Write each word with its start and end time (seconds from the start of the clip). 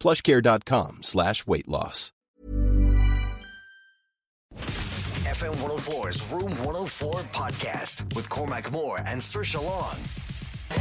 plushcare.com 0.00 1.02
slash 1.02 1.46
weight 1.46 1.68
loss. 1.68 2.12
FM 5.30 5.54
104's 5.56 6.32
Room 6.32 6.50
104 6.64 7.12
podcast 7.32 8.14
with 8.16 8.28
Cormac 8.28 8.72
Moore 8.72 8.98
and 9.06 9.20
Saoirse 9.20 9.62
Long. 9.62 9.96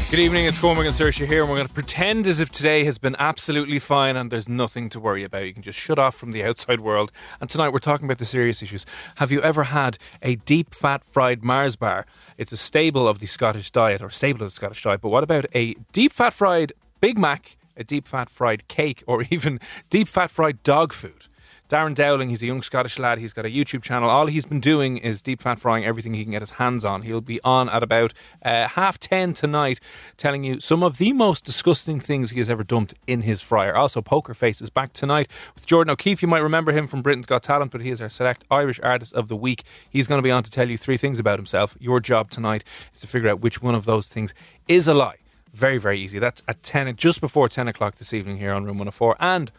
Good 0.09 0.19
evening, 0.19 0.45
it's 0.45 0.59
Cormac 0.59 0.85
and 0.85 0.95
Saoirse 0.95 1.27
here, 1.27 1.41
and 1.41 1.49
we're 1.49 1.57
going 1.57 1.67
to 1.67 1.73
pretend 1.73 2.25
as 2.25 2.39
if 2.39 2.49
today 2.49 2.83
has 2.83 2.97
been 2.97 3.15
absolutely 3.19 3.79
fine 3.79 4.15
and 4.15 4.31
there's 4.31 4.49
nothing 4.49 4.89
to 4.89 4.99
worry 4.99 5.23
about. 5.23 5.45
You 5.45 5.53
can 5.53 5.61
just 5.61 5.77
shut 5.77 5.99
off 5.99 6.15
from 6.15 6.31
the 6.31 6.43
outside 6.43 6.79
world. 6.79 7.11
And 7.39 7.49
tonight 7.49 7.69
we're 7.69 7.79
talking 7.79 8.05
about 8.05 8.17
the 8.17 8.25
serious 8.25 8.61
issues. 8.63 8.85
Have 9.15 9.31
you 9.31 9.41
ever 9.41 9.65
had 9.65 9.97
a 10.21 10.35
deep 10.35 10.73
fat 10.73 11.03
fried 11.03 11.43
Mars 11.43 11.75
bar? 11.75 12.05
It's 12.37 12.51
a 12.51 12.57
staple 12.57 13.07
of 13.07 13.19
the 13.19 13.27
Scottish 13.27 13.71
diet, 13.71 14.01
or 14.01 14.09
staple 14.09 14.43
of 14.43 14.49
the 14.49 14.55
Scottish 14.55 14.81
diet. 14.83 15.01
But 15.01 15.09
what 15.09 15.23
about 15.23 15.45
a 15.53 15.75
deep 15.91 16.11
fat 16.11 16.33
fried 16.33 16.73
Big 17.01 17.17
Mac, 17.17 17.55
a 17.79 17.83
deep 17.83 18.07
fat 18.07 18.29
fried 18.29 18.67
cake, 18.67 19.03
or 19.07 19.23
even 19.29 19.59
deep 19.89 20.07
fat 20.07 20.29
fried 20.29 20.61
dog 20.63 20.93
food? 20.93 21.25
Darren 21.69 21.93
Dowling, 21.93 22.29
he's 22.29 22.41
a 22.41 22.47
young 22.47 22.63
Scottish 22.63 22.97
lad. 22.97 23.19
He's 23.19 23.31
got 23.31 23.45
a 23.45 23.49
YouTube 23.49 23.83
channel. 23.83 24.09
All 24.09 24.25
he's 24.25 24.47
been 24.47 24.59
doing 24.59 24.97
is 24.97 25.21
deep 25.21 25.39
fat 25.39 25.59
frying 25.59 25.85
everything 25.85 26.15
he 26.15 26.23
can 26.23 26.31
get 26.31 26.41
his 26.41 26.53
hands 26.53 26.83
on. 26.83 27.03
He'll 27.03 27.21
be 27.21 27.39
on 27.43 27.69
at 27.69 27.83
about 27.83 28.11
uh, 28.43 28.69
half 28.69 28.99
ten 28.99 29.33
tonight, 29.35 29.79
telling 30.17 30.43
you 30.43 30.59
some 30.59 30.81
of 30.81 30.97
the 30.97 31.13
most 31.13 31.45
disgusting 31.45 31.99
things 31.99 32.31
he 32.31 32.39
has 32.39 32.49
ever 32.49 32.63
dumped 32.63 32.95
in 33.05 33.21
his 33.21 33.43
fryer. 33.43 33.75
Also, 33.75 34.01
Poker 34.01 34.33
Face 34.33 34.61
is 34.61 34.71
back 34.71 34.93
tonight 34.93 35.29
with 35.53 35.67
Jordan 35.67 35.91
O'Keefe. 35.91 36.23
You 36.23 36.27
might 36.27 36.41
remember 36.41 36.71
him 36.71 36.87
from 36.87 37.03
Britain's 37.03 37.27
Got 37.27 37.43
Talent, 37.43 37.71
but 37.71 37.81
he 37.81 37.91
is 37.91 38.01
our 38.01 38.09
select 38.09 38.45
Irish 38.49 38.79
artist 38.81 39.13
of 39.13 39.27
the 39.27 39.35
week. 39.35 39.63
He's 39.91 40.07
going 40.07 40.17
to 40.17 40.23
be 40.23 40.31
on 40.31 40.41
to 40.41 40.49
tell 40.49 40.71
you 40.71 40.77
three 40.77 40.97
things 40.97 41.19
about 41.19 41.37
himself. 41.37 41.77
Your 41.79 41.99
job 41.99 42.31
tonight 42.31 42.63
is 42.95 43.01
to 43.01 43.07
figure 43.07 43.29
out 43.29 43.41
which 43.41 43.61
one 43.61 43.75
of 43.75 43.85
those 43.85 44.07
things 44.07 44.33
is 44.67 44.87
a 44.87 44.95
lie. 44.95 45.17
Very, 45.53 45.77
very 45.77 45.99
easy. 45.99 46.19
That's 46.19 46.41
at 46.47 46.61
10, 46.63 46.95
just 46.95 47.21
before 47.21 47.49
10 47.49 47.67
o'clock 47.67 47.95
this 47.95 48.13
evening 48.13 48.37
here 48.37 48.53
on 48.53 48.65
Room 48.65 48.77
104. 48.77 49.17
And 49.19 49.51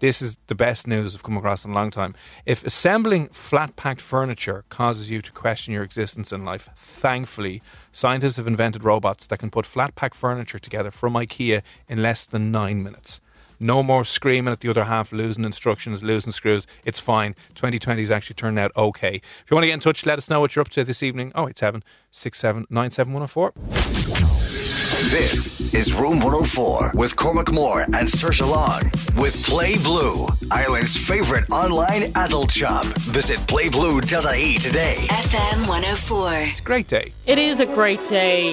this 0.00 0.20
is 0.20 0.38
the 0.48 0.54
best 0.54 0.86
news 0.86 1.14
I've 1.14 1.22
come 1.22 1.36
across 1.36 1.64
in 1.64 1.70
a 1.70 1.74
long 1.74 1.90
time. 1.90 2.14
If 2.44 2.64
assembling 2.64 3.28
flat 3.28 3.76
packed 3.76 4.00
furniture 4.00 4.64
causes 4.68 5.10
you 5.10 5.22
to 5.22 5.32
question 5.32 5.72
your 5.72 5.82
existence 5.82 6.32
in 6.32 6.44
life, 6.44 6.68
thankfully, 6.76 7.62
scientists 7.92 8.36
have 8.36 8.46
invented 8.46 8.84
robots 8.84 9.26
that 9.26 9.38
can 9.38 9.50
put 9.50 9.66
flat 9.66 9.94
packed 9.94 10.16
furniture 10.16 10.58
together 10.58 10.90
from 10.90 11.14
IKEA 11.14 11.62
in 11.88 12.02
less 12.02 12.26
than 12.26 12.50
nine 12.50 12.82
minutes. 12.82 13.20
No 13.60 13.82
more 13.82 14.04
screaming 14.04 14.52
at 14.52 14.60
the 14.60 14.68
other 14.68 14.84
half, 14.84 15.12
losing 15.12 15.44
instructions, 15.44 16.02
losing 16.02 16.32
screws. 16.32 16.66
It's 16.84 16.98
fine. 16.98 17.34
2020 17.54 18.02
has 18.02 18.10
actually 18.10 18.34
turned 18.34 18.58
out 18.58 18.72
okay. 18.76 19.14
If 19.14 19.50
you 19.50 19.54
want 19.54 19.62
to 19.62 19.68
get 19.68 19.74
in 19.74 19.80
touch, 19.80 20.04
let 20.04 20.18
us 20.18 20.28
know 20.28 20.40
what 20.40 20.56
you're 20.56 20.62
up 20.62 20.70
to 20.70 20.84
this 20.84 21.02
evening. 21.02 21.32
087 21.36 21.84
67 22.10 22.66
97104. 22.68 24.53
This 25.10 25.74
is 25.74 25.92
Room 25.92 26.18
104 26.20 26.92
with 26.94 27.14
Cormac 27.14 27.52
Moore 27.52 27.82
and 27.82 28.08
Saoirse 28.08 28.40
Long 28.40 28.84
with 29.20 29.44
Play 29.44 29.76
Blue, 29.76 30.26
Ireland's 30.50 30.96
favorite 30.96 31.44
online 31.50 32.04
adult 32.14 32.50
shop. 32.50 32.86
Visit 32.86 33.38
playblue.ie 33.40 34.58
today. 34.58 34.94
FM 35.08 35.68
104. 35.68 36.32
It's 36.48 36.60
a 36.60 36.62
great 36.62 36.88
day. 36.88 37.12
It 37.26 37.36
is 37.36 37.60
a 37.60 37.66
great 37.66 38.00
day. 38.08 38.48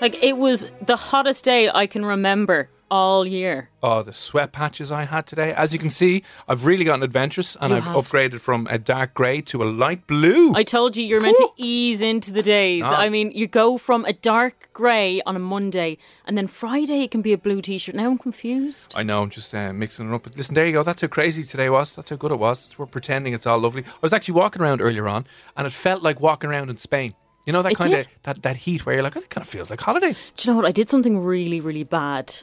Like, 0.00 0.20
it 0.20 0.36
was 0.36 0.66
the 0.84 0.96
hottest 0.96 1.44
day 1.44 1.70
I 1.72 1.86
can 1.86 2.04
remember 2.04 2.68
all 2.90 3.26
year. 3.26 3.70
Oh, 3.82 4.02
the 4.02 4.12
sweat 4.12 4.52
patches 4.52 4.90
I 4.90 5.04
had 5.04 5.26
today. 5.26 5.52
As 5.54 5.72
you 5.72 5.78
can 5.78 5.90
see, 5.90 6.22
I've 6.48 6.66
really 6.66 6.84
gotten 6.84 7.02
adventurous 7.02 7.56
and 7.60 7.70
You 7.70 7.76
I've 7.76 7.84
have. 7.84 7.96
upgraded 7.96 8.40
from 8.40 8.66
a 8.70 8.78
dark 8.78 9.14
grey 9.14 9.40
to 9.42 9.62
a 9.62 9.64
light 9.64 10.06
blue. 10.06 10.54
I 10.54 10.64
told 10.64 10.96
you 10.96 11.04
you're 11.04 11.20
meant 11.20 11.36
to 11.36 11.48
ease 11.56 12.00
into 12.00 12.32
the 12.32 12.42
days. 12.42 12.82
Ah. 12.84 12.96
I 12.96 13.08
mean, 13.08 13.30
you 13.30 13.46
go 13.46 13.78
from 13.78 14.04
a 14.04 14.12
dark 14.12 14.68
grey 14.72 15.22
on 15.24 15.36
a 15.36 15.38
Monday, 15.38 15.98
and 16.26 16.36
then 16.36 16.46
Friday 16.46 17.02
it 17.02 17.10
can 17.10 17.22
be 17.22 17.32
a 17.32 17.38
blue 17.38 17.62
t 17.62 17.78
shirt. 17.78 17.94
Now 17.94 18.10
I'm 18.10 18.18
confused. 18.18 18.92
I 18.96 19.02
know, 19.02 19.22
I'm 19.22 19.30
just 19.30 19.54
uh, 19.54 19.72
mixing 19.72 20.10
it 20.10 20.14
up. 20.14 20.24
But 20.24 20.36
listen, 20.36 20.54
there 20.54 20.66
you 20.66 20.72
go. 20.72 20.82
That's 20.82 21.00
how 21.02 21.08
crazy 21.08 21.44
today 21.44 21.70
was. 21.70 21.94
That's 21.94 22.10
how 22.10 22.16
good 22.16 22.32
it 22.32 22.38
was. 22.38 22.70
We're 22.76 22.86
pretending 22.86 23.32
it's 23.32 23.46
all 23.46 23.58
lovely. 23.58 23.84
I 23.84 23.98
was 24.02 24.12
actually 24.12 24.34
walking 24.34 24.60
around 24.62 24.80
earlier 24.80 25.08
on, 25.08 25.26
and 25.56 25.66
it 25.66 25.72
felt 25.72 26.02
like 26.02 26.20
walking 26.20 26.50
around 26.50 26.70
in 26.70 26.76
Spain. 26.76 27.14
You 27.46 27.54
know 27.54 27.62
that 27.62 27.74
kind 27.76 27.94
of 27.94 28.06
that, 28.24 28.42
that 28.42 28.56
heat 28.58 28.84
where 28.84 28.94
you're 28.94 29.02
like, 29.02 29.16
oh, 29.16 29.20
it 29.20 29.30
kind 29.30 29.42
of 29.44 29.48
feels 29.48 29.70
like 29.70 29.80
holidays. 29.80 30.30
Do 30.36 30.46
you 30.46 30.52
know 30.52 30.56
what? 30.60 30.66
I 30.68 30.72
did 30.72 30.90
something 30.90 31.18
really, 31.18 31.60
really 31.60 31.84
bad 31.84 32.34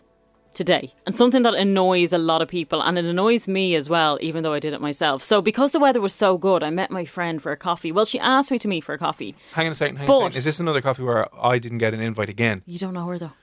today, 0.57 0.93
and 1.05 1.15
something 1.15 1.43
that 1.43 1.53
annoys 1.53 2.11
a 2.11 2.17
lot 2.17 2.41
of 2.41 2.47
people, 2.49 2.81
and 2.81 2.97
it 2.97 3.05
annoys 3.05 3.47
me 3.47 3.75
as 3.75 3.87
well, 3.87 4.17
even 4.21 4.43
though 4.43 4.53
I 4.53 4.59
did 4.59 4.73
it 4.73 4.81
myself. 4.81 5.21
So, 5.23 5.41
because 5.41 5.71
the 5.71 5.79
weather 5.79 6.01
was 6.01 6.13
so 6.13 6.37
good, 6.37 6.63
I 6.63 6.69
met 6.71 6.91
my 6.91 7.05
friend 7.05 7.41
for 7.41 7.51
a 7.51 7.57
coffee. 7.57 7.91
Well, 7.91 8.05
she 8.05 8.19
asked 8.19 8.51
me 8.51 8.59
to 8.59 8.67
meet 8.67 8.83
for 8.83 8.93
a 8.93 8.97
coffee. 8.97 9.35
Hang 9.53 9.67
on 9.67 9.71
a 9.71 9.75
second. 9.75 9.97
Hang 9.97 10.09
on 10.09 10.15
a 10.15 10.19
But- 10.19 10.23
second. 10.25 10.37
Is 10.39 10.45
this 10.45 10.59
another 10.59 10.81
coffee 10.81 11.03
where 11.03 11.27
I 11.33 11.59
didn't 11.59 11.77
get 11.77 11.93
an 11.93 12.01
invite 12.01 12.27
again? 12.29 12.63
You 12.65 12.79
don't 12.79 12.93
know 12.93 13.05
her 13.07 13.17
though. 13.19 13.33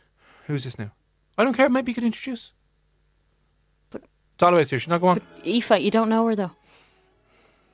Who's 0.48 0.64
this 0.64 0.78
now? 0.78 0.90
I 1.38 1.44
don't 1.44 1.54
care. 1.54 1.68
Maybe 1.70 1.92
you 1.92 1.94
could 1.94 2.04
introduce. 2.04 2.52
But- 3.90 4.02
about 4.38 4.54
here. 4.68 4.78
She's 4.78 4.88
not 4.88 5.00
going. 5.00 5.22
Aoife, 5.46 5.80
you 5.80 5.90
don't 5.90 6.08
know 6.08 6.26
her 6.26 6.34
though. 6.36 6.50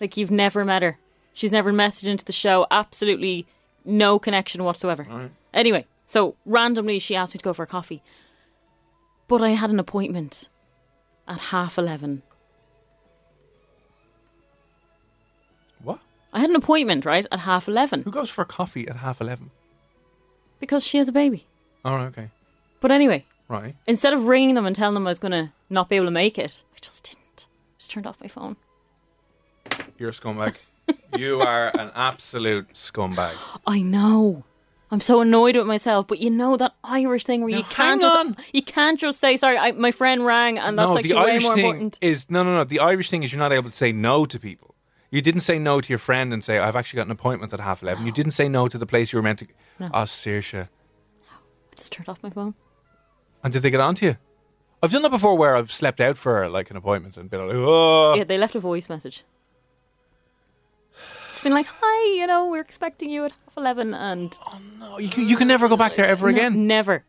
Like 0.00 0.16
you've 0.16 0.30
never 0.30 0.64
met 0.64 0.82
her. 0.82 0.98
She's 1.32 1.52
never 1.52 1.72
messaged 1.72 2.08
into 2.08 2.24
the 2.24 2.32
show. 2.32 2.66
Absolutely 2.70 3.46
no 3.84 4.18
connection 4.18 4.62
whatsoever. 4.64 5.30
Anyway, 5.54 5.86
so 6.04 6.36
randomly 6.44 6.98
she 6.98 7.16
asked 7.16 7.34
me 7.34 7.38
to 7.38 7.44
go 7.44 7.52
for 7.52 7.62
a 7.62 7.66
coffee. 7.66 8.02
But 9.30 9.42
I 9.42 9.50
had 9.50 9.70
an 9.70 9.78
appointment 9.78 10.48
at 11.28 11.38
half 11.38 11.78
eleven. 11.78 12.22
What? 15.84 16.00
I 16.32 16.40
had 16.40 16.50
an 16.50 16.56
appointment, 16.56 17.04
right, 17.04 17.24
at 17.30 17.38
half 17.38 17.68
eleven. 17.68 18.02
Who 18.02 18.10
goes 18.10 18.28
for 18.28 18.44
coffee 18.44 18.88
at 18.88 18.96
half 18.96 19.20
eleven? 19.20 19.52
Because 20.58 20.84
she 20.84 20.98
has 20.98 21.06
a 21.08 21.12
baby. 21.12 21.46
Oh, 21.84 21.94
okay. 22.10 22.30
But 22.80 22.90
anyway, 22.90 23.24
Right. 23.46 23.76
instead 23.86 24.12
of 24.14 24.26
ringing 24.26 24.56
them 24.56 24.66
and 24.66 24.74
telling 24.74 24.94
them 24.94 25.06
I 25.06 25.10
was 25.12 25.20
gonna 25.20 25.52
not 25.70 25.88
be 25.88 25.94
able 25.94 26.06
to 26.06 26.10
make 26.10 26.36
it, 26.36 26.64
I 26.74 26.78
just 26.80 27.04
didn't. 27.04 27.46
Just 27.78 27.92
turned 27.92 28.08
off 28.08 28.20
my 28.20 28.26
phone. 28.26 28.56
You're 29.96 30.08
a 30.10 30.12
scumbag. 30.12 30.56
you 31.16 31.40
are 31.40 31.70
an 31.78 31.92
absolute 31.94 32.72
scumbag. 32.74 33.34
I 33.66 33.80
know. 33.80 34.42
I'm 34.92 35.00
so 35.00 35.20
annoyed 35.20 35.56
with 35.56 35.66
myself, 35.66 36.08
but 36.08 36.18
you 36.18 36.30
know 36.30 36.56
that 36.56 36.74
Irish 36.82 37.24
thing 37.24 37.42
where 37.42 37.50
Now, 37.50 37.58
you 37.58 37.64
can't 37.64 38.00
just 38.00 38.16
on. 38.16 38.36
you 38.52 38.62
can't 38.62 38.98
just 38.98 39.20
say 39.20 39.36
sorry. 39.36 39.56
I, 39.56 39.72
my 39.72 39.92
friend 39.92 40.26
rang, 40.26 40.58
and 40.58 40.76
that's 40.78 40.88
no, 40.88 40.96
actually 40.96 41.10
the 41.10 41.18
Irish 41.18 41.42
way 41.42 41.48
more 41.48 41.54
thing 41.54 41.64
important. 41.66 41.98
is 42.00 42.30
no, 42.30 42.42
no, 42.42 42.56
no. 42.56 42.64
The 42.64 42.80
Irish 42.80 43.08
thing 43.08 43.22
is 43.22 43.32
you're 43.32 43.38
not 43.38 43.52
able 43.52 43.70
to 43.70 43.76
say 43.76 43.92
no 43.92 44.24
to 44.24 44.38
people. 44.40 44.74
You 45.12 45.20
didn't 45.20 45.42
say 45.42 45.58
no 45.58 45.80
to 45.80 45.88
your 45.88 45.98
friend 45.98 46.32
and 46.32 46.42
say 46.42 46.58
I've 46.58 46.76
actually 46.76 46.98
got 46.98 47.06
an 47.06 47.12
appointment 47.12 47.52
at 47.52 47.60
half 47.60 47.82
eleven. 47.82 48.04
You 48.04 48.12
didn't 48.12 48.32
say 48.32 48.48
no 48.48 48.68
to 48.68 48.78
the 48.78 48.86
place 48.86 49.12
you 49.12 49.18
were 49.18 49.22
meant 49.22 49.40
to. 49.40 49.46
No. 49.78 49.90
Oh, 49.94 50.02
Saoirse. 50.02 50.68
Just 51.76 51.92
turned 51.92 52.08
off 52.08 52.22
my 52.22 52.30
phone. 52.30 52.54
And 53.42 53.52
did 53.52 53.62
they 53.62 53.70
get 53.70 53.80
on 53.80 53.94
to 53.96 54.06
you? 54.06 54.16
I've 54.82 54.90
done 54.90 55.02
that 55.02 55.10
before 55.10 55.36
where 55.36 55.56
I've 55.56 55.70
slept 55.70 56.00
out 56.00 56.16
for 56.18 56.48
like 56.48 56.70
an 56.70 56.76
appointment 56.76 57.16
and 57.16 57.30
been 57.30 57.46
like, 57.46 57.54
oh. 57.54 58.14
Yeah, 58.14 58.24
they 58.24 58.38
left 58.38 58.54
a 58.54 58.60
voice 58.60 58.88
message. 58.88 59.24
It's 61.40 61.44
been 61.44 61.54
like, 61.54 61.68
"Hi, 61.80 62.16
you 62.20 62.26
know, 62.26 62.48
we're 62.50 62.60
expecting 62.60 63.08
you 63.08 63.24
at 63.24 63.32
half 63.32 63.56
eleven, 63.56 63.94
and 63.94 64.38
Oh 64.46 64.58
No, 64.78 64.98
you 64.98 65.08
can, 65.08 65.26
you 65.26 65.38
can 65.38 65.48
never 65.48 65.68
go 65.70 65.76
back 65.78 65.94
there 65.94 66.04
ever 66.04 66.30
No, 66.30 66.36
again. 66.36 66.66
never. 66.66 67.02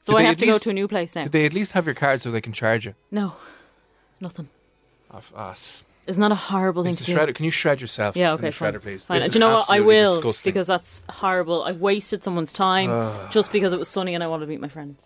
So 0.00 0.14
Did 0.14 0.16
I 0.16 0.22
they 0.22 0.26
have 0.28 0.32
at 0.32 0.38
to 0.38 0.46
go 0.46 0.52
least- 0.52 0.62
to 0.64 0.70
a 0.70 0.72
new 0.72 0.88
place 0.88 1.14
now. 1.14 1.24
Did 1.24 1.32
they 1.32 1.44
at 1.44 1.52
least 1.52 1.72
have 1.72 1.84
your 1.84 1.94
card 1.94 2.22
so 2.22 2.30
they 2.30 2.40
can 2.40 2.54
charge 2.54 2.86
you? 2.86 2.94
No, 3.10 3.34
nothing. 4.18 4.48
Oh, 5.12 5.20
ah, 5.34 5.50
s- 5.50 5.82
Isn't 6.06 6.22
that 6.22 6.32
a 6.32 6.36
horrible 6.36 6.84
thing 6.84 6.94
Mr. 6.94 6.98
to 7.00 7.04
do? 7.04 7.14
Shredder, 7.16 7.34
can 7.34 7.44
you 7.44 7.50
shred 7.50 7.82
yourself? 7.82 8.16
Yeah, 8.16 8.28
in 8.28 8.34
okay, 8.38 8.46
the 8.46 8.52
fine. 8.52 8.72
shredder, 8.72 8.80
please. 8.80 9.04
Fine. 9.04 9.16
This 9.18 9.24
Do 9.24 9.28
is 9.28 9.34
you 9.34 9.40
know 9.40 9.48
what? 9.48 9.56
I 9.56 9.60
absolutely 9.74 9.86
will 9.94 10.14
disgusting. 10.14 10.50
because 10.54 10.66
that's 10.68 11.02
horrible. 11.10 11.62
I 11.62 11.72
wasted 11.72 12.24
someone's 12.24 12.54
time 12.54 13.28
just 13.30 13.52
because 13.52 13.74
it 13.74 13.78
was 13.78 13.88
sunny 13.88 14.14
and 14.14 14.24
I 14.24 14.26
wanted 14.26 14.46
to 14.46 14.50
meet 14.52 14.60
my 14.62 14.68
friends. 14.70 15.04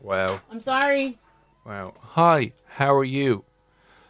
wow, 0.00 0.40
I'm 0.50 0.62
sorry. 0.62 1.18
wow. 1.66 1.92
Hi, 2.00 2.52
how 2.66 2.94
are 2.94 3.04
you? 3.04 3.44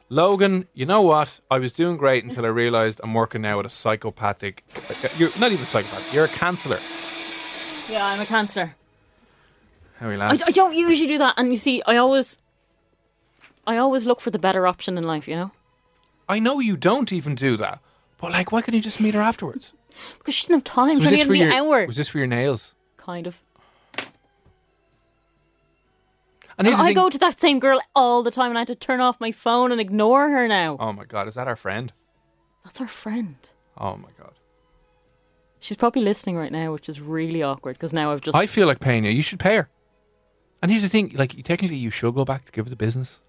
Logan, 0.09 0.69
you 0.75 0.87
know 0.87 1.01
what? 1.03 1.41
I 1.51 1.59
was 1.59 1.73
doing 1.73 1.97
great 1.97 2.25
until 2.25 2.45
I 2.45 2.49
realised 2.49 3.01
I'm 3.03 3.15
working 3.15 3.43
now 3.43 3.57
with 3.57 3.67
a 3.67 3.71
psychopathic. 3.71 4.65
You're 5.19 5.31
not 5.41 5.51
even 5.53 5.65
psychopathic. 5.67 6.13
You're 6.13 6.27
a 6.27 6.29
canceller. 6.29 6.81
Yeah, 7.91 8.07
I'm 8.07 8.21
a 8.21 8.27
cancer. 8.27 8.75
How 9.99 10.09
are 10.09 10.13
you 10.13 10.21
I. 10.21 10.31
I 10.31 10.51
don't 10.51 10.75
usually 10.75 11.09
do 11.09 11.19
that, 11.19 11.35
and 11.37 11.51
you 11.51 11.57
see, 11.57 11.83
I 11.87 11.97
always, 11.97 12.41
I 13.67 13.77
always 13.79 14.07
look 14.07 14.21
for 14.21 14.31
the 14.31 14.39
better 14.39 14.67
option 14.67 14.99
in 14.99 15.05
life. 15.05 15.27
You 15.29 15.37
know, 15.37 15.51
I 16.29 16.39
know 16.39 16.61
you 16.61 16.77
don't 16.77 17.13
even 17.13 17.35
do 17.35 17.57
that, 17.57 17.81
but 18.19 18.33
like, 18.33 18.53
why 18.53 18.61
couldn't 18.61 18.77
you 18.79 18.83
just 18.85 19.01
meet 19.01 19.15
her 19.15 19.21
afterwards? 19.23 19.73
because 20.19 20.35
she 20.35 20.47
didn't 20.47 20.57
have 20.57 20.65
time. 20.65 20.97
So 20.97 21.03
She 21.03 21.07
only 21.07 21.19
had 21.19 21.29
the 21.29 21.39
your 21.39 21.53
hour, 21.53 21.87
was 21.87 21.97
this 21.97 22.09
for 22.09 22.19
your 22.19 22.27
nails? 22.27 22.73
kind 22.97 23.27
of. 23.27 23.41
And 26.59 26.69
I 26.69 26.93
go 26.93 27.11
to 27.11 27.19
that 27.19 27.41
same 27.41 27.59
girl 27.59 27.81
all 27.95 28.23
the 28.23 28.31
time, 28.31 28.51
and 28.51 28.59
I 28.59 28.63
had 28.63 28.69
to 28.69 28.75
turn 28.75 29.01
off 29.01 29.21
my 29.21 29.33
phone 29.33 29.73
and 29.73 29.81
ignore 29.81 30.31
her 30.31 30.47
now. 30.47 30.77
Oh 30.79 30.93
my 30.93 31.05
god, 31.05 31.29
is 31.29 31.35
that 31.35 31.49
our 31.49 31.57
friend? 31.57 31.93
That's 32.65 32.81
our 32.81 32.89
friend. 32.89 33.37
Oh 33.77 33.97
my 33.97 34.09
god. 34.19 34.33
She's 35.59 35.77
probably 35.77 36.03
listening 36.03 36.37
right 36.37 36.53
now, 36.53 36.73
which 36.73 36.89
is 36.89 37.01
really 37.01 37.43
awkward 37.43 37.77
because 37.77 37.93
now 37.93 38.13
I've 38.13 38.21
just. 38.21 38.37
I 38.37 38.47
feel 38.47 38.67
like 38.67 38.81
paying 38.81 39.05
you. 39.05 39.11
You 39.11 39.23
should 39.23 39.39
pay 39.39 39.57
her. 39.57 39.69
And 40.63 40.71
here's 40.71 40.83
the 40.83 40.89
thing: 40.89 41.13
like, 41.15 41.35
you- 41.35 41.43
technically, 41.43 41.77
you 41.77 41.91
should 41.91 42.15
go 42.15 42.25
back 42.25 42.45
to 42.47 42.53
give 42.53 42.67
her 42.67 42.71
the 42.71 42.77
business, 42.77 43.21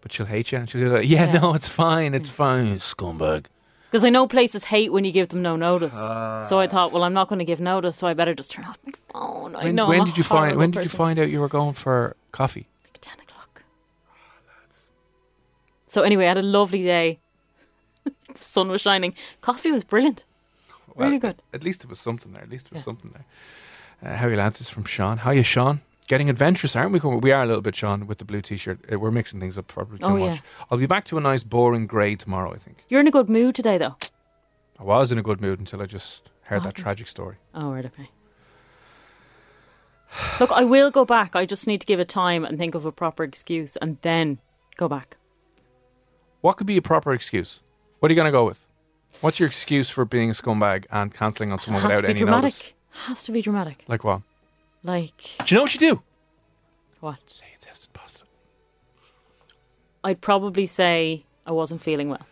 but 0.00 0.12
she'll 0.12 0.26
hate 0.26 0.52
you, 0.52 0.58
and 0.58 0.68
she'll 0.68 0.80
be 0.80 0.88
like, 0.88 1.08
"Yeah, 1.08 1.32
Yeah. 1.32 1.40
no, 1.40 1.54
it's 1.54 1.68
fine, 1.68 2.14
it's 2.14 2.28
mm. 2.28 2.32
fine, 2.32 2.66
you 2.66 2.76
scumbag." 2.76 3.46
Because 3.92 4.04
I 4.04 4.10
know 4.10 4.26
places 4.26 4.64
hate 4.64 4.90
when 4.90 5.04
you 5.04 5.12
give 5.12 5.28
them 5.28 5.42
no 5.42 5.54
notice. 5.54 5.92
so 5.92 6.00
I 6.58 6.64
ah. 6.64 6.66
thought, 6.66 6.92
well, 6.92 7.04
I'm 7.04 7.12
not 7.12 7.28
going 7.28 7.40
to 7.40 7.44
give 7.44 7.60
notice, 7.60 7.94
so 7.96 8.06
I 8.06 8.14
better 8.14 8.34
just 8.34 8.50
turn 8.50 8.64
off 8.64 8.78
my 8.86 8.92
phone. 9.12 9.54
I 9.54 9.64
When, 9.64 9.74
know. 9.74 9.88
when 9.88 10.00
I'm 10.00 10.06
a 10.06 10.08
did 10.08 10.16
you 10.16 10.24
find? 10.24 10.38
horrible 10.38 10.58
When 10.60 10.70
did 10.70 10.78
you 10.78 10.84
person. 10.84 10.96
find 10.96 11.18
out 11.18 11.28
you 11.28 11.40
were 11.40 11.48
going 11.48 11.74
for 11.74 12.16
coffee? 12.32 12.68
Like 12.84 12.98
10 13.00 13.20
o'clock. 13.20 13.62
So 15.86 16.02
anyway, 16.02 16.24
I 16.24 16.28
had 16.28 16.38
a 16.38 16.42
lovely 16.42 16.82
day. 16.82 17.20
the 18.04 18.38
sun 18.38 18.68
was 18.70 18.80
shining. 18.80 19.14
Coffee 19.40 19.70
was 19.70 19.84
brilliant. 19.84 20.24
Really 20.96 21.18
good. 21.18 21.36
At 21.54 21.64
least 21.64 21.84
it 21.84 21.90
was 21.90 22.00
something 22.00 22.32
there. 22.32 22.42
At 22.42 22.50
least 22.50 22.66
it 22.66 22.72
was 22.72 22.80
Yeah. 22.80 22.84
something 22.84 23.12
there. 23.14 24.12
Uh, 24.12 24.16
how 24.16 24.26
you 24.28 24.36
lads? 24.36 24.60
Is 24.60 24.68
from 24.68 24.84
Sean. 24.84 25.18
How 25.18 25.30
are 25.30 25.34
you, 25.34 25.42
Sean? 25.42 25.80
Getting 26.08 26.28
adventurous, 26.28 26.74
aren't 26.76 26.92
we? 26.92 26.98
We 26.98 27.30
are 27.32 27.44
a 27.44 27.46
little 27.46 27.62
bit, 27.62 27.76
Sean, 27.76 28.06
with 28.06 28.18
the 28.18 28.24
blue 28.24 28.42
t-shirt. 28.42 28.80
Uh, 28.92 28.98
We're 28.98 29.10
mixing 29.12 29.38
things 29.40 29.56
up 29.56 29.68
probably 29.68 29.98
too 29.98 30.04
Oh, 30.04 30.16
much. 30.18 30.34
yeah. 30.36 30.40
I'll 30.70 30.76
be 30.78 30.86
back 30.86 31.04
to 31.06 31.16
a 31.16 31.20
nice, 31.20 31.44
boring 31.44 31.86
grey 31.86 32.16
tomorrow. 32.16 32.52
I 32.52 32.58
think. 32.58 32.84
You're 32.88 33.00
in 33.00 33.06
a 33.06 33.10
good 33.12 33.30
mood 33.30 33.54
today, 33.54 33.78
though. 33.78 33.96
I 34.78 34.82
was 34.82 35.12
in 35.12 35.18
a 35.18 35.22
good 35.22 35.40
mood 35.40 35.60
until 35.60 35.80
I 35.80 35.86
just 35.86 36.30
heard 36.42 36.56
What 36.56 36.62
that 36.64 36.68
happened? 36.70 36.82
tragic 36.82 37.08
story. 37.08 37.36
Oh, 37.54 37.72
right, 37.72 37.86
okay. 37.86 38.10
Look, 40.40 40.52
I 40.52 40.64
will 40.64 40.90
go 40.90 41.04
back. 41.04 41.34
I 41.34 41.46
just 41.46 41.66
need 41.66 41.80
to 41.80 41.86
give 41.86 42.00
it 42.00 42.08
time 42.08 42.44
and 42.44 42.58
think 42.58 42.74
of 42.74 42.84
a 42.84 42.92
proper 42.92 43.24
excuse 43.24 43.76
and 43.76 43.98
then 44.02 44.38
go 44.76 44.88
back. 44.88 45.16
What 46.40 46.56
could 46.56 46.66
be 46.66 46.76
a 46.76 46.82
proper 46.82 47.12
excuse? 47.12 47.60
What 48.00 48.10
are 48.10 48.12
you 48.14 48.16
going 48.16 48.26
to 48.26 48.32
go 48.32 48.44
with? 48.44 48.66
What's 49.20 49.38
your 49.38 49.46
excuse 49.48 49.90
for 49.90 50.04
being 50.04 50.30
a 50.30 50.32
scumbag 50.32 50.86
and 50.90 51.12
cancelling 51.12 51.52
on 51.52 51.60
someone 51.60 51.82
has 51.82 51.88
without 51.88 52.00
to 52.00 52.06
be 52.06 52.10
any 52.10 52.18
dramatic. 52.18 52.42
notice? 52.42 52.72
Has 53.06 53.22
to 53.24 53.32
be 53.32 53.42
dramatic. 53.42 53.84
Like 53.86 54.04
what? 54.04 54.22
Like, 54.82 55.16
Do 55.44 55.54
you 55.54 55.56
know 55.56 55.62
what 55.62 55.74
you 55.74 55.80
do? 55.80 56.02
what? 57.00 57.18
Say 57.26 57.44
you 57.52 57.58
tested 57.60 57.92
positive. 57.92 58.28
I'd 60.04 60.20
probably 60.20 60.66
say 60.66 61.24
I 61.46 61.52
wasn't 61.52 61.80
feeling 61.80 62.08
well. 62.08 62.26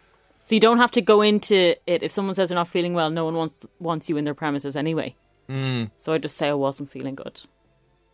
So 0.44 0.54
you 0.56 0.60
don't 0.60 0.78
have 0.78 0.90
to 0.92 1.00
go 1.00 1.22
into 1.22 1.76
it. 1.86 2.02
If 2.02 2.10
someone 2.10 2.34
says 2.34 2.48
they're 2.48 2.56
not 2.56 2.66
feeling 2.68 2.94
well, 2.94 3.10
no 3.10 3.24
one 3.24 3.36
wants 3.36 3.68
wants 3.78 4.08
you 4.08 4.16
in 4.16 4.24
their 4.24 4.34
premises 4.34 4.74
anyway. 4.74 5.14
Mm. 5.48 5.90
So 5.98 6.12
I 6.12 6.18
just 6.18 6.36
say 6.36 6.48
I 6.48 6.54
wasn't 6.54 6.90
feeling 6.90 7.14
good. 7.14 7.42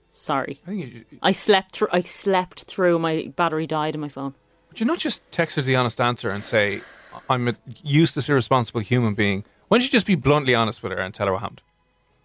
Sorry. 0.08 0.60
I 0.66 0.70
think 0.70 0.94
you, 0.94 1.04
I 1.22 1.32
slept 1.32 1.72
through. 1.72 1.88
I 1.92 2.00
slept 2.00 2.62
through. 2.64 2.98
My 2.98 3.32
battery 3.36 3.66
died 3.66 3.94
in 3.94 4.00
my 4.00 4.08
phone. 4.08 4.34
would 4.68 4.80
you 4.80 4.86
not 4.86 4.98
just 4.98 5.20
text 5.32 5.56
her 5.56 5.62
the 5.62 5.76
honest 5.76 6.00
answer 6.00 6.30
and 6.30 6.44
say, 6.44 6.80
"I'm 7.28 7.48
a 7.48 7.56
useless, 7.82 8.28
irresponsible 8.28 8.80
human 8.80 9.14
being"? 9.14 9.44
Why 9.68 9.78
don't 9.78 9.84
you 9.84 9.90
just 9.90 10.06
be 10.06 10.14
bluntly 10.14 10.54
honest 10.54 10.82
with 10.82 10.92
her 10.92 10.98
and 10.98 11.12
tell 11.12 11.26
her 11.26 11.32
what 11.32 11.42
happened? 11.42 11.62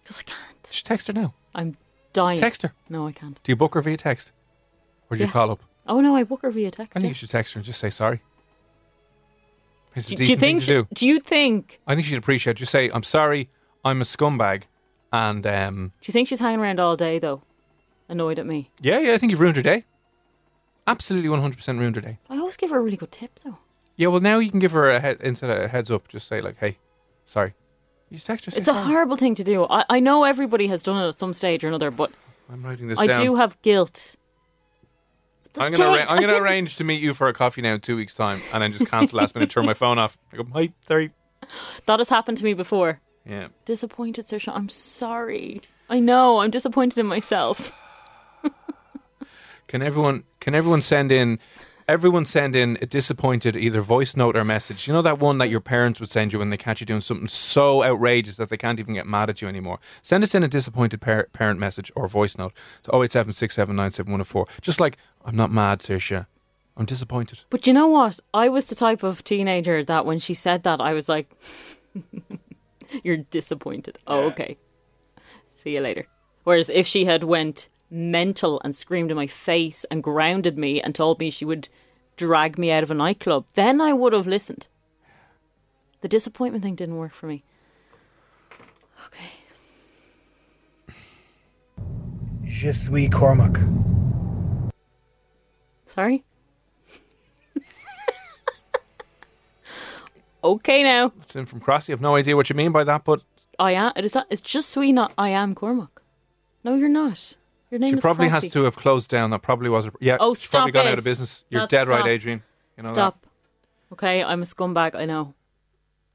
Because 0.02 0.20
I 0.20 0.22
can't. 0.22 0.62
Just 0.64 0.86
text 0.86 1.08
her 1.08 1.12
now. 1.12 1.34
I'm 1.54 1.76
dying. 2.12 2.38
Text 2.38 2.62
her. 2.62 2.72
No, 2.88 3.06
I 3.06 3.12
can't. 3.12 3.38
Do 3.42 3.52
you 3.52 3.56
book 3.56 3.74
her 3.74 3.80
via 3.80 3.96
text, 3.96 4.32
or 5.10 5.16
do 5.16 5.24
you 5.24 5.30
call 5.30 5.50
up? 5.50 5.60
Oh 5.86 6.00
no, 6.00 6.14
I 6.14 6.22
book 6.22 6.42
her 6.42 6.50
via 6.50 6.70
text. 6.70 6.96
I 6.96 7.00
think 7.00 7.04
yeah. 7.04 7.08
you 7.08 7.14
should 7.14 7.30
text 7.30 7.54
her 7.54 7.58
and 7.58 7.64
just 7.66 7.80
say 7.80 7.90
sorry. 7.90 8.20
It's 9.94 10.06
Do, 10.06 10.16
do 10.16 10.24
you 10.24 10.36
think? 10.36 10.62
She, 10.62 10.72
do. 10.72 10.88
do 10.94 11.06
you 11.06 11.18
think? 11.20 11.80
I 11.86 11.94
think 11.94 12.06
she'd 12.06 12.16
appreciate. 12.16 12.52
it. 12.52 12.58
Just 12.58 12.72
say, 12.72 12.90
"I'm 12.94 13.02
sorry. 13.02 13.50
I'm 13.84 14.00
a 14.00 14.04
scumbag," 14.04 14.62
and 15.12 15.46
um, 15.46 15.92
Do 16.00 16.08
you 16.08 16.12
think 16.12 16.28
she's 16.28 16.40
hanging 16.40 16.60
around 16.60 16.80
all 16.80 16.96
day 16.96 17.18
though, 17.18 17.42
annoyed 18.12 18.38
at 18.38 18.46
me? 18.46 18.70
yeah, 18.80 18.98
yeah. 19.00 19.14
I 19.14 19.18
think 19.18 19.30
you've 19.30 19.40
ruined 19.40 19.56
her 19.56 19.62
day. 19.62 19.84
Absolutely, 20.86 21.28
one 21.28 21.40
hundred 21.40 21.56
percent 21.56 21.78
ruined 21.78 21.96
her 21.96 22.02
day. 22.02 22.18
I 22.30 22.38
always 22.38 22.56
give 22.56 22.70
her 22.70 22.78
a 22.78 22.80
really 22.82 22.96
good 22.96 23.12
tip 23.12 23.30
though. 23.44 23.58
Yeah, 23.96 24.08
well, 24.08 24.20
now 24.20 24.38
you 24.38 24.50
can 24.50 24.58
give 24.60 24.72
her 24.72 24.90
a 24.90 25.00
head, 25.00 25.18
instead 25.20 25.50
of 25.50 25.62
a 25.62 25.68
heads 25.68 25.90
up. 25.90 26.08
Just 26.08 26.28
say 26.28 26.40
like, 26.40 26.58
"Hey, 26.58 26.78
sorry." 27.26 27.54
You 28.10 28.16
just 28.16 28.26
text 28.26 28.44
her. 28.44 28.50
say 28.50 28.58
It's 28.58 28.68
a 28.68 28.72
sorry. 28.74 28.86
horrible 28.86 29.16
thing 29.16 29.34
to 29.36 29.44
do. 29.44 29.64
I, 29.70 29.84
I 29.88 30.00
know 30.00 30.24
everybody 30.24 30.66
has 30.68 30.82
done 30.82 31.02
it 31.02 31.08
at 31.08 31.18
some 31.18 31.32
stage 31.34 31.64
or 31.64 31.68
another, 31.68 31.90
but 31.90 32.10
I'm 32.52 32.62
writing 32.64 32.88
this 32.88 32.98
I 32.98 33.06
down. 33.06 33.22
do 33.24 33.34
have 33.36 33.60
guilt. 33.62 34.16
I'm 35.58 35.72
gonna 35.72 35.90
arra- 35.90 36.00
I'm 36.02 36.16
gonna 36.16 36.28
didn't- 36.28 36.42
arrange 36.42 36.76
to 36.76 36.84
meet 36.84 37.02
you 37.02 37.14
for 37.14 37.28
a 37.28 37.32
coffee 37.32 37.60
now 37.62 37.74
in 37.74 37.80
two 37.80 37.96
weeks' 37.96 38.14
time, 38.14 38.40
and 38.52 38.62
then 38.62 38.72
just 38.72 38.90
cancel 38.90 39.18
last 39.18 39.34
minute, 39.34 39.50
turn 39.50 39.66
my 39.66 39.74
phone 39.74 39.98
off. 39.98 40.18
I 40.32 40.36
go, 40.36 40.46
"Hi, 40.54 40.72
sorry." 40.86 41.10
That 41.86 41.98
has 42.00 42.08
happened 42.08 42.38
to 42.38 42.44
me 42.44 42.54
before. 42.54 43.00
Yeah. 43.26 43.48
Disappointed, 43.66 44.28
Sir 44.28 44.38
Sean. 44.38 44.54
I'm 44.56 44.68
sorry. 44.68 45.60
I 45.90 46.00
know. 46.00 46.38
I'm 46.40 46.50
disappointed 46.50 46.98
in 46.98 47.06
myself. 47.06 47.72
Can 49.72 49.80
everyone 49.80 50.24
can 50.38 50.54
everyone 50.54 50.82
send 50.82 51.10
in 51.10 51.38
everyone 51.88 52.26
send 52.26 52.54
in 52.54 52.76
a 52.82 52.86
disappointed 52.86 53.56
either 53.56 53.80
voice 53.80 54.14
note 54.14 54.36
or 54.36 54.44
message? 54.44 54.86
You 54.86 54.92
know 54.92 55.00
that 55.00 55.18
one 55.18 55.38
that 55.38 55.48
your 55.48 55.60
parents 55.60 55.98
would 55.98 56.10
send 56.10 56.30
you 56.30 56.40
when 56.40 56.50
they 56.50 56.58
catch 56.58 56.82
you 56.82 56.86
doing 56.86 57.00
something 57.00 57.26
so 57.26 57.82
outrageous 57.82 58.36
that 58.36 58.50
they 58.50 58.58
can't 58.58 58.78
even 58.78 58.92
get 58.92 59.06
mad 59.06 59.30
at 59.30 59.40
you 59.40 59.48
anymore. 59.48 59.78
Send 60.02 60.24
us 60.24 60.34
in 60.34 60.42
a 60.42 60.48
disappointed 60.48 61.00
par- 61.00 61.30
parent 61.32 61.58
message 61.58 61.90
or 61.96 62.06
voice 62.06 62.36
note 62.36 62.52
to 62.82 62.90
08767971004. 62.90 64.46
Just 64.60 64.78
like 64.78 64.98
I'm 65.24 65.36
not 65.36 65.50
mad, 65.50 65.78
Saoirse. 65.78 66.26
I'm 66.76 66.84
disappointed. 66.84 67.40
But 67.48 67.66
you 67.66 67.72
know 67.72 67.86
what? 67.86 68.20
I 68.34 68.50
was 68.50 68.66
the 68.66 68.74
type 68.74 69.02
of 69.02 69.24
teenager 69.24 69.82
that 69.82 70.04
when 70.04 70.18
she 70.18 70.34
said 70.34 70.64
that, 70.64 70.82
I 70.82 70.92
was 70.92 71.08
like, 71.08 71.30
"You're 73.02 73.24
disappointed." 73.38 73.96
Oh, 74.06 74.24
okay. 74.24 74.58
See 75.48 75.72
you 75.72 75.80
later. 75.80 76.06
Whereas 76.44 76.68
if 76.68 76.86
she 76.86 77.06
had 77.06 77.24
went 77.24 77.70
mental 77.92 78.60
and 78.64 78.74
screamed 78.74 79.10
in 79.10 79.16
my 79.16 79.26
face 79.26 79.84
and 79.84 80.02
grounded 80.02 80.56
me 80.56 80.80
and 80.80 80.94
told 80.94 81.20
me 81.20 81.30
she 81.30 81.44
would 81.44 81.68
drag 82.16 82.58
me 82.58 82.70
out 82.70 82.82
of 82.82 82.90
a 82.90 82.94
nightclub, 82.94 83.46
then 83.54 83.80
I 83.80 83.92
would 83.92 84.12
have 84.12 84.26
listened. 84.26 84.66
The 86.00 86.08
disappointment 86.08 86.64
thing 86.64 86.74
didn't 86.74 86.96
work 86.96 87.12
for 87.12 87.26
me. 87.26 87.44
Okay. 89.06 89.30
Je 92.44 92.72
suis 92.72 93.08
Cormac. 93.08 93.58
Sorry. 95.84 96.24
okay 100.44 100.82
now. 100.82 101.12
It's 101.20 101.36
in 101.36 101.44
from 101.46 101.60
Crossy. 101.60 101.90
I 101.90 101.92
have 101.92 102.00
no 102.00 102.16
idea 102.16 102.36
what 102.36 102.48
you 102.48 102.56
mean 102.56 102.72
by 102.72 102.84
that, 102.84 103.04
but 103.04 103.22
I 103.58 103.72
am. 103.72 103.92
It 103.94 104.04
is 104.04 104.12
that. 104.12 104.26
It's 104.30 104.40
just 104.40 104.70
sweet. 104.70 104.92
Not. 104.92 105.12
I 105.18 105.28
am 105.28 105.54
Cormac. 105.54 106.00
No, 106.64 106.74
you're 106.74 106.88
not. 106.88 107.36
Your 107.72 107.78
name 107.78 107.94
she 107.94 107.96
is 107.96 108.02
probably 108.02 108.28
has 108.28 108.50
to 108.50 108.64
have 108.64 108.76
closed 108.76 109.08
down. 109.08 109.30
That 109.30 109.40
probably 109.40 109.70
was. 109.70 109.86
Her, 109.86 109.92
yeah, 109.98 110.18
Oh, 110.20 110.34
she's 110.34 110.50
probably 110.50 110.72
stop 110.72 110.84
gone 110.84 110.92
out 110.92 110.98
of 110.98 111.04
business. 111.04 111.42
You're 111.48 111.66
dead 111.66 111.88
right. 111.88 112.06
Adrian. 112.06 112.42
You 112.76 112.82
know 112.82 112.90
that? 112.90 112.94
Stop. 112.94 113.26
Okay, 113.94 114.22
I'm 114.22 114.42
a 114.42 114.44
scumbag. 114.44 114.94
I 114.94 115.06
know. 115.06 115.32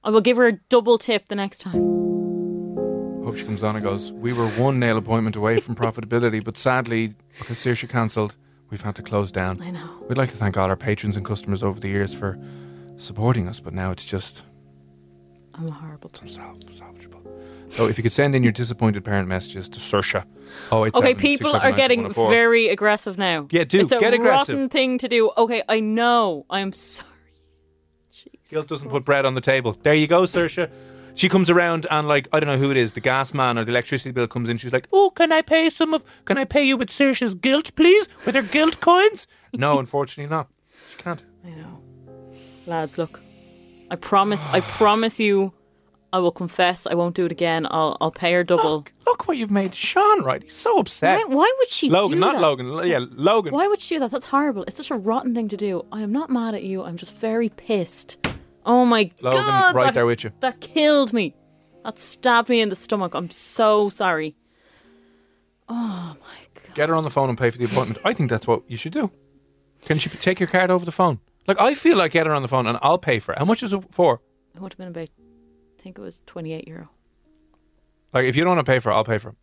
I 0.04 0.12
will 0.12 0.22
give 0.22 0.38
her 0.38 0.46
a 0.46 0.52
double 0.70 1.00
tip 1.00 1.30
the 1.30 1.36
next 1.36 1.62
time. 1.62 1.82
Hope 3.26 3.36
she 3.36 3.44
comes 3.44 3.64
on 3.64 3.76
and 3.76 3.84
goes, 3.84 4.12
We 4.12 4.34
were 4.34 4.46
one 4.50 4.80
nail 4.80 4.98
appointment 5.00 5.36
away 5.36 5.60
from 5.60 5.74
profitability, 5.84 6.44
but 6.44 6.60
sadly, 6.60 7.16
because 7.40 7.58
Saoirse 7.58 7.90
cancelled, 7.90 8.36
we've 8.70 8.84
had 8.84 8.96
to 8.98 9.02
close 9.02 9.32
down. 9.32 9.60
I 9.60 9.72
know. 9.72 10.06
We'd 10.08 10.18
like 10.20 10.30
to 10.30 10.38
thank 10.38 10.58
all 10.58 10.70
our 10.70 10.76
patrons 10.78 11.16
and 11.16 11.26
customers 11.26 11.64
over 11.64 11.80
the 11.80 11.90
years 11.90 12.14
for 12.14 12.38
supporting 12.98 13.48
us, 13.48 13.60
but 13.60 13.74
now 13.74 13.90
it's 13.90 14.06
just 14.06 14.44
I'm 15.56 15.68
a 15.68 15.72
horrible. 15.72 16.12
salvageable. 16.12 17.37
So 17.70 17.88
if 17.88 17.98
you 17.98 18.04
could 18.04 18.14
send 18.14 18.34
in 18.36 18.44
your 18.44 18.52
disappointed 18.52 19.04
parent 19.04 19.28
messages 19.28 19.68
to 19.70 19.80
Saoirse. 19.80 20.24
Oh, 20.72 20.84
it's 20.84 20.98
Okay, 20.98 21.14
people 21.14 21.56
are 21.56 21.72
getting 21.72 22.12
very 22.14 22.70
aggressive 22.70 23.18
now. 23.18 23.48
Yeah, 23.52 23.66
do. 23.66 23.82
It's 23.82 23.92
a 23.92 24.00
Get 24.00 24.14
aggressive. 24.14 24.56
rotten 24.56 24.70
thing 24.70 24.98
to 25.00 25.08
do. 25.08 25.32
Okay, 25.38 25.62
I 25.68 25.80
know. 25.80 26.46
I'm 26.50 26.72
sorry. 26.74 27.10
Guilt 28.50 28.70
doesn't 28.70 28.90
put 28.90 29.04
bread 29.04 29.26
on 29.26 29.36
the 29.36 29.42
table. 29.42 29.74
There 29.84 29.94
you 29.94 30.08
go, 30.08 30.22
Saoirse. 30.24 30.70
She 31.16 31.30
comes 31.30 31.50
around 31.50 31.86
and 31.92 32.08
like 32.08 32.28
I 32.32 32.40
don't 32.40 32.48
know 32.48 32.58
who 32.58 32.72
it 32.72 32.78
is, 32.78 32.94
the 32.94 33.00
gas 33.02 33.34
man 33.34 33.58
or 33.58 33.66
the 33.66 33.72
electricity 33.72 34.12
bill 34.12 34.28
comes 34.28 34.50
in. 34.50 34.58
She's 34.58 34.72
like, 34.72 34.88
"Oh, 34.94 35.10
can 35.10 35.32
I 35.32 35.42
pay 35.42 35.70
some 35.70 35.94
of? 35.94 36.06
Can 36.26 36.38
I 36.38 36.46
pay 36.46 36.64
you 36.64 36.78
with 36.78 36.90
Saoirse's 36.90 37.34
guilt, 37.34 37.76
please, 37.76 38.08
with 38.26 38.36
her 38.36 38.44
guilt 38.44 38.80
coins?" 38.82 39.28
No, 39.54 39.80
unfortunately 39.84 40.30
not. 40.30 40.48
She 40.96 41.02
can't. 41.04 41.24
I 41.46 41.50
know. 41.50 41.82
Lads, 42.68 42.98
look. 42.98 43.20
I 43.90 43.96
promise. 43.96 44.46
I 44.48 44.62
promise 44.62 45.20
you. 45.20 45.54
I 46.14 46.20
will 46.20 46.32
confess. 46.32 46.88
I 46.88 46.94
won't 46.94 47.16
do 47.16 47.26
it 47.26 47.32
again. 47.32 47.68
I'll 47.70 47.98
I'll 48.00 48.12
pay 48.12 48.32
her 48.34 48.44
double. 48.44 48.78
Look, 48.78 48.94
look 49.06 49.28
what 49.28 49.38
you've 49.38 49.52
made 49.52 49.76
Sean 49.76 50.24
right. 50.24 50.42
He's 50.42 50.56
so 50.56 50.80
upset. 50.80 51.28
Why, 51.28 51.36
why 51.36 51.54
would 51.58 51.70
she 51.70 51.90
Logan, 51.90 52.12
do 52.12 52.20
not 52.20 52.36
that? 52.36 52.42
Logan. 52.42 52.88
Yeah, 52.88 53.06
Logan. 53.12 53.54
Why 53.54 53.68
would 53.68 53.82
she 53.82 53.96
do 53.96 54.00
that? 54.00 54.12
That's 54.12 54.28
horrible. 54.28 54.64
It's 54.64 54.78
such 54.78 54.92
a 54.92 54.96
rotten 54.96 55.36
thing 55.36 55.50
to 55.50 55.58
do. 55.58 55.86
I 55.92 56.02
am 56.02 56.12
not 56.12 56.30
mad 56.30 56.56
at 56.56 56.64
you. 56.64 56.84
I'm 56.84 56.98
just 56.98 57.16
very 57.18 57.50
pissed. 57.50 58.18
Oh 58.66 58.86
my 58.86 59.12
Logan, 59.22 59.42
god! 59.42 59.76
right 59.76 59.86
that, 59.86 59.94
there 59.94 60.06
with 60.06 60.24
you. 60.24 60.32
That 60.40 60.62
killed 60.62 61.12
me. 61.14 61.36
That 61.84 62.00
stabbed 62.00 62.50
me 62.50 62.62
in 62.62 62.70
the 62.70 62.76
stomach. 62.76 63.14
I'm 63.14 63.30
so 63.30 63.90
sorry. 63.90 64.36
Oh 65.70 66.16
my 66.20 66.38
god! 66.54 66.76
Get 66.76 66.90
her 66.90 66.96
on 66.96 67.04
the 67.04 67.10
phone 67.10 67.30
and 67.30 67.38
pay 67.38 67.50
for 67.50 67.58
the 67.58 67.66
appointment. 67.66 68.00
I 68.06 68.14
think 68.14 68.30
that's 68.30 68.48
what 68.48 68.64
you 68.70 68.78
should 68.78 68.94
do. 68.94 69.12
Can 69.82 70.00
she 70.00 70.10
take 70.10 70.40
your 70.40 70.48
card 70.48 70.72
over 70.72 70.86
the 70.86 70.92
phone? 70.92 71.20
Like 71.48 71.60
I 71.60 71.76
feel 71.76 71.98
like 71.98 72.12
get 72.12 72.28
her 72.28 72.34
on 72.34 72.42
the 72.42 72.48
phone 72.48 72.66
and 72.68 72.78
I'll 72.82 72.98
pay 72.98 73.20
for 73.20 73.34
it. 73.34 73.40
How 73.40 73.46
much 73.46 73.62
is 73.64 73.74
it 73.74 73.84
for? 73.92 74.22
It 74.56 74.62
would 74.62 74.74
have 74.74 74.78
been 74.78 74.88
about. 74.88 75.10
I 75.78 75.82
think 75.82 75.98
it 75.98 76.02
was 76.02 76.22
28 76.26 76.68
euro. 76.68 76.90
Like 78.14 78.26
if 78.26 78.36
you 78.36 78.44
don't 78.44 78.56
want 78.56 78.66
to 78.66 78.72
pay 78.72 78.80
for 78.80 78.92
it, 78.92 78.96
I'll 78.96 79.04
pay 79.04 79.18
for 79.18 79.30
it. 79.30 79.36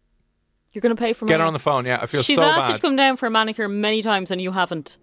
You're 0.72 0.80
going 0.82 0.94
to 0.96 1.00
pay 1.00 1.12
for 1.12 1.24
me. 1.24 1.28
Get 1.28 1.38
her 1.40 1.46
on 1.46 1.52
the 1.52 1.58
phone. 1.60 1.86
Yeah, 1.86 2.00
I 2.02 2.06
feel 2.06 2.22
She's 2.22 2.36
so 2.36 2.42
asked 2.42 2.60
bad. 2.62 2.68
you 2.70 2.74
to 2.76 2.82
come 2.82 2.96
down 2.96 3.16
for 3.16 3.26
a 3.26 3.30
manicure 3.30 3.68
many 3.68 4.02
times 4.02 4.30
and 4.32 4.40
you 4.40 4.50
haven't. 4.50 4.98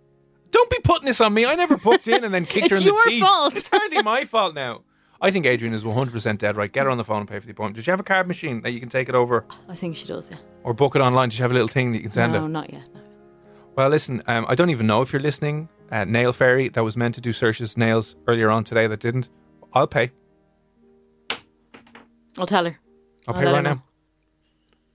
Don't 0.52 0.70
be 0.70 0.80
putting 0.84 1.06
this 1.06 1.22
on 1.22 1.34
me. 1.34 1.46
I 1.46 1.56
never 1.56 1.78
booked 1.78 2.10
in 2.10 2.26
and 2.26 2.34
then 2.34 2.46
kicked 2.46 2.70
her 2.72 2.76
It's 2.76 2.82
in 2.82 2.88
the 2.88 2.92
your 2.92 3.04
teeth. 3.06 3.22
fault. 3.22 3.56
It's 3.56 3.70
hardly 3.70 4.02
my 4.04 4.26
fault 4.26 4.54
now. 4.54 4.84
I 5.22 5.32
think 5.32 5.46
Adrian 5.46 5.74
is 5.74 5.84
100% 5.86 6.38
dead 6.40 6.58
right. 6.58 6.70
Get 6.72 6.84
her 6.84 6.90
on 6.90 6.98
the 6.98 7.06
phone 7.06 7.20
and 7.22 7.30
pay 7.30 7.40
for 7.40 7.46
the 7.46 7.52
appointment. 7.52 7.76
Does 7.76 7.86
she 7.86 7.92
have 7.92 8.00
a 8.02 8.04
card 8.04 8.28
machine 8.28 8.62
that 8.64 8.72
you 8.72 8.82
can 8.82 8.90
take 8.90 9.08
it 9.08 9.16
over 9.16 9.46
I 9.70 9.76
think 9.76 9.96
she 9.96 10.08
does, 10.08 10.30
yeah. 10.30 10.38
or 10.64 10.74
book 10.74 10.96
it 10.96 11.00
online? 11.02 11.30
Does 11.30 11.38
she 11.38 11.42
have 11.44 11.52
a 11.52 11.54
little 11.54 11.70
thing 11.70 11.92
that 11.94 12.00
you 12.00 12.04
can 12.04 12.12
send 12.12 12.34
her? 12.34 12.40
no, 12.40 12.48
it? 12.48 12.50
not 12.50 12.74
yet. 12.74 12.90
No. 12.94 13.00
Well, 13.76 13.88
listen, 13.88 14.22
um, 14.28 14.46
I 14.50 14.56
don't 14.56 14.72
even 14.72 14.88
know 14.88 15.02
if 15.02 15.14
you're 15.14 15.22
listening. 15.22 15.70
Uh, 15.90 16.04
Nail 16.04 16.34
Fairy, 16.34 16.68
that 16.70 16.84
was 16.84 16.98
meant 16.98 17.16
to 17.16 17.22
do 17.22 17.32
Saoirse's 17.32 17.78
nails 17.78 18.16
earlier 18.28 18.50
on 18.50 18.64
today 18.66 18.88
that 18.88 19.00
didn't. 19.00 19.30
I'll 19.74 19.88
pay. 19.88 20.12
I'll 22.38 22.48
tell 22.48 22.66
her. 22.66 22.80
I'll 23.28 23.36
I'll 23.36 23.42
pay 23.42 23.52
right 23.52 23.64
now. 23.64 23.84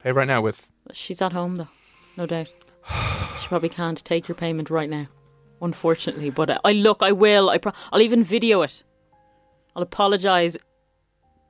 Pay 0.02 0.12
right 0.12 0.26
now 0.26 0.40
with. 0.40 0.70
She's 0.92 1.20
at 1.22 1.32
home 1.32 1.56
though, 1.56 1.68
no 2.16 2.26
doubt. 2.26 2.48
she 3.40 3.48
probably 3.48 3.68
can't 3.68 4.02
take 4.04 4.28
your 4.28 4.34
payment 4.36 4.70
right 4.70 4.88
now, 4.88 5.06
unfortunately. 5.60 6.30
But 6.30 6.50
uh, 6.50 6.58
I 6.64 6.72
look, 6.72 7.02
I 7.02 7.12
will. 7.12 7.50
I 7.50 7.58
pro- 7.58 7.72
I'll 7.92 8.02
even 8.02 8.22
video 8.24 8.62
it. 8.62 8.82
I'll 9.74 9.82
apologise 9.82 10.56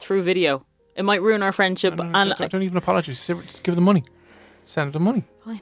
through 0.00 0.22
video. 0.22 0.64
It 0.96 1.04
might 1.04 1.20
ruin 1.22 1.42
our 1.42 1.52
friendship, 1.52 1.94
No, 1.96 2.04
no, 2.04 2.18
and 2.18 2.34
don't, 2.36 2.50
don't 2.50 2.62
even 2.62 2.78
apologize. 2.78 3.26
Just 3.26 3.42
just 3.46 3.62
give 3.62 3.72
her 3.74 3.76
the 3.76 3.82
money. 3.84 4.04
Send 4.64 4.88
her 4.88 4.98
the 4.98 5.04
money. 5.04 5.24
fine. 5.44 5.60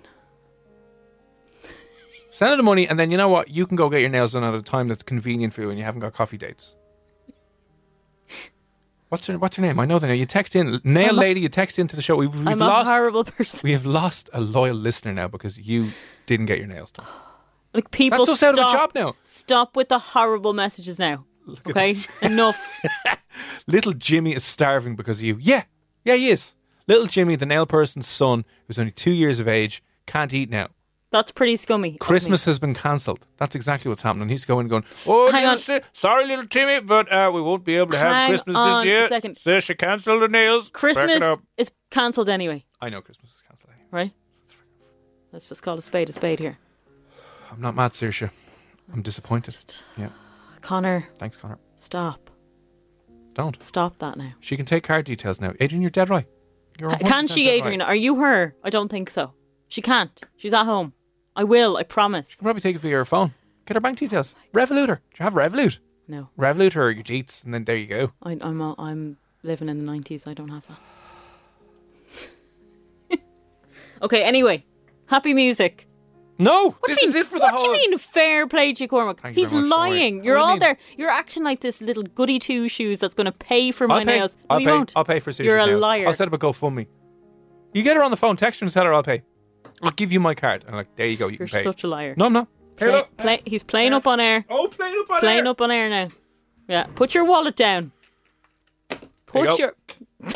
Send 2.30 2.50
her 2.50 2.56
the 2.56 2.62
money, 2.62 2.88
and 2.88 2.98
then 2.98 3.10
you 3.10 3.16
know 3.16 3.28
what? 3.28 3.50
You 3.50 3.66
can 3.66 3.76
go 3.76 3.88
get 3.88 4.00
your 4.00 4.10
nails 4.10 4.32
done 4.32 4.42
at 4.44 4.54
a 4.54 4.62
time 4.62 4.88
that's 4.88 5.02
convenient 5.02 5.54
for 5.54 5.62
you, 5.62 5.70
and 5.70 5.78
you 5.78 5.84
haven't 5.84 6.00
got 6.00 6.12
coffee 6.14 6.36
dates. 6.38 6.74
What's 9.14 9.28
her 9.28 9.38
What's 9.38 9.54
her 9.54 9.62
name? 9.62 9.78
I 9.78 9.84
know 9.84 10.00
the 10.00 10.08
name. 10.08 10.18
You 10.18 10.26
text 10.26 10.56
in 10.56 10.80
nail 10.82 11.10
I'm 11.10 11.16
lady. 11.16 11.38
You 11.38 11.48
text 11.48 11.78
into 11.78 11.94
the 11.94 12.02
show. 12.02 12.16
We've, 12.16 12.34
we've 12.34 12.48
I'm 12.48 12.58
lost. 12.58 12.90
a 12.90 12.94
horrible 12.94 13.22
person. 13.22 13.60
we 13.62 13.70
have 13.70 13.86
lost 13.86 14.28
a 14.32 14.40
loyal 14.40 14.74
listener 14.74 15.12
now 15.12 15.28
because 15.28 15.56
you 15.56 15.90
didn't 16.26 16.46
get 16.46 16.58
your 16.58 16.66
nails 16.66 16.90
done. 16.90 17.06
Like 17.72 17.90
people, 17.90 18.24
That's 18.24 18.40
us 18.40 18.42
out 18.44 18.54
stop, 18.54 18.68
of 18.68 18.74
a 18.74 18.76
job 18.78 18.90
now. 18.94 19.16
Stop 19.24 19.76
with 19.76 19.88
the 19.88 19.98
horrible 19.98 20.52
messages 20.52 21.00
now. 21.00 21.26
Okay, 21.66 21.96
enough. 22.22 22.60
Little 23.66 23.94
Jimmy 23.94 24.32
is 24.32 24.44
starving 24.44 24.94
because 24.94 25.18
of 25.18 25.24
you. 25.24 25.38
Yeah, 25.40 25.64
yeah, 26.04 26.14
he 26.14 26.30
is. 26.30 26.54
Little 26.86 27.08
Jimmy, 27.08 27.34
the 27.34 27.46
nail 27.46 27.66
person's 27.66 28.06
son, 28.06 28.44
who's 28.68 28.78
only 28.78 28.92
two 28.92 29.10
years 29.10 29.40
of 29.40 29.48
age, 29.48 29.82
can't 30.06 30.32
eat 30.32 30.50
now. 30.50 30.68
That's 31.14 31.30
pretty 31.30 31.54
scummy. 31.56 31.96
Christmas 32.00 32.44
has 32.44 32.58
been 32.58 32.74
cancelled. 32.74 33.24
That's 33.36 33.54
exactly 33.54 33.88
what's 33.88 34.02
happening. 34.02 34.28
He's 34.28 34.44
going 34.44 34.66
going. 34.66 34.82
Oh, 35.06 35.30
Hang 35.30 35.46
on. 35.46 35.58
si- 35.58 35.78
sorry, 35.92 36.26
little 36.26 36.44
Timmy, 36.48 36.80
but 36.80 37.06
uh, 37.12 37.30
we 37.32 37.40
won't 37.40 37.64
be 37.64 37.76
able 37.76 37.92
to 37.92 37.98
have 37.98 38.12
Hang 38.12 38.30
Christmas 38.30 38.56
on 38.56 38.84
this 38.84 38.84
a 38.84 38.88
year. 38.98 39.06
second. 39.06 39.38
So 39.38 39.60
she 39.60 39.76
cancelled 39.76 40.22
the 40.22 40.26
nails. 40.28 40.64
Back 40.64 40.70
it 40.70 40.72
Christmas 40.80 41.22
up. 41.22 41.40
is 41.56 41.70
cancelled 41.92 42.28
anyway, 42.28 42.64
I 42.80 42.88
know 42.88 43.00
Christmas 43.00 43.30
is 43.30 43.40
cancelled. 43.48 43.70
right? 43.92 44.12
Let's 45.32 45.48
just 45.48 45.62
call 45.62 45.78
a 45.78 45.82
spade 45.82 46.08
a 46.08 46.12
spade 46.12 46.40
here. 46.40 46.58
I'm 47.52 47.60
not 47.60 47.76
mad, 47.76 47.92
Saoirse. 47.92 48.28
I'm 48.92 49.02
disappointed. 49.02 49.54
Yeah, 49.96 50.08
Connor, 50.62 51.06
thanks, 51.18 51.36
Connor. 51.36 51.58
stop. 51.76 52.28
Don't. 53.34 53.62
Stop 53.62 54.00
that 54.00 54.16
now. 54.18 54.32
She 54.40 54.56
can 54.56 54.66
take 54.66 54.82
card 54.82 55.04
details 55.04 55.40
now. 55.40 55.52
Adrian, 55.60 55.80
you're 55.80 55.92
dead 55.92 56.10
right. 56.10 56.26
You're 56.76 56.90
Can 56.90 57.26
100% 57.28 57.34
she, 57.34 57.44
dead 57.44 57.50
Adrian? 57.52 57.78
Right. 57.78 57.88
Are 57.90 57.94
you 57.94 58.16
her? 58.16 58.56
I 58.64 58.70
don't 58.70 58.88
think 58.88 59.10
so. 59.10 59.32
She 59.68 59.80
can't. 59.80 60.20
She's 60.36 60.52
at 60.52 60.64
home. 60.64 60.92
I 61.36 61.44
will. 61.44 61.76
I 61.76 61.82
promise. 61.82 62.30
You 62.30 62.36
can 62.36 62.44
probably 62.44 62.60
take 62.62 62.76
it 62.76 62.80
via 62.80 62.90
your 62.92 63.04
phone. 63.04 63.34
Get 63.66 63.76
her 63.76 63.80
bank 63.80 63.98
details. 63.98 64.34
Revolut 64.52 64.88
her. 64.88 64.96
Do 64.96 65.02
you 65.18 65.24
have 65.24 65.32
Revolut? 65.34 65.78
No, 66.06 66.28
Revolut 66.38 66.74
her 66.74 66.84
or 66.88 66.90
your 66.90 67.02
Jeets, 67.02 67.42
and 67.44 67.54
then 67.54 67.64
there 67.64 67.76
you 67.76 67.86
go. 67.86 68.12
I, 68.22 68.36
I'm 68.42 69.16
living 69.42 69.68
in 69.70 69.78
the 69.78 69.84
nineties. 69.84 70.26
I 70.26 70.34
don't 70.34 70.50
have 70.50 70.66
that. 73.10 73.20
okay. 74.02 74.22
Anyway, 74.22 74.64
happy 75.06 75.34
music. 75.34 75.86
No, 76.36 76.70
What 76.80 76.88
this 76.88 76.98
do 76.98 77.04
you 77.04 77.08
is 77.10 77.14
mean- 77.14 77.20
it 77.22 77.26
for 77.28 77.38
the 77.38 77.44
what 77.44 77.54
whole. 77.54 77.62
do 77.62 77.66
you 77.80 77.90
mean 77.90 77.96
fair 77.98 78.48
play 78.48 78.72
to 78.72 78.84
you, 78.84 78.88
Cormac? 78.88 79.20
Thank 79.20 79.36
He's 79.36 79.52
much, 79.52 79.64
lying. 79.70 80.16
What 80.16 80.24
You're 80.24 80.36
you 80.36 80.42
all 80.42 80.50
mean? 80.50 80.58
there. 80.58 80.76
You're 80.98 81.08
acting 81.10 81.44
like 81.44 81.60
this 81.60 81.80
little 81.80 82.02
goody 82.02 82.40
two 82.40 82.68
shoes 82.68 82.98
that's 82.98 83.14
going 83.14 83.26
to 83.26 83.32
pay 83.32 83.70
for 83.70 83.86
my 83.86 84.00
I'll 84.00 84.04
pay. 84.04 84.18
nails. 84.18 84.36
I'll 84.50 84.60
you 84.60 84.66
pay. 84.66 84.72
won't. 84.72 84.92
I'll 84.96 85.04
pay 85.04 85.20
for 85.20 85.30
Saoirse's 85.30 85.46
You're 85.46 85.58
a 85.58 85.66
nails. 85.66 85.80
liar. 85.80 86.06
I'll 86.08 86.12
set 86.12 86.26
up 86.26 86.34
a 86.34 86.38
GoFundMe. 86.38 86.88
You 87.72 87.84
get 87.84 87.96
her 87.96 88.02
on 88.02 88.10
the 88.10 88.16
phone, 88.16 88.34
text 88.36 88.58
her 88.60 88.64
and 88.66 88.72
tell 88.74 88.84
her 88.84 88.92
I'll 88.92 89.04
pay. 89.04 89.22
I'll 89.82 89.90
give 89.92 90.12
you 90.12 90.20
my 90.20 90.34
card. 90.34 90.64
And 90.66 90.76
like, 90.76 90.94
there 90.96 91.06
you 91.06 91.16
go. 91.16 91.26
You 91.28 91.36
You're 91.38 91.48
can 91.48 91.58
pay. 91.58 91.62
such 91.64 91.84
a 91.84 91.88
liar. 91.88 92.14
no, 92.16 92.26
I'm 92.26 92.32
not. 92.32 92.48
Pay 92.76 92.86
Play, 92.88 92.98
up. 93.00 93.16
play, 93.16 93.42
he's 93.46 93.62
playing 93.62 93.92
up 93.92 94.06
on 94.06 94.18
air. 94.20 94.44
Oh, 94.50 94.66
playing 94.68 94.96
up 94.98 95.10
on 95.10 95.14
air 95.16 95.20
Playing 95.20 95.38
air. 95.44 95.48
up 95.48 95.60
on 95.60 95.70
air 95.70 95.88
now. 95.88 96.08
Yeah. 96.68 96.84
Put 96.94 97.14
your 97.14 97.24
wallet 97.24 97.54
down. 97.56 97.92
There 98.88 98.98
you 99.00 99.08
Put 99.26 99.48
go. 99.50 99.56
your. 99.56 99.74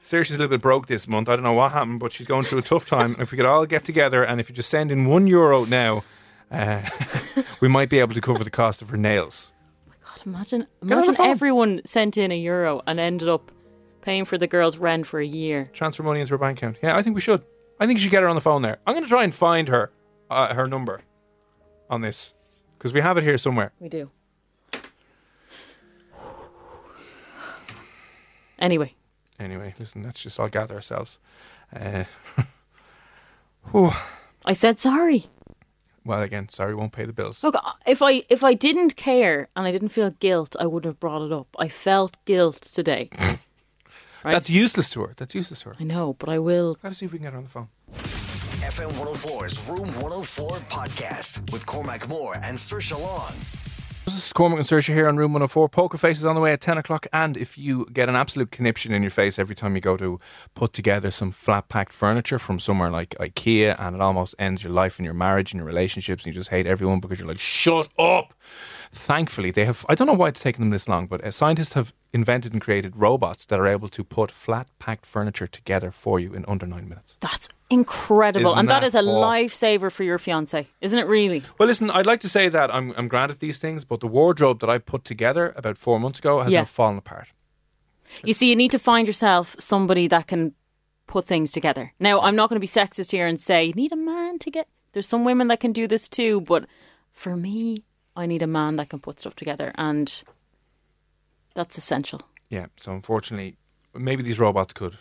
Saoirse's 0.00 0.36
a 0.36 0.38
little 0.38 0.48
bit 0.48 0.62
broke 0.62 0.86
this 0.86 1.06
month. 1.06 1.28
I 1.28 1.34
don't 1.36 1.42
know 1.44 1.52
what 1.52 1.72
happened, 1.72 2.00
but 2.00 2.12
she's 2.12 2.26
going 2.26 2.44
through 2.44 2.60
a 2.60 2.62
tough 2.62 2.86
time. 2.86 3.16
if 3.18 3.30
we 3.30 3.36
could 3.36 3.44
all 3.46 3.66
get 3.66 3.84
together 3.84 4.24
and 4.24 4.40
if 4.40 4.48
you 4.48 4.54
just 4.54 4.70
send 4.70 4.90
in 4.90 5.04
one 5.04 5.26
euro 5.26 5.66
now, 5.66 6.04
uh, 6.50 6.82
we 7.60 7.68
might 7.68 7.90
be 7.90 7.98
able 7.98 8.14
to 8.14 8.20
cover 8.22 8.42
the 8.42 8.50
cost 8.50 8.80
of 8.80 8.88
her 8.88 8.96
nails. 8.96 9.52
God, 10.02 10.22
imagine, 10.24 10.62
on 10.80 10.88
the 10.88 10.94
imagine 10.94 11.14
phone. 11.14 11.26
everyone 11.28 11.80
sent 11.84 12.16
in 12.16 12.32
a 12.32 12.38
euro 12.38 12.80
and 12.86 12.98
ended 12.98 13.28
up 13.28 13.50
paying 14.00 14.24
for 14.24 14.38
the 14.38 14.46
girl's 14.46 14.78
rent 14.78 15.06
for 15.06 15.20
a 15.20 15.26
year. 15.26 15.66
Transfer 15.74 16.02
money 16.02 16.20
into 16.20 16.32
her 16.32 16.38
bank 16.38 16.56
account. 16.58 16.78
Yeah, 16.82 16.96
I 16.96 17.02
think 17.02 17.14
we 17.14 17.20
should. 17.20 17.42
I 17.80 17.86
think 17.86 17.98
you 17.98 18.02
should 18.02 18.10
get 18.10 18.22
her 18.22 18.28
on 18.28 18.34
the 18.34 18.40
phone 18.40 18.62
there. 18.62 18.78
I'm 18.86 18.94
going 18.94 19.04
to 19.04 19.08
try 19.08 19.24
and 19.24 19.34
find 19.34 19.68
her, 19.68 19.92
uh, 20.30 20.54
her 20.54 20.66
number 20.66 21.02
on 21.88 22.00
this 22.00 22.34
because 22.76 22.92
we 22.92 23.00
have 23.00 23.16
it 23.16 23.24
here 23.24 23.38
somewhere. 23.38 23.72
We 23.80 23.88
do. 23.88 24.10
Anyway, 28.58 28.94
Anyway, 29.38 29.72
listen, 29.78 30.02
let's 30.02 30.20
just 30.20 30.40
all 30.40 30.48
gather 30.48 30.74
ourselves. 30.74 31.18
Uh, 31.74 32.04
whew. 33.70 33.92
I 34.44 34.52
said 34.52 34.80
sorry. 34.80 35.26
well, 36.04 36.22
again, 36.22 36.48
sorry, 36.48 36.74
won't 36.74 36.90
pay 36.92 37.04
the 37.04 37.12
bills. 37.12 37.42
Look, 37.44 37.54
if 37.86 38.02
I 38.02 38.24
if 38.28 38.42
I 38.42 38.54
didn't 38.54 38.96
care 38.96 39.48
and 39.54 39.66
I 39.66 39.70
didn't 39.70 39.90
feel 39.90 40.10
guilt, 40.10 40.56
I 40.58 40.66
wouldn't 40.66 40.90
have 40.90 40.98
brought 40.98 41.22
it 41.22 41.32
up. 41.32 41.46
I 41.58 41.68
felt 41.68 42.16
guilt 42.24 42.60
today. 42.62 43.10
right? 44.24 44.32
That's 44.32 44.50
useless 44.50 44.90
to 44.90 45.02
her. 45.02 45.14
That's 45.16 45.34
useless 45.34 45.60
to 45.60 45.70
her. 45.70 45.76
I 45.78 45.84
know, 45.84 46.14
but 46.18 46.28
I 46.28 46.38
will. 46.38 46.76
Gotta 46.82 46.94
see 46.94 47.06
if 47.06 47.12
we 47.12 47.18
can 47.18 47.24
get 47.24 47.32
her 47.32 47.38
on 47.38 47.44
the 47.44 47.50
phone. 47.50 47.68
FM 47.92 48.90
104's 48.92 49.68
Room 49.68 49.86
104 50.02 50.50
podcast 50.68 51.52
with 51.52 51.64
Cormac 51.64 52.08
Moore 52.08 52.34
and 52.42 52.58
Saoirse 52.58 53.00
Long. 53.00 53.32
This 54.04 54.26
is 54.26 54.32
Cormac 54.32 54.58
and 54.58 54.66
Saoirse 54.66 54.92
here 54.92 55.06
on 55.06 55.16
Room 55.16 55.32
104. 55.32 55.68
Poker 55.68 55.98
Face 55.98 56.18
is 56.18 56.24
on 56.24 56.34
the 56.34 56.40
way 56.40 56.52
at 56.52 56.60
10 56.60 56.78
o'clock. 56.78 57.06
And 57.12 57.36
if 57.36 57.58
you 57.58 57.86
get 57.92 58.08
an 58.08 58.16
absolute 58.16 58.50
conniption 58.50 58.92
in 58.92 59.02
your 59.02 59.10
face 59.10 59.38
every 59.38 59.54
time 59.54 59.74
you 59.74 59.80
go 59.80 59.96
to 59.98 60.18
put 60.54 60.72
together 60.72 61.10
some 61.10 61.30
flat 61.30 61.68
packed 61.68 61.92
furniture 61.92 62.38
from 62.38 62.58
somewhere 62.58 62.90
like 62.90 63.10
IKEA 63.20 63.76
and 63.78 63.96
it 63.96 64.00
almost 64.00 64.34
ends 64.38 64.64
your 64.64 64.72
life 64.72 64.98
and 64.98 65.04
your 65.04 65.14
marriage 65.14 65.52
and 65.52 65.58
your 65.58 65.66
relationships 65.66 66.24
and 66.24 66.34
you 66.34 66.40
just 66.40 66.50
hate 66.50 66.66
everyone 66.66 67.00
because 67.00 67.18
you're 67.18 67.28
like, 67.28 67.38
shut 67.38 67.88
up. 67.98 68.34
Thankfully, 68.92 69.50
they 69.50 69.64
have, 69.64 69.84
I 69.88 69.94
don't 69.94 70.06
know 70.06 70.14
why 70.14 70.28
it's 70.28 70.40
taken 70.40 70.62
them 70.62 70.70
this 70.70 70.88
long, 70.88 71.06
but 71.06 71.22
uh, 71.22 71.30
scientists 71.30 71.74
have 71.74 71.92
invented 72.12 72.52
and 72.52 72.60
created 72.60 72.96
robots 72.96 73.44
that 73.46 73.60
are 73.60 73.66
able 73.66 73.88
to 73.88 74.02
put 74.02 74.30
flat 74.30 74.68
packed 74.78 75.04
furniture 75.04 75.46
together 75.46 75.90
for 75.90 76.18
you 76.18 76.32
in 76.34 76.44
under 76.48 76.66
nine 76.66 76.88
minutes. 76.88 77.16
That's 77.20 77.48
incredible, 77.70 78.50
Isn't 78.52 78.60
and 78.60 78.68
that 78.68 78.80
that 78.80 78.86
is 78.86 78.94
a 78.94 79.02
lifesaver 79.02 79.92
for 79.92 80.04
your 80.04 80.18
fiance, 80.18 80.66
isn't 80.80 80.98
it? 80.98 81.06
Really? 81.06 81.42
Well, 81.58 81.66
listen, 81.66 81.90
I'd 81.90 82.06
like 82.06 82.20
to 82.20 82.28
say 82.28 82.48
that 82.48 82.74
I'm, 82.74 82.94
I'm 82.96 83.08
grand 83.08 83.30
at 83.30 83.40
these 83.40 83.58
things, 83.58 83.84
but 83.84 84.00
the 84.00 84.06
wardrobe 84.06 84.60
that 84.60 84.70
I 84.70 84.78
put 84.78 85.04
together 85.04 85.52
about 85.56 85.76
four 85.76 86.00
months 86.00 86.18
ago 86.18 86.40
has 86.42 86.50
Yeah. 86.52 86.60
now 86.60 86.64
fallen 86.66 86.96
apart. 86.98 87.28
You 88.24 88.32
see, 88.32 88.48
you 88.48 88.56
need 88.56 88.70
to 88.70 88.78
find 88.78 89.06
yourself 89.06 89.54
somebody 89.58 90.08
that 90.08 90.26
can 90.28 90.54
put 91.06 91.26
things 91.26 91.52
together. 91.52 91.92
Now, 92.00 92.20
I'm 92.20 92.36
not 92.36 92.48
going 92.48 92.56
to 92.56 92.60
be 92.60 92.66
sexist 92.66 93.12
here 93.12 93.26
and 93.26 93.38
say 93.38 93.64
you 93.64 93.72
need 93.74 93.92
a 93.92 93.96
man 93.96 94.38
to 94.40 94.50
get. 94.50 94.66
There's 94.92 95.06
some 95.08 95.24
women 95.24 95.48
that 95.48 95.60
can 95.60 95.72
do 95.72 95.86
this 95.86 96.08
too, 96.08 96.40
but 96.40 96.64
for 97.12 97.36
me, 97.36 97.84
I 98.18 98.26
need 98.26 98.42
a 98.42 98.46
man 98.46 98.76
that 98.76 98.88
can 98.88 98.98
put 98.98 99.20
stuff 99.20 99.34
together, 99.36 99.72
and 99.76 100.22
that's 101.54 101.78
essential. 101.78 102.22
Yeah, 102.50 102.66
so 102.76 102.92
unfortunately, 102.92 103.56
maybe 103.94 104.22
these 104.22 104.38
robots 104.38 104.72
could. 104.72 104.98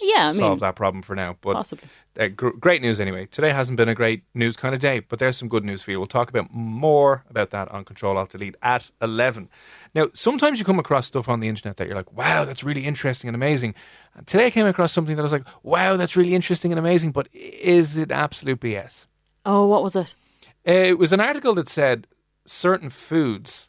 Yeah, 0.00 0.26
I 0.26 0.32
mean- 0.32 0.40
solve 0.40 0.58
that 0.60 0.74
problem 0.74 1.02
for 1.02 1.14
now. 1.14 1.36
But 1.40 1.54
Possibly. 1.54 1.88
uh, 2.18 2.26
gr- 2.26 2.48
great 2.58 2.82
news 2.82 2.98
anyway. 2.98 3.26
Today 3.26 3.52
hasn't 3.52 3.76
been 3.76 3.88
a 3.88 3.94
great 3.94 4.24
news 4.34 4.56
kind 4.56 4.74
of 4.74 4.80
day, 4.80 4.98
but 4.98 5.20
there's 5.20 5.36
some 5.36 5.48
good 5.48 5.64
news 5.64 5.82
for 5.82 5.92
you. 5.92 5.98
We'll 6.00 6.08
talk 6.08 6.28
about 6.28 6.52
more 6.52 7.22
about 7.30 7.50
that 7.50 7.68
on 7.70 7.84
Control 7.84 8.18
Alt 8.18 8.30
Delete 8.30 8.56
at 8.60 8.90
11. 9.00 9.48
Now, 9.94 10.08
sometimes 10.12 10.58
you 10.58 10.64
come 10.64 10.80
across 10.80 11.06
stuff 11.06 11.28
on 11.28 11.38
the 11.38 11.46
internet 11.46 11.76
that 11.76 11.86
you're 11.86 11.96
like, 11.96 12.12
wow, 12.12 12.44
that's 12.44 12.64
really 12.64 12.84
interesting 12.86 13.28
and 13.28 13.36
amazing. 13.36 13.74
And 14.16 14.26
today 14.26 14.46
I 14.46 14.50
came 14.50 14.66
across 14.66 14.92
something 14.92 15.14
that 15.14 15.22
I 15.22 15.28
was 15.30 15.32
like, 15.32 15.46
wow, 15.62 15.96
that's 15.96 16.16
really 16.16 16.34
interesting 16.34 16.72
and 16.72 16.78
amazing, 16.80 17.12
but 17.12 17.28
is 17.32 17.96
it 17.96 18.10
absolute 18.10 18.58
BS? 18.60 19.06
Oh, 19.46 19.64
what 19.66 19.84
was 19.84 19.94
it? 19.94 20.16
Uh, 20.66 20.72
It 20.72 20.98
was 20.98 21.12
an 21.12 21.20
article 21.20 21.54
that 21.54 21.68
said 21.68 22.08
certain 22.46 22.90
foods, 22.90 23.68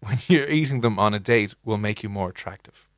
when 0.00 0.18
you're 0.28 0.48
eating 0.48 0.80
them 0.80 0.98
on 0.98 1.14
a 1.14 1.18
date, 1.20 1.54
will 1.64 1.78
make 1.78 2.02
you 2.02 2.08
more 2.08 2.30
attractive. 2.30 2.88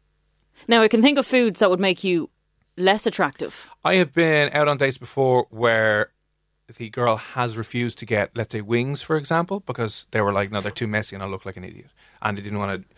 Now 0.68 0.82
I 0.82 0.88
can 0.88 1.02
think 1.02 1.18
of 1.18 1.26
foods 1.26 1.60
that 1.60 1.70
would 1.70 1.80
make 1.80 2.04
you 2.04 2.30
less 2.76 3.06
attractive. 3.06 3.68
I 3.84 3.94
have 3.96 4.12
been 4.12 4.50
out 4.52 4.68
on 4.68 4.76
dates 4.78 4.98
before 4.98 5.46
where 5.50 6.10
the 6.78 6.88
girl 6.88 7.16
has 7.16 7.56
refused 7.58 7.98
to 7.98 8.06
get, 8.06 8.30
let's 8.34 8.52
say, 8.52 8.62
wings, 8.62 9.02
for 9.02 9.16
example, 9.16 9.60
because 9.60 10.06
they 10.12 10.20
were 10.22 10.32
like, 10.32 10.50
no, 10.50 10.60
they're 10.60 10.72
too 10.72 10.86
messy 10.86 11.14
and 11.14 11.22
I 11.22 11.26
look 11.26 11.44
like 11.44 11.56
an 11.58 11.64
idiot, 11.64 11.90
and 12.22 12.38
they 12.38 12.42
didn't 12.42 12.58
want 12.58 12.82
to, 12.82 12.88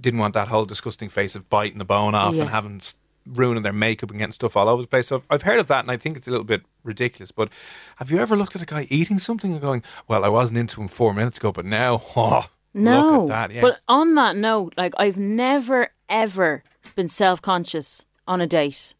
didn't 0.00 0.18
want 0.18 0.34
that 0.34 0.48
whole 0.48 0.64
disgusting 0.64 1.08
face 1.08 1.36
of 1.36 1.48
biting 1.48 1.78
the 1.78 1.84
bone 1.84 2.14
off 2.16 2.34
Yeah. 2.34 2.42
and 2.42 2.50
having 2.50 2.80
ruining 3.26 3.62
their 3.62 3.72
makeup 3.72 4.10
and 4.10 4.18
getting 4.18 4.32
stuff 4.32 4.56
all 4.56 4.68
over 4.68 4.82
the 4.82 4.88
place. 4.88 5.08
So 5.08 5.22
I've 5.30 5.42
heard 5.42 5.58
of 5.58 5.68
that, 5.68 5.80
and 5.84 5.90
I 5.90 5.96
think 5.96 6.16
it's 6.16 6.28
a 6.28 6.30
little 6.30 6.44
bit 6.44 6.62
ridiculous. 6.84 7.32
But 7.32 7.50
have 7.96 8.10
you 8.10 8.18
ever 8.18 8.36
looked 8.36 8.56
at 8.56 8.62
a 8.62 8.66
guy 8.66 8.86
eating 8.90 9.18
something 9.18 9.52
and 9.52 9.60
going, 9.60 9.82
"Well, 10.08 10.24
I 10.24 10.28
wasn't 10.28 10.58
into 10.58 10.80
him 10.80 10.88
four 10.88 11.14
minutes 11.14 11.38
ago, 11.38 11.52
but 11.52 11.64
now, 11.64 12.02
oh, 12.16 12.46
No, 12.74 13.10
look 13.10 13.22
at 13.22 13.28
that." 13.28 13.54
Yeah. 13.54 13.60
but 13.62 13.80
on 13.88 14.14
that 14.16 14.36
note, 14.36 14.74
like 14.76 14.94
I've 14.98 15.18
never 15.18 15.88
ever 16.08 16.62
been 16.94 17.08
self 17.08 17.40
conscious 17.42 18.04
on 18.26 18.40
a 18.40 18.46
date. 18.46 18.94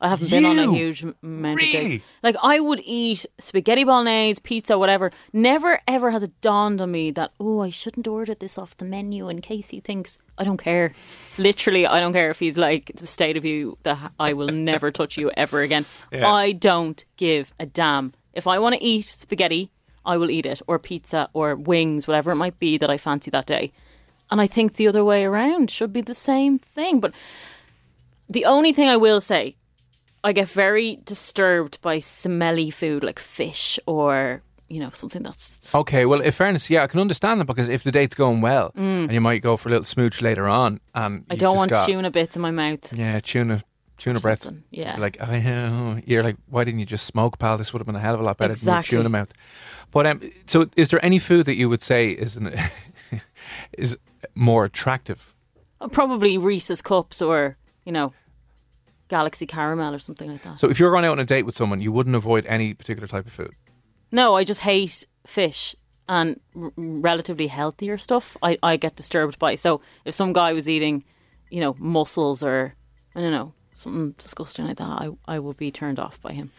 I 0.00 0.08
haven't 0.08 0.30
been 0.30 0.44
on 0.44 0.58
a 0.58 0.72
huge 0.72 1.02
amount 1.02 1.60
of 1.60 1.68
dates. 1.68 2.04
Like 2.22 2.36
I 2.42 2.58
would 2.58 2.80
eat 2.84 3.26
spaghetti 3.38 3.84
bolognese, 3.84 4.40
pizza, 4.42 4.78
whatever. 4.78 5.10
Never 5.32 5.80
ever 5.86 6.10
has 6.10 6.22
it 6.22 6.40
dawned 6.40 6.80
on 6.80 6.90
me 6.90 7.10
that 7.10 7.32
oh, 7.38 7.60
I 7.60 7.70
shouldn't 7.70 8.08
order 8.08 8.34
this 8.34 8.56
off 8.56 8.76
the 8.76 8.86
menu 8.86 9.28
in 9.28 9.40
case 9.42 9.68
he 9.68 9.80
thinks 9.80 10.18
I 10.38 10.44
don't 10.44 10.56
care. 10.56 10.92
Literally, 11.38 11.86
I 11.86 12.00
don't 12.00 12.14
care 12.14 12.30
if 12.30 12.38
he's 12.38 12.56
like 12.56 12.92
the 12.94 13.06
state 13.06 13.36
of 13.36 13.44
you 13.44 13.76
that 13.82 14.12
I 14.18 14.32
will 14.32 14.48
never 14.48 14.90
touch 14.90 15.18
you 15.18 15.30
ever 15.36 15.60
again. 15.60 15.84
Yeah. 16.10 16.30
I 16.30 16.52
don't 16.52 17.04
give 17.16 17.52
a 17.60 17.66
damn. 17.66 18.14
If 18.32 18.46
I 18.46 18.58
want 18.58 18.76
to 18.76 18.82
eat 18.82 19.06
spaghetti, 19.06 19.70
I 20.04 20.16
will 20.16 20.30
eat 20.30 20.46
it, 20.46 20.62
or 20.66 20.78
pizza, 20.78 21.28
or 21.34 21.56
wings, 21.56 22.06
whatever 22.06 22.30
it 22.30 22.36
might 22.36 22.58
be 22.58 22.78
that 22.78 22.88
I 22.88 22.96
fancy 22.96 23.30
that 23.32 23.46
day. 23.46 23.72
And 24.30 24.40
I 24.40 24.46
think 24.46 24.74
the 24.74 24.88
other 24.88 25.04
way 25.04 25.24
around 25.24 25.70
should 25.70 25.92
be 25.92 26.00
the 26.00 26.14
same 26.14 26.58
thing. 26.58 27.00
But 27.00 27.12
the 28.28 28.44
only 28.44 28.72
thing 28.72 28.88
I 28.88 28.96
will 28.96 29.20
say, 29.20 29.56
I 30.22 30.32
get 30.32 30.48
very 30.48 30.98
disturbed 31.04 31.80
by 31.82 32.00
smelly 32.00 32.70
food 32.70 33.02
like 33.04 33.18
fish 33.18 33.78
or, 33.86 34.42
you 34.68 34.78
know, 34.80 34.90
something 34.90 35.22
that's. 35.22 35.74
Okay, 35.74 36.04
well, 36.06 36.20
in 36.20 36.30
fairness, 36.32 36.68
yeah, 36.68 36.82
I 36.82 36.86
can 36.86 37.00
understand 37.00 37.40
that 37.40 37.46
because 37.46 37.68
if 37.68 37.82
the 37.84 37.90
date's 37.92 38.14
going 38.14 38.40
well 38.40 38.72
and 38.76 39.10
you 39.12 39.20
might 39.20 39.42
go 39.42 39.56
for 39.56 39.68
a 39.68 39.72
little 39.72 39.84
smooch 39.84 40.20
later 40.22 40.46
on, 40.48 40.80
and 40.94 41.20
Mm. 41.20 41.24
I 41.30 41.36
don't 41.36 41.56
want 41.56 41.70
got, 41.70 41.86
tuna 41.88 42.10
bits 42.10 42.36
in 42.36 42.42
my 42.42 42.50
mouth. 42.50 42.92
Yeah, 42.92 43.18
tuna, 43.20 43.64
tuna 43.98 44.20
breath. 44.20 44.42
something, 44.42 44.62
yeah. 44.70 44.92
You're 44.92 45.00
like, 45.00 45.16
oh, 45.20 45.32
yeah, 45.32 46.00
you're 46.04 46.22
like, 46.22 46.36
why 46.48 46.64
didn't 46.64 46.80
you 46.80 46.86
just 46.86 47.06
smoke, 47.06 47.38
pal? 47.38 47.56
This 47.56 47.72
would 47.72 47.80
have 47.80 47.86
been 47.86 47.96
a 47.96 48.00
hell 48.00 48.14
of 48.14 48.20
a 48.20 48.22
lot 48.24 48.36
better 48.36 48.52
Exactly. 48.52 48.96
than 48.96 49.04
your 49.04 49.08
tuna 49.08 49.18
mouth. 49.18 49.32
But 49.90 50.06
um, 50.06 50.20
so, 50.46 50.68
is 50.76 50.90
there 50.90 51.04
any 51.04 51.18
food 51.18 51.46
that 51.46 51.56
you 51.56 51.68
would 51.68 51.82
say 51.82 52.10
is 52.10 52.36
an, 52.36 52.54
is 53.72 53.96
more 54.34 54.64
attractive? 54.64 55.34
Uh, 55.80 55.88
Probably 55.88 56.36
Reese's 56.38 56.82
Cups 56.82 57.20
or, 57.22 57.56
you 57.84 57.92
know, 57.92 58.12
Galaxy 59.10 59.46
Caramel 59.46 59.94
or 59.94 59.98
something 59.98 60.30
like 60.30 60.42
that. 60.44 60.58
So, 60.58 60.70
if 60.70 60.80
you're 60.80 60.90
going 60.90 61.04
out 61.04 61.12
on 61.12 61.18
a 61.18 61.26
date 61.26 61.44
with 61.44 61.54
someone, 61.54 61.80
you 61.82 61.92
wouldn't 61.92 62.16
avoid 62.16 62.46
any 62.46 62.72
particular 62.72 63.06
type 63.06 63.26
of 63.26 63.32
food. 63.32 63.52
No, 64.10 64.34
I 64.36 64.44
just 64.44 64.60
hate 64.62 65.04
fish 65.26 65.76
and 66.08 66.40
r- 66.56 66.72
relatively 66.76 67.48
healthier 67.48 67.98
stuff. 67.98 68.36
I, 68.42 68.58
I 68.62 68.76
get 68.76 68.96
disturbed 68.96 69.38
by. 69.38 69.54
So 69.56 69.80
if 70.04 70.14
some 70.14 70.32
guy 70.32 70.52
was 70.52 70.68
eating, 70.68 71.04
you 71.50 71.60
know, 71.60 71.76
mussels 71.78 72.42
or 72.42 72.74
I 73.14 73.20
don't 73.20 73.32
know 73.32 73.52
something 73.74 74.14
disgusting 74.18 74.66
like 74.66 74.78
that, 74.78 74.88
I 74.88 75.10
I 75.26 75.38
would 75.38 75.56
be 75.56 75.70
turned 75.70 75.98
off 75.98 76.20
by 76.22 76.32
him. 76.32 76.50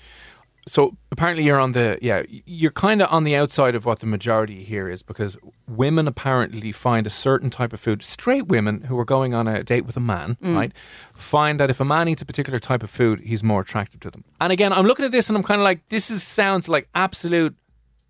So 0.67 0.95
apparently 1.11 1.43
you're 1.43 1.59
on 1.59 1.71
the 1.71 1.97
yeah 2.01 2.21
you're 2.29 2.71
kind 2.71 3.01
of 3.01 3.11
on 3.11 3.23
the 3.23 3.35
outside 3.35 3.73
of 3.73 3.85
what 3.85 3.99
the 3.99 4.05
majority 4.05 4.63
here 4.63 4.87
is 4.87 5.01
because 5.01 5.37
women 5.67 6.07
apparently 6.07 6.71
find 6.71 7.07
a 7.07 7.09
certain 7.09 7.49
type 7.49 7.73
of 7.73 7.79
food 7.79 8.03
straight 8.03 8.47
women 8.47 8.81
who 8.83 8.97
are 8.99 9.05
going 9.05 9.33
on 9.33 9.47
a 9.47 9.63
date 9.63 9.85
with 9.85 9.97
a 9.97 10.01
man 10.01 10.37
mm. 10.41 10.55
right 10.55 10.71
find 11.15 11.59
that 11.59 11.69
if 11.69 11.79
a 11.79 11.85
man 11.85 12.07
eats 12.07 12.21
a 12.21 12.25
particular 12.25 12.59
type 12.59 12.83
of 12.83 12.91
food 12.91 13.21
he's 13.21 13.43
more 13.43 13.61
attractive 13.61 13.99
to 14.01 14.11
them. 14.11 14.23
And 14.39 14.53
again 14.53 14.71
I'm 14.71 14.85
looking 14.85 15.05
at 15.05 15.11
this 15.11 15.29
and 15.29 15.37
I'm 15.37 15.43
kind 15.43 15.59
of 15.59 15.65
like 15.65 15.87
this 15.89 16.11
is 16.11 16.21
sounds 16.23 16.69
like 16.69 16.87
absolute 16.93 17.55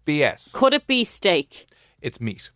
BS 0.05 0.51
Could 0.51 0.73
it 0.73 0.87
be 0.87 1.03
steak? 1.03 1.67
it's 2.01 2.19
meat. 2.19 2.49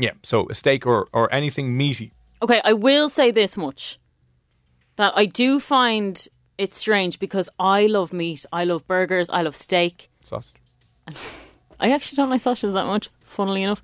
Yeah 0.00 0.12
so 0.24 0.48
a 0.50 0.54
steak 0.54 0.84
or 0.84 1.06
or 1.12 1.32
anything 1.32 1.76
meaty. 1.76 2.12
Okay, 2.42 2.60
I 2.64 2.72
will 2.72 3.08
say 3.08 3.30
this 3.30 3.56
much 3.56 3.98
that 4.96 5.12
I 5.16 5.26
do 5.26 5.60
find 5.60 6.28
it 6.58 6.74
strange 6.74 7.18
because 7.18 7.48
I 7.58 7.86
love 7.86 8.12
meat. 8.12 8.46
I 8.52 8.64
love 8.64 8.86
burgers. 8.86 9.28
I 9.30 9.42
love 9.42 9.56
steak. 9.56 10.10
sausage 10.22 10.54
I 11.80 11.90
actually 11.90 12.16
don't 12.16 12.30
like 12.30 12.40
sausages 12.40 12.74
that 12.74 12.86
much, 12.86 13.10
funnily 13.20 13.62
enough. 13.62 13.82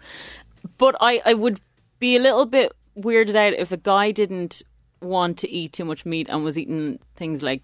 But 0.79 0.97
I, 1.01 1.21
I 1.27 1.35
would 1.35 1.61
be 1.99 2.17
a 2.17 2.21
little 2.21 2.47
bit 2.47 2.73
weirded 2.97 3.35
out 3.35 3.53
if 3.55 3.73
a 3.73 3.77
guy 3.77 4.11
didn't 4.11 4.63
want 5.01 5.39
to 5.39 5.51
eat 5.51 5.73
too 5.73 5.85
much 5.85 6.05
meat 6.05 6.29
and 6.29 6.45
was 6.45 6.59
eating 6.59 6.99
things 7.17 7.43
like 7.43 7.63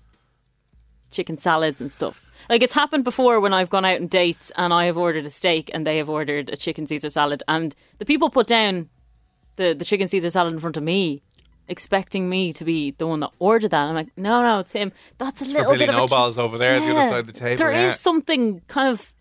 chicken 1.11 1.39
salads 1.39 1.81
and 1.81 1.91
stuff. 1.91 2.23
Like 2.49 2.63
it's 2.63 2.75
happened 2.75 3.05
before 3.05 3.41
when 3.41 3.55
I've 3.55 3.71
gone 3.71 3.85
out 3.85 4.01
on 4.01 4.07
dates 4.09 4.53
and 4.57 4.73
I 4.73 4.85
have 4.85 4.99
ordered 4.99 5.27
a 5.27 5.31
steak 5.31 5.71
and 5.73 5.87
they 5.87 5.99
have 5.99 6.11
ordered 6.11 6.51
a 6.51 6.57
chicken 6.57 6.87
Caesar 6.87 7.11
salad 7.11 7.43
and 7.49 7.75
the 7.99 8.05
people 8.05 8.31
put 8.31 8.47
down 8.47 8.89
the, 9.57 9.75
the 9.75 9.85
chicken 9.85 10.07
Caesar 10.09 10.31
salad 10.31 10.53
in 10.53 10.59
front 10.59 10.77
of 10.77 10.83
me. 10.83 11.23
Expecting 11.69 12.29
me 12.29 12.53
to 12.53 12.65
be 12.65 12.93
the 12.93 13.07
one 13.07 13.21
that 13.21 13.31
ordered 13.41 13.73
that, 13.73 13.87
I'm 13.87 13.95
like, 13.95 14.17
no, 14.17 14.43
no, 14.43 14.61
it's 14.61 14.73
him. 14.73 14.93
That's 15.19 15.43
a 15.43 15.45
little 15.45 15.73
Billy 15.73 15.87
bit 15.87 15.95
of 15.95 16.09
ch- 16.09 16.39
over 16.39 16.59
there 16.59 16.75
at 16.75 16.81
the 16.81 16.97
other 16.97 17.09
side 17.11 17.19
of 17.21 17.27
the 17.27 17.33
table 17.33 17.57
There 17.57 17.73
is 17.73 17.77
yeah. 17.77 17.93
something 17.93 18.61
kind 18.69 18.89
of, 18.89 19.13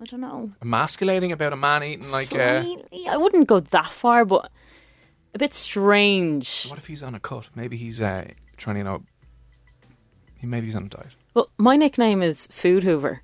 I 0.00 0.06
don't 0.06 0.20
know, 0.20 0.50
emasculating 0.62 1.32
about 1.32 1.52
a 1.52 1.56
man 1.56 1.82
eating 1.82 2.10
like 2.10 2.34
uh, 2.34 2.64
I 3.10 3.16
wouldn't 3.16 3.48
go 3.48 3.60
that 3.60 3.90
far, 3.90 4.24
but 4.24 4.50
a 5.34 5.38
bit 5.38 5.52
strange. 5.52 6.66
What 6.68 6.78
if 6.78 6.86
he's 6.86 7.02
on 7.02 7.14
a 7.14 7.20
cut? 7.20 7.50
Maybe 7.54 7.76
he's 7.76 8.00
uh, 8.00 8.28
trying 8.56 8.76
to, 8.76 8.80
you 8.80 8.84
know, 8.84 9.02
he 10.38 10.46
maybe 10.46 10.66
he's 10.66 10.76
on 10.76 10.86
a 10.86 10.88
diet. 10.88 11.14
Well, 11.34 11.50
my 11.58 11.76
nickname 11.76 12.22
is 12.22 12.46
Food 12.46 12.82
Hoover. 12.82 13.22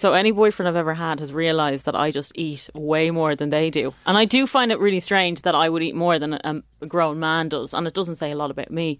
So 0.00 0.14
any 0.14 0.30
boyfriend 0.30 0.66
I've 0.66 0.76
ever 0.76 0.94
had 0.94 1.20
has 1.20 1.30
realised 1.30 1.84
that 1.84 1.94
I 1.94 2.10
just 2.10 2.32
eat 2.34 2.70
way 2.72 3.10
more 3.10 3.36
than 3.36 3.50
they 3.50 3.68
do. 3.68 3.92
And 4.06 4.16
I 4.16 4.24
do 4.24 4.46
find 4.46 4.72
it 4.72 4.78
really 4.78 4.98
strange 4.98 5.42
that 5.42 5.54
I 5.54 5.68
would 5.68 5.82
eat 5.82 5.94
more 5.94 6.18
than 6.18 6.32
a, 6.32 6.62
a 6.80 6.86
grown 6.86 7.20
man 7.20 7.50
does. 7.50 7.74
And 7.74 7.86
it 7.86 7.92
doesn't 7.92 8.14
say 8.14 8.30
a 8.30 8.34
lot 8.34 8.50
about 8.50 8.70
me. 8.70 8.98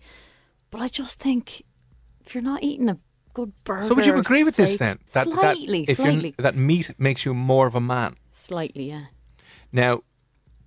But 0.70 0.82
I 0.82 0.88
just 0.88 1.18
think 1.18 1.62
if 2.26 2.34
you're 2.34 2.42
not 2.42 2.62
eating 2.62 2.90
a 2.90 2.98
good 3.32 3.50
burger. 3.64 3.86
So 3.86 3.94
would 3.94 4.04
you 4.04 4.18
agree 4.18 4.44
with 4.44 4.56
this 4.56 4.76
then? 4.76 4.98
That 5.12 5.26
slightly, 5.26 5.86
that 5.86 5.96
slightly. 5.96 6.34
that 6.36 6.54
meat 6.54 6.90
makes 6.98 7.24
you 7.24 7.32
more 7.32 7.66
of 7.66 7.74
a 7.74 7.80
man. 7.80 8.16
Slightly, 8.34 8.90
yeah. 8.90 9.06
Now, 9.72 10.02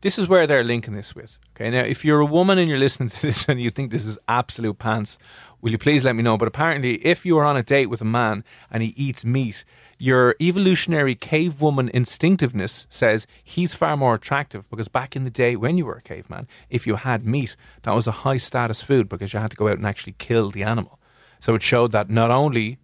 this 0.01 0.17
is 0.17 0.27
where 0.27 0.47
they're 0.47 0.63
linking 0.63 0.95
this 0.95 1.13
with. 1.13 1.37
Okay, 1.51 1.69
now 1.69 1.81
if 1.81 2.03
you're 2.03 2.21
a 2.21 2.25
woman 2.25 2.57
and 2.57 2.67
you're 2.67 2.79
listening 2.79 3.09
to 3.09 3.21
this 3.27 3.47
and 3.47 3.61
you 3.61 3.69
think 3.69 3.91
this 3.91 4.03
is 4.03 4.17
absolute 4.27 4.79
pants, 4.79 5.19
will 5.61 5.69
you 5.69 5.77
please 5.77 6.03
let 6.03 6.15
me 6.15 6.23
know? 6.23 6.37
But 6.37 6.47
apparently, 6.47 6.95
if 7.05 7.23
you 7.23 7.37
are 7.37 7.45
on 7.45 7.55
a 7.55 7.61
date 7.61 7.91
with 7.91 8.01
a 8.01 8.05
man 8.05 8.43
and 8.71 8.81
he 8.81 8.89
eats 8.97 9.23
meat, 9.23 9.63
your 10.03 10.35
evolutionary 10.41 11.15
cave 11.15 11.61
woman 11.61 11.87
instinctiveness 11.93 12.85
says 12.89 13.25
he's 13.41 13.73
far 13.73 13.95
more 13.95 14.15
attractive 14.15 14.69
because 14.69 14.89
back 14.89 15.15
in 15.15 15.23
the 15.23 15.29
day 15.29 15.55
when 15.55 15.77
you 15.77 15.85
were 15.85 15.93
a 15.93 16.01
caveman, 16.01 16.45
if 16.69 16.85
you 16.85 16.97
had 16.97 17.25
meat, 17.25 17.55
that 17.83 17.95
was 17.95 18.05
a 18.05 18.11
high 18.11 18.35
status 18.35 18.81
food 18.81 19.07
because 19.07 19.31
you 19.31 19.39
had 19.39 19.51
to 19.51 19.55
go 19.55 19.69
out 19.69 19.77
and 19.77 19.85
actually 19.85 20.15
kill 20.17 20.51
the 20.51 20.61
animal. 20.61 20.99
So 21.39 21.55
it 21.55 21.61
showed 21.61 21.93
that 21.93 22.09
not 22.09 22.31
only 22.31 22.79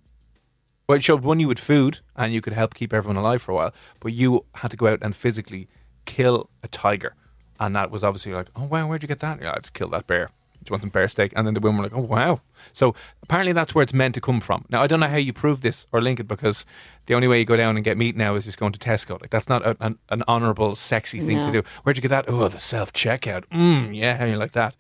well, 0.87 0.97
it 0.97 1.03
showed 1.03 1.21
one 1.21 1.41
you 1.41 1.49
had 1.49 1.59
food 1.59 1.99
and 2.15 2.33
you 2.33 2.39
could 2.39 2.53
help 2.53 2.73
keep 2.73 2.93
everyone 2.93 3.17
alive 3.17 3.41
for 3.41 3.51
a 3.51 3.55
while, 3.55 3.73
but 3.99 4.13
you 4.13 4.45
had 4.55 4.71
to 4.71 4.77
go 4.77 4.87
out 4.87 4.99
and 5.01 5.13
physically 5.13 5.67
kill 6.05 6.49
a 6.63 6.69
tiger, 6.69 7.15
and 7.59 7.75
that 7.75 7.91
was 7.91 8.01
obviously 8.01 8.31
like, 8.31 8.47
oh 8.55 8.63
wow, 8.63 8.87
where'd 8.87 9.03
you 9.03 9.09
get 9.09 9.19
that? 9.19 9.41
Yeah, 9.41 9.51
I 9.57 9.59
just 9.59 9.73
killed 9.73 9.91
that 9.91 10.07
bear. 10.07 10.31
Do 10.63 10.69
you 10.69 10.73
want 10.73 10.83
some 10.83 10.89
bear 10.89 11.07
steak? 11.07 11.33
And 11.35 11.47
then 11.47 11.53
the 11.53 11.59
women 11.59 11.77
were 11.77 11.83
like, 11.83 11.95
oh 11.95 12.01
wow. 12.01 12.41
So 12.73 12.93
apparently 13.23 13.53
that's 13.53 13.73
where 13.73 13.83
it's 13.83 13.93
meant 13.93 14.15
to 14.15 14.21
come 14.21 14.41
from. 14.41 14.65
Now 14.69 14.81
I 14.83 14.87
don't 14.87 14.99
know 14.99 15.07
how 15.07 15.15
you 15.17 15.33
prove 15.33 15.61
this 15.61 15.87
or 15.91 16.01
link 16.01 16.19
it 16.19 16.27
because 16.27 16.65
the 17.05 17.15
only 17.15 17.27
way 17.27 17.39
you 17.39 17.45
go 17.45 17.55
down 17.55 17.75
and 17.75 17.83
get 17.83 17.97
meat 17.97 18.15
now 18.15 18.35
is 18.35 18.45
just 18.45 18.57
going 18.57 18.73
to 18.73 18.79
Tesco. 18.79 19.19
Like 19.19 19.29
that's 19.29 19.47
not 19.49 19.65
a, 19.65 19.77
an, 19.79 19.97
an 20.09 20.23
honourable, 20.27 20.75
sexy 20.75 21.19
thing 21.19 21.37
to 21.45 21.51
do. 21.51 21.63
Where'd 21.83 21.97
you 21.97 22.01
get 22.01 22.09
that? 22.09 22.25
Oh, 22.27 22.47
the 22.47 22.59
self 22.59 22.93
checkout. 22.93 23.45
Mm, 23.51 23.95
yeah, 23.95 24.17
how 24.17 24.25
you 24.25 24.35
like 24.35 24.51
that? 24.51 24.75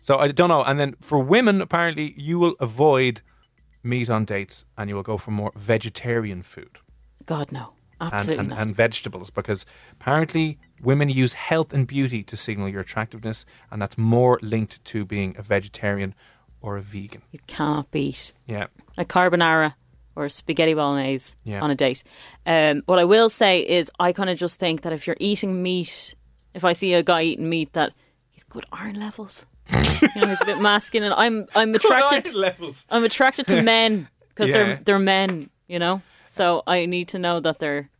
So 0.00 0.18
I 0.18 0.28
don't 0.28 0.48
know. 0.48 0.62
And 0.62 0.78
then 0.78 0.96
for 1.00 1.18
women, 1.18 1.60
apparently 1.60 2.14
you 2.16 2.38
will 2.38 2.54
avoid 2.60 3.22
meat 3.82 4.10
on 4.10 4.24
dates 4.24 4.64
and 4.76 4.88
you 4.90 4.96
will 4.96 5.02
go 5.02 5.16
for 5.16 5.30
more 5.30 5.52
vegetarian 5.56 6.42
food 6.42 6.78
God, 7.26 7.52
no. 7.52 7.72
And, 8.06 8.12
Absolutely 8.14 8.44
and, 8.44 8.52
and 8.52 8.74
vegetables 8.76 9.30
because 9.30 9.64
apparently 9.92 10.58
women 10.80 11.08
use 11.08 11.32
health 11.34 11.72
and 11.72 11.86
beauty 11.86 12.22
to 12.24 12.36
signal 12.36 12.68
your 12.68 12.80
attractiveness 12.80 13.44
and 13.70 13.80
that's 13.80 13.96
more 13.96 14.38
linked 14.42 14.84
to 14.86 15.04
being 15.04 15.34
a 15.38 15.42
vegetarian 15.42 16.14
or 16.60 16.76
a 16.76 16.80
vegan. 16.80 17.22
You 17.30 17.38
cannot 17.46 17.90
beat 17.90 18.32
Yeah. 18.46 18.66
a 18.98 19.04
carbonara 19.04 19.74
or 20.14 20.24
a 20.26 20.30
spaghetti 20.30 20.74
bolognese 20.74 21.34
Yeah. 21.44 21.60
on 21.62 21.70
a 21.70 21.74
date. 21.74 22.04
Um, 22.44 22.82
what 22.86 22.98
I 22.98 23.04
will 23.04 23.30
say 23.30 23.60
is, 23.60 23.90
I 23.98 24.12
kind 24.12 24.28
of 24.30 24.38
just 24.38 24.58
think 24.58 24.82
that 24.82 24.92
if 24.92 25.06
you're 25.06 25.16
eating 25.20 25.62
meat, 25.62 26.14
if 26.54 26.64
I 26.64 26.72
see 26.74 26.92
a 26.94 27.02
guy 27.02 27.22
eating 27.22 27.48
meat, 27.48 27.72
that 27.72 27.92
he's 28.30 28.44
good 28.44 28.66
iron 28.72 29.00
levels. 29.00 29.46
you 29.70 30.20
know, 30.20 30.26
he's 30.28 30.40
a 30.42 30.44
bit 30.44 30.60
masculine. 30.70 31.12
I'm 31.16 31.46
I'm 31.54 31.74
attracted. 31.74 32.34
levels. 32.34 32.84
I'm 32.90 33.04
attracted 33.04 33.46
to 33.46 33.62
men 33.62 34.08
because 34.28 34.50
Yeah. 34.50 34.56
they're 34.56 34.80
they're 34.84 34.98
men. 34.98 35.48
You 35.68 35.78
know, 35.78 36.02
so 36.38 36.62
I 36.66 36.86
need 36.86 37.08
to 37.08 37.18
know 37.18 37.40
that 37.40 37.58
they're 37.58 37.90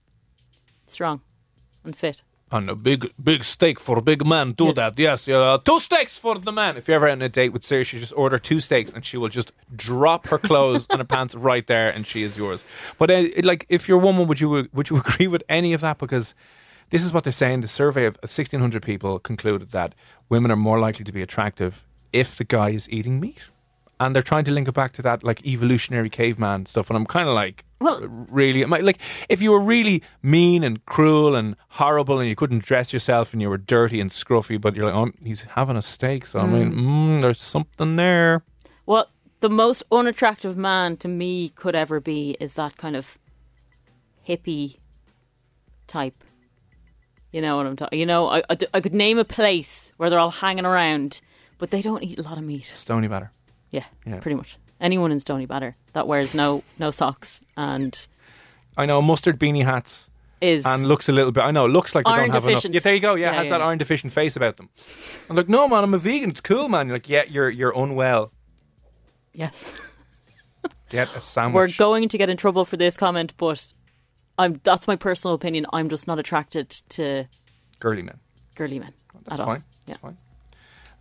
strong 0.87 1.21
and 1.85 1.95
fit. 1.95 2.23
And 2.51 2.69
a 2.71 2.75
big, 2.75 3.11
big 3.23 3.45
steak 3.45 3.81
for 3.81 3.99
a 3.99 4.03
big 4.03 4.27
man. 4.27 4.53
Do 4.53 4.67
Yes. 4.67 4.75
that, 4.77 4.99
yes. 4.99 5.27
Yeah, 5.27 5.57
two 5.65 5.81
steaks 5.81 6.19
for 6.19 6.39
the 6.39 6.53
man. 6.53 6.77
If 6.77 6.87
you're 6.89 6.97
ever 6.97 7.09
on 7.09 7.23
a 7.23 7.29
date 7.29 7.53
with 7.53 7.63
Saoirse, 7.63 7.87
she 7.87 7.99
just 7.99 8.13
order 8.15 8.39
two 8.39 8.61
steaks, 8.61 8.93
and 8.95 9.05
she 9.05 9.17
will 9.17 9.31
just 9.31 9.53
drop 9.75 10.27
her 10.29 10.39
clothes 10.39 10.87
and 10.91 10.99
her 11.01 11.05
pants 11.17 11.35
right 11.35 11.67
there, 11.67 11.89
and 11.95 12.07
she 12.07 12.23
is 12.23 12.37
yours. 12.37 12.63
But 12.99 13.11
uh, 13.11 13.25
like, 13.43 13.65
if 13.71 13.89
you're 13.89 13.99
a 14.01 14.05
woman, 14.05 14.27
would 14.29 14.41
you 14.41 14.69
would 14.73 14.91
you 14.91 14.97
agree 15.05 15.29
with 15.29 15.43
any 15.49 15.73
of 15.75 15.81
that? 15.81 15.97
Because 15.99 16.35
this 16.91 17.03
is 17.05 17.13
what 17.15 17.25
they're 17.25 17.33
saying. 17.45 17.61
The 17.63 17.69
survey 17.69 18.05
of 18.07 18.17
1,600 18.23 18.83
people 18.83 19.19
concluded 19.19 19.71
that 19.71 19.95
women 20.29 20.51
are 20.51 20.57
more 20.69 20.79
likely 20.79 21.05
to 21.07 21.13
be 21.13 21.23
attractive 21.23 21.85
if 22.13 22.37
the 22.37 22.45
guy 22.45 22.69
is 22.69 22.87
eating 22.91 23.19
meat, 23.19 23.45
and 24.07 24.15
they're 24.15 24.23
trying 24.23 24.45
to 24.45 24.51
link 24.51 24.69
it 24.69 24.73
back 24.75 24.93
to 24.93 25.03
that 25.03 25.23
like 25.23 25.45
evolutionary 25.47 26.11
caveman 26.11 26.67
stuff. 26.67 26.91
And 26.91 26.97
I'm 26.97 27.07
kind 27.07 27.29
of 27.29 27.35
like, 27.35 27.65
Well- 27.81 28.01
really, 28.09 28.65
I- 28.65 28.81
like 28.81 28.99
if 29.29 29.41
you 29.43 29.51
were 29.53 29.61
really 29.61 30.03
mean 30.23 30.63
and 30.65 30.85
cruel 30.87 31.35
and 31.37 31.57
horrible, 31.71 32.19
and 32.21 32.29
you 32.29 32.37
couldn't 32.37 32.63
dress 32.65 32.93
yourself, 32.93 33.33
and 33.33 33.41
you 33.43 33.49
were 33.49 33.59
dirty 33.59 34.01
and 34.01 34.11
scruffy, 34.11 34.61
but 34.61 34.75
you're 34.77 34.87
like, 34.87 34.95
oh, 34.95 35.11
he's 35.25 35.43
having 35.43 35.77
a 35.77 35.83
steak, 35.83 36.27
so 36.27 36.41
I 36.41 36.47
mean, 36.47 36.73
mm, 36.73 37.23
there's 37.23 37.41
something 37.43 37.97
there. 37.97 38.43
What 38.85 39.09
the 39.41 39.51
most 39.51 39.83
unattractive 39.91 40.57
man 40.57 40.97
to 40.99 41.09
me 41.09 41.49
could 41.51 41.75
ever 41.75 41.99
be 42.01 42.37
is 42.41 42.55
that 42.55 42.77
kind 42.77 42.95
of 42.97 43.19
hippie 44.29 44.77
type. 45.87 46.15
You 47.33 47.41
know 47.41 47.57
what 47.57 47.67
I'm 47.67 47.77
talking. 47.77 47.99
You 47.99 48.07
know, 48.07 48.29
I 48.75 48.81
could 48.81 48.95
name 48.95 49.19
a 49.19 49.25
place 49.25 49.91
where 49.97 50.11
they're 50.11 50.19
all 50.19 50.31
hanging 50.31 50.67
around, 50.67 51.21
but 51.59 51.71
they 51.71 51.81
don't 51.83 52.03
eat 52.03 52.19
a 52.19 52.23
lot 52.23 52.37
of 52.39 52.45
meat. 52.45 52.65
Stoneybatter. 52.65 53.31
Yeah, 53.73 53.85
Yeah. 54.07 54.21
pretty 54.21 54.37
much. 54.37 54.57
Anyone 54.81 55.11
in 55.13 55.19
Stoneybatter 55.19 55.75
that 55.95 56.07
wears 56.07 56.35
no 56.35 56.63
no 56.79 56.91
socks 56.93 57.41
and 57.57 58.07
I 58.77 58.87
know 58.87 59.03
mustard 59.03 59.39
beanie 59.41 59.65
hats 59.65 60.09
is 60.41 60.65
and 60.67 60.85
looks 60.87 61.09
a 61.09 61.13
little 61.13 61.31
bit. 61.33 61.43
I 61.43 61.51
know 61.53 61.67
looks 61.67 61.95
like 61.95 62.05
they 62.05 62.11
don't 62.11 62.31
have 62.33 62.43
deficient. 62.45 62.75
enough. 62.75 62.75
Yeah, 62.75 62.81
there 62.81 62.95
you 62.95 63.01
go. 63.01 63.15
Yeah, 63.15 63.31
Yeah, 63.31 63.37
has 63.39 63.47
yeah. 63.47 63.59
that 63.59 63.61
iron 63.63 63.79
deficient 63.79 64.13
face 64.13 64.35
about 64.37 64.57
them. 64.57 64.69
I'm 65.31 65.37
like, 65.37 65.49
no, 65.49 65.69
man, 65.69 65.85
I'm 65.85 65.95
a 65.95 65.99
vegan. 65.99 66.31
It's 66.31 66.41
cool, 66.41 66.69
man. 66.69 66.87
You're 66.89 66.97
like, 66.97 67.09
yeah, 67.09 67.25
you're 67.29 67.49
you're 67.51 67.73
unwell. 67.77 68.33
yes. 69.33 69.73
Get 70.91 71.15
a 71.17 71.21
sandwich. 71.21 71.55
We're 71.55 71.69
going 71.85 72.09
to 72.11 72.19
get 72.19 72.29
in 72.29 72.37
trouble 72.37 72.65
for 72.65 72.77
this 72.77 72.97
comment, 72.97 73.33
but 73.39 73.73
I'm 74.39 74.61
that's 74.63 74.87
my 74.87 74.97
personal 74.97 75.35
opinion. 75.35 75.65
I'm 75.73 75.89
just 75.89 76.07
not 76.07 76.19
attracted 76.19 76.69
to 76.91 77.25
girly 77.81 78.03
men. 78.03 78.19
girly 78.57 78.79
men 78.79 78.93
That's 79.25 79.41
at 79.41 79.41
all. 79.41 79.47
fine. 79.55 79.65
Yeah. 79.87 79.95
That's 79.95 80.01
fine. 80.01 80.17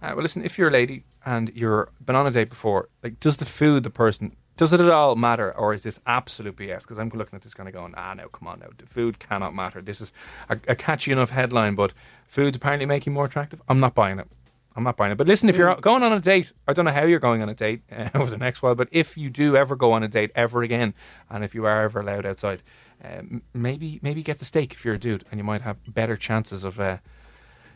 Uh, 0.01 0.13
well, 0.15 0.21
listen, 0.21 0.43
if 0.45 0.57
you're 0.57 0.69
a 0.69 0.71
lady 0.71 1.03
and 1.25 1.51
you're 1.55 1.89
been 2.03 2.15
on 2.15 2.27
a 2.27 2.31
date 2.31 2.49
before, 2.49 2.89
like, 3.03 3.19
does 3.19 3.37
the 3.37 3.45
food, 3.45 3.83
the 3.83 3.89
person, 3.89 4.35
does 4.57 4.73
it 4.73 4.79
at 4.79 4.89
all 4.89 5.15
matter, 5.15 5.55
or 5.57 5.73
is 5.73 5.83
this 5.83 5.99
absolute 6.05 6.55
BS? 6.55 6.81
Because 6.81 6.97
I'm 6.99 7.09
looking 7.09 7.35
at 7.35 7.41
this 7.41 7.53
kind 7.53 7.67
of 7.69 7.73
going, 7.73 7.93
ah, 7.95 8.13
no, 8.13 8.27
come 8.27 8.47
on, 8.47 8.59
now, 8.59 8.67
the 8.77 8.85
food 8.85 9.19
cannot 9.19 9.53
matter. 9.55 9.81
This 9.81 10.01
is 10.01 10.11
a, 10.49 10.57
a 10.67 10.75
catchy 10.75 11.11
enough 11.11 11.29
headline, 11.31 11.75
but 11.75 11.93
foods 12.27 12.57
apparently 12.57 12.85
make 12.85 13.05
you 13.05 13.11
more 13.11 13.25
attractive. 13.25 13.61
I'm 13.67 13.79
not 13.79 13.95
buying 13.95 14.19
it. 14.19 14.27
I'm 14.75 14.83
not 14.83 14.95
buying 14.97 15.11
it. 15.11 15.15
But 15.17 15.27
listen, 15.27 15.49
if 15.49 15.55
Mm. 15.55 15.59
you're 15.59 15.75
going 15.75 16.01
on 16.03 16.13
a 16.13 16.19
date, 16.19 16.53
I 16.67 16.73
don't 16.73 16.85
know 16.85 16.91
how 16.91 17.03
you're 17.03 17.19
going 17.19 17.41
on 17.41 17.49
a 17.49 17.53
date 17.53 17.81
uh, 17.91 18.09
over 18.15 18.29
the 18.31 18.37
next 18.37 18.61
while, 18.63 18.75
but 18.75 18.87
if 18.91 19.17
you 19.17 19.29
do 19.29 19.55
ever 19.57 19.75
go 19.75 19.91
on 19.93 20.01
a 20.03 20.07
date 20.07 20.31
ever 20.35 20.63
again, 20.63 20.93
and 21.29 21.43
if 21.43 21.53
you 21.55 21.65
are 21.65 21.83
ever 21.83 21.99
allowed 22.01 22.25
outside, 22.25 22.61
um, 23.03 23.41
maybe 23.53 23.99
maybe 24.03 24.21
get 24.23 24.39
the 24.39 24.45
steak 24.45 24.73
if 24.73 24.85
you're 24.85 24.93
a 24.95 24.99
dude, 24.99 25.25
and 25.31 25.39
you 25.39 25.43
might 25.43 25.61
have 25.61 25.77
better 25.93 26.15
chances 26.17 26.63
of. 26.63 26.79
Uh, 26.79 26.97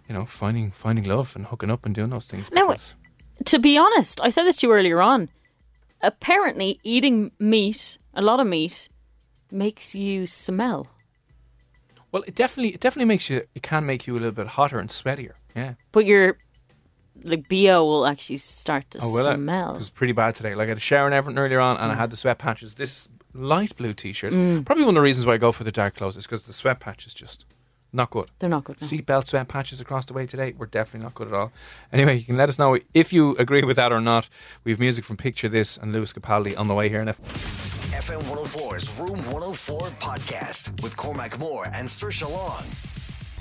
you 0.08 0.14
know, 0.14 0.24
finding 0.24 0.70
finding 0.70 1.04
love 1.06 1.36
and 1.36 1.48
hooking 1.48 1.72
up 1.72 1.84
and 1.84 1.96
doing 1.96 2.12
those 2.12 2.28
things. 2.28 2.48
Because- 2.48 2.94
To 3.44 3.60
be 3.60 3.78
honest, 3.78 4.20
I 4.22 4.30
said 4.30 4.44
this 4.46 4.58
to 4.58 4.68
you 4.68 4.74
earlier 4.74 5.02
on. 5.02 5.30
Apparently, 6.02 6.80
eating 6.84 7.32
meat, 7.40 7.98
a 8.14 8.22
lot 8.22 8.40
of 8.40 8.48
meat, 8.48 8.90
makes 9.52 9.94
you 9.96 10.26
smell. 10.28 10.88
well, 12.12 12.24
it 12.28 12.36
definitely 12.36 12.74
it 12.74 12.80
definitely 12.80 13.08
makes 13.08 13.30
you. 13.30 13.42
It 13.54 13.62
can 13.64 13.86
make 13.86 14.08
you 14.08 14.14
a 14.14 14.20
little 14.20 14.32
bit 14.32 14.48
hotter 14.48 14.80
and 14.80 14.90
sweatier. 14.90 15.34
Yeah. 15.56 15.74
But 15.92 16.06
your 16.06 16.38
like 17.24 17.48
bo 17.50 17.86
will 17.86 18.06
actually 18.06 18.38
start 18.38 18.90
to 18.92 19.00
Oh, 19.02 19.12
will 19.12 19.34
smell. 19.34 19.76
It 19.76 19.78
was 19.78 19.90
pretty 19.90 20.14
bad 20.14 20.36
today. 20.36 20.54
Like 20.56 20.66
I 20.68 20.70
had 20.70 20.78
a 20.78 20.82
shower 20.82 21.06
and 21.06 21.14
everything 21.16 21.40
earlier 21.40 21.60
on, 21.60 21.78
and 21.78 21.92
I 21.92 21.96
had 21.96 22.10
the 22.10 22.18
sweat 22.18 22.38
patches. 22.38 22.76
This 22.76 23.08
light 23.34 23.76
blue 23.76 23.94
t-shirt. 23.94 24.32
Mm. 24.34 24.66
Probably 24.66 24.86
one 24.86 24.96
of 24.96 25.02
the 25.02 25.02
reasons 25.04 25.26
why 25.26 25.34
I 25.34 25.38
go 25.38 25.52
for 25.52 25.64
the 25.64 25.72
dark 25.72 25.96
clothes 25.96 26.16
is 26.18 26.26
because 26.26 26.44
the 26.44 26.54
sweat 26.54 26.80
patches 26.80 27.14
just 27.14 27.46
not 27.96 28.10
good. 28.10 28.30
They're 28.40 28.50
not 28.50 28.64
good. 28.66 28.82
No. 28.82 28.88
Seatbelt 28.88 29.28
sweat 29.28 29.48
patches 29.48 29.80
across 29.80 30.06
the 30.06 30.14
way 30.14 30.26
today 30.26 30.54
were 30.58 30.66
definitely 30.66 31.06
not 31.06 31.16
good 31.16 31.28
at 31.30 31.34
all. 31.34 31.52
Anyway, 31.92 32.18
you 32.18 32.26
can 32.26 32.38
let 32.38 32.50
us 32.50 32.60
know 32.60 32.78
if 32.94 33.14
you 33.14 33.36
agree 33.38 33.64
with 33.64 33.78
that 33.78 33.92
or 33.92 34.02
not. 34.02 34.30
We 34.64 34.72
have 34.72 34.80
music 34.80 35.06
from 35.06 35.18
Picture 35.18 35.50
This 35.50 35.78
and 35.78 35.94
Lewis 35.94 36.14
Capaldi 36.14 36.58
on 36.58 36.68
the 36.68 36.74
way 36.74 36.90
here. 36.90 37.00
And 37.00 37.10
if 37.10 37.20
FM 37.96 38.22
104's 38.24 39.00
Room 39.00 39.18
104 39.32 39.80
podcast 40.00 40.82
with 40.84 40.96
Cormac 40.98 41.40
Moore 41.40 41.68
and 41.74 41.88
Saoirse 41.88 42.30
Long. 42.30 42.64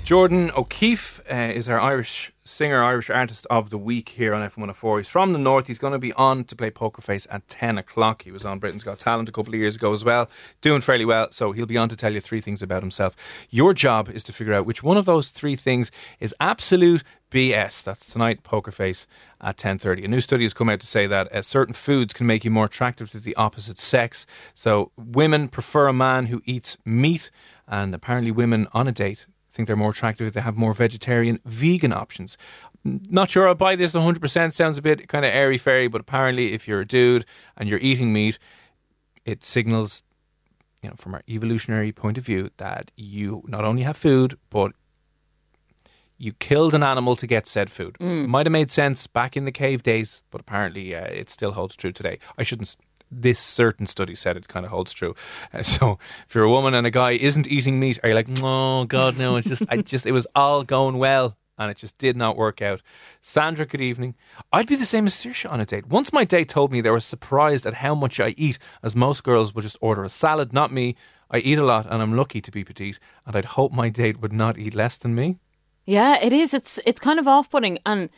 Jordan 0.03 0.51
O'Keefe 0.55 1.19
uh, 1.29 1.33
is 1.35 1.67
our 1.67 1.79
Irish 1.79 2.31
singer, 2.45 2.83
Irish 2.83 3.09
artist 3.09 3.47
of 3.49 3.71
the 3.71 3.77
week 3.77 4.09
here 4.09 4.33
on 4.33 4.47
FM104. 4.47 4.99
He's 4.99 5.09
from 5.09 5.33
the 5.33 5.39
north. 5.39 5.65
He's 5.65 5.79
going 5.79 5.93
to 5.93 5.99
be 5.99 6.13
on 6.13 6.43
to 6.45 6.55
play 6.55 6.69
Poker 6.69 7.01
Face 7.01 7.25
at 7.31 7.47
10 7.47 7.79
o'clock. 7.79 8.21
He 8.21 8.31
was 8.31 8.45
on 8.45 8.59
Britain's 8.59 8.83
Got 8.83 8.99
Talent 8.99 9.27
a 9.27 9.31
couple 9.31 9.53
of 9.53 9.59
years 9.59 9.75
ago 9.75 9.91
as 9.91 10.05
well, 10.05 10.29
doing 10.61 10.81
fairly 10.81 11.05
well. 11.05 11.29
So 11.31 11.51
he'll 11.51 11.65
be 11.65 11.77
on 11.77 11.89
to 11.89 11.95
tell 11.95 12.13
you 12.13 12.21
three 12.21 12.41
things 12.41 12.61
about 12.61 12.83
himself. 12.83 13.15
Your 13.49 13.73
job 13.73 14.09
is 14.09 14.23
to 14.25 14.33
figure 14.33 14.53
out 14.53 14.67
which 14.67 14.83
one 14.83 14.95
of 14.95 15.05
those 15.05 15.29
three 15.29 15.55
things 15.55 15.89
is 16.19 16.35
absolute 16.39 17.03
BS. 17.31 17.83
That's 17.83 18.11
tonight, 18.11 18.43
Poker 18.43 18.71
Face 18.71 19.07
at 19.41 19.57
10.30. 19.57 20.05
A 20.05 20.07
new 20.07 20.21
study 20.21 20.43
has 20.43 20.53
come 20.53 20.69
out 20.69 20.79
to 20.81 20.87
say 20.87 21.07
that 21.07 21.31
uh, 21.31 21.41
certain 21.41 21.73
foods 21.73 22.13
can 22.13 22.27
make 22.27 22.45
you 22.45 22.51
more 22.51 22.65
attractive 22.65 23.09
to 23.11 23.19
the 23.19 23.35
opposite 23.35 23.79
sex. 23.79 24.27
So 24.53 24.91
women 24.95 25.49
prefer 25.49 25.87
a 25.87 25.93
man 25.93 26.27
who 26.27 26.43
eats 26.45 26.77
meat, 26.85 27.31
and 27.67 27.95
apparently 27.95 28.31
women 28.31 28.67
on 28.71 28.87
a 28.87 28.91
date 28.91 29.25
think 29.55 29.67
they're 29.67 29.75
more 29.75 29.91
attractive 29.91 30.27
if 30.27 30.33
they 30.33 30.41
have 30.41 30.57
more 30.57 30.73
vegetarian, 30.73 31.39
vegan 31.45 31.93
options. 31.93 32.37
Not 32.83 33.31
sure 33.31 33.47
I'll 33.47 33.55
buy 33.55 33.75
this 33.75 33.93
100%. 33.93 34.53
Sounds 34.53 34.77
a 34.77 34.81
bit 34.81 35.07
kind 35.07 35.25
of 35.25 35.31
airy 35.31 35.57
fairy, 35.57 35.87
but 35.87 36.01
apparently, 36.01 36.53
if 36.53 36.67
you're 36.67 36.81
a 36.81 36.85
dude 36.87 37.25
and 37.57 37.67
you're 37.67 37.79
eating 37.79 38.13
meat, 38.13 38.37
it 39.25 39.43
signals, 39.43 40.03
you 40.83 40.89
know, 40.89 40.95
from 40.95 41.15
our 41.15 41.23
evolutionary 41.27 41.91
point 41.91 42.17
of 42.17 42.25
view, 42.25 42.51
that 42.57 42.91
you 42.95 43.43
not 43.47 43.65
only 43.65 43.81
have 43.83 43.97
food, 43.97 44.37
but 44.51 44.73
you 46.17 46.33
killed 46.33 46.73
an 46.75 46.83
animal 46.83 47.15
to 47.15 47.25
get 47.25 47.47
said 47.47 47.69
food. 47.71 47.97
Might 48.27 48.45
have 48.45 48.51
made 48.53 48.71
sense 48.71 49.07
back 49.07 49.35
in 49.35 49.45
the 49.45 49.51
cave 49.51 49.81
days, 49.83 50.21
but 50.31 50.41
apparently 50.41 50.95
uh, 50.95 51.05
it 51.05 51.29
still 51.29 51.53
holds 51.53 51.75
true 51.75 51.91
today. 51.91 52.19
I 52.37 52.43
shouldn't. 52.43 52.75
This 53.11 53.39
certain 53.39 53.87
study 53.87 54.15
said 54.15 54.37
it 54.37 54.47
kind 54.47 54.65
of 54.65 54.71
holds 54.71 54.93
true. 54.93 55.15
Uh, 55.53 55.63
so 55.75 55.99
if 56.27 56.35
you're 56.35 56.43
a 56.43 56.49
woman 56.49 56.73
and 56.73 56.87
a 56.87 56.91
guy 56.91 57.11
isn't 57.11 57.47
eating 57.47 57.79
meat, 57.79 57.99
are 58.03 58.09
you 58.09 58.15
like, 58.15 58.27
oh 58.41 58.85
God, 58.85 59.17
no? 59.17 59.37
It's 59.37 59.47
just, 59.47 59.63
I 59.69 59.77
just, 59.77 60.05
it 60.05 60.11
was 60.11 60.27
all 60.35 60.63
going 60.63 60.97
well, 60.97 61.37
and 61.57 61.71
it 61.71 61.77
just 61.77 61.97
did 61.97 62.17
not 62.17 62.37
work 62.37 62.61
out. 62.61 62.81
Sandra, 63.21 63.65
good 63.65 63.81
evening. 63.81 64.15
I'd 64.51 64.67
be 64.67 64.75
the 64.75 64.85
same 64.85 65.07
as 65.07 65.15
Saoirse 65.15 65.49
on 65.49 65.61
a 65.61 65.65
date. 65.65 65.87
Once 65.87 66.11
my 66.11 66.23
date 66.23 66.49
told 66.49 66.71
me 66.71 66.81
they 66.81 66.89
were 66.89 66.99
surprised 66.99 67.65
at 67.65 67.75
how 67.75 67.95
much 67.95 68.19
I 68.19 68.35
eat, 68.37 68.59
as 68.83 68.95
most 68.95 69.23
girls 69.23 69.53
will 69.53 69.61
just 69.61 69.77
order 69.81 70.03
a 70.03 70.09
salad, 70.09 70.53
not 70.53 70.71
me. 70.71 70.95
I 71.31 71.39
eat 71.39 71.57
a 71.57 71.65
lot, 71.65 71.87
and 71.89 72.01
I'm 72.01 72.15
lucky 72.15 72.39
to 72.41 72.51
be 72.51 72.63
petite, 72.63 72.99
and 73.25 73.35
I'd 73.35 73.45
hope 73.45 73.71
my 73.71 73.89
date 73.89 74.19
would 74.21 74.33
not 74.33 74.57
eat 74.57 74.75
less 74.75 74.97
than 74.97 75.15
me. 75.15 75.39
Yeah, 75.85 76.17
it 76.21 76.33
is. 76.33 76.53
It's 76.53 76.79
it's 76.85 76.99
kind 76.99 77.19
of 77.19 77.27
off 77.27 77.49
putting, 77.49 77.79
and 77.85 78.09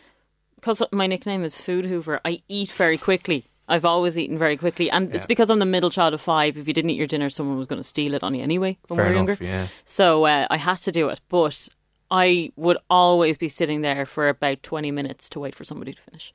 because 0.56 0.82
my 0.92 1.08
nickname 1.08 1.44
is 1.44 1.56
Food 1.56 1.86
Hoover, 1.86 2.20
I 2.26 2.42
eat 2.48 2.72
very 2.72 2.98
quickly. 2.98 3.44
I've 3.68 3.86
always 3.86 4.18
eaten 4.18 4.38
very 4.38 4.56
quickly, 4.58 4.90
and 4.90 5.14
it's 5.14 5.28
because 5.28 5.50
I'm 5.50 5.60
the 5.60 5.66
middle 5.66 5.90
child 5.90 6.14
of 6.14 6.22
five. 6.22 6.58
If 6.58 6.68
you 6.68 6.74
didn't 6.74 6.92
eat 6.92 6.98
your 6.98 7.08
dinner, 7.08 7.30
someone 7.30 7.58
was 7.58 7.68
going 7.68 7.82
to 7.82 7.88
steal 7.88 8.14
it 8.14 8.24
on 8.24 8.34
you 8.34 8.42
anyway 8.42 8.78
when 8.88 8.98
Fair 8.98 9.08
we 9.08 9.12
were 9.14 9.18
enough, 9.24 9.42
younger. 9.42 9.44
yeah. 9.44 9.68
So 9.84 10.26
uh, 10.26 10.48
I 10.50 10.58
had 10.58 10.78
to 10.80 10.92
do 10.92 11.10
it, 11.10 11.20
but 11.28 11.68
I 12.10 12.52
would 12.56 12.78
always 12.90 13.38
be 13.38 13.50
sitting 13.50 13.82
there 13.82 14.06
for 14.06 14.30
about 14.30 14.64
twenty 14.64 14.92
minutes 14.92 15.28
to 15.30 15.40
wait 15.40 15.54
for 15.56 15.64
somebody 15.66 15.94
to 15.94 16.02
finish. 16.02 16.34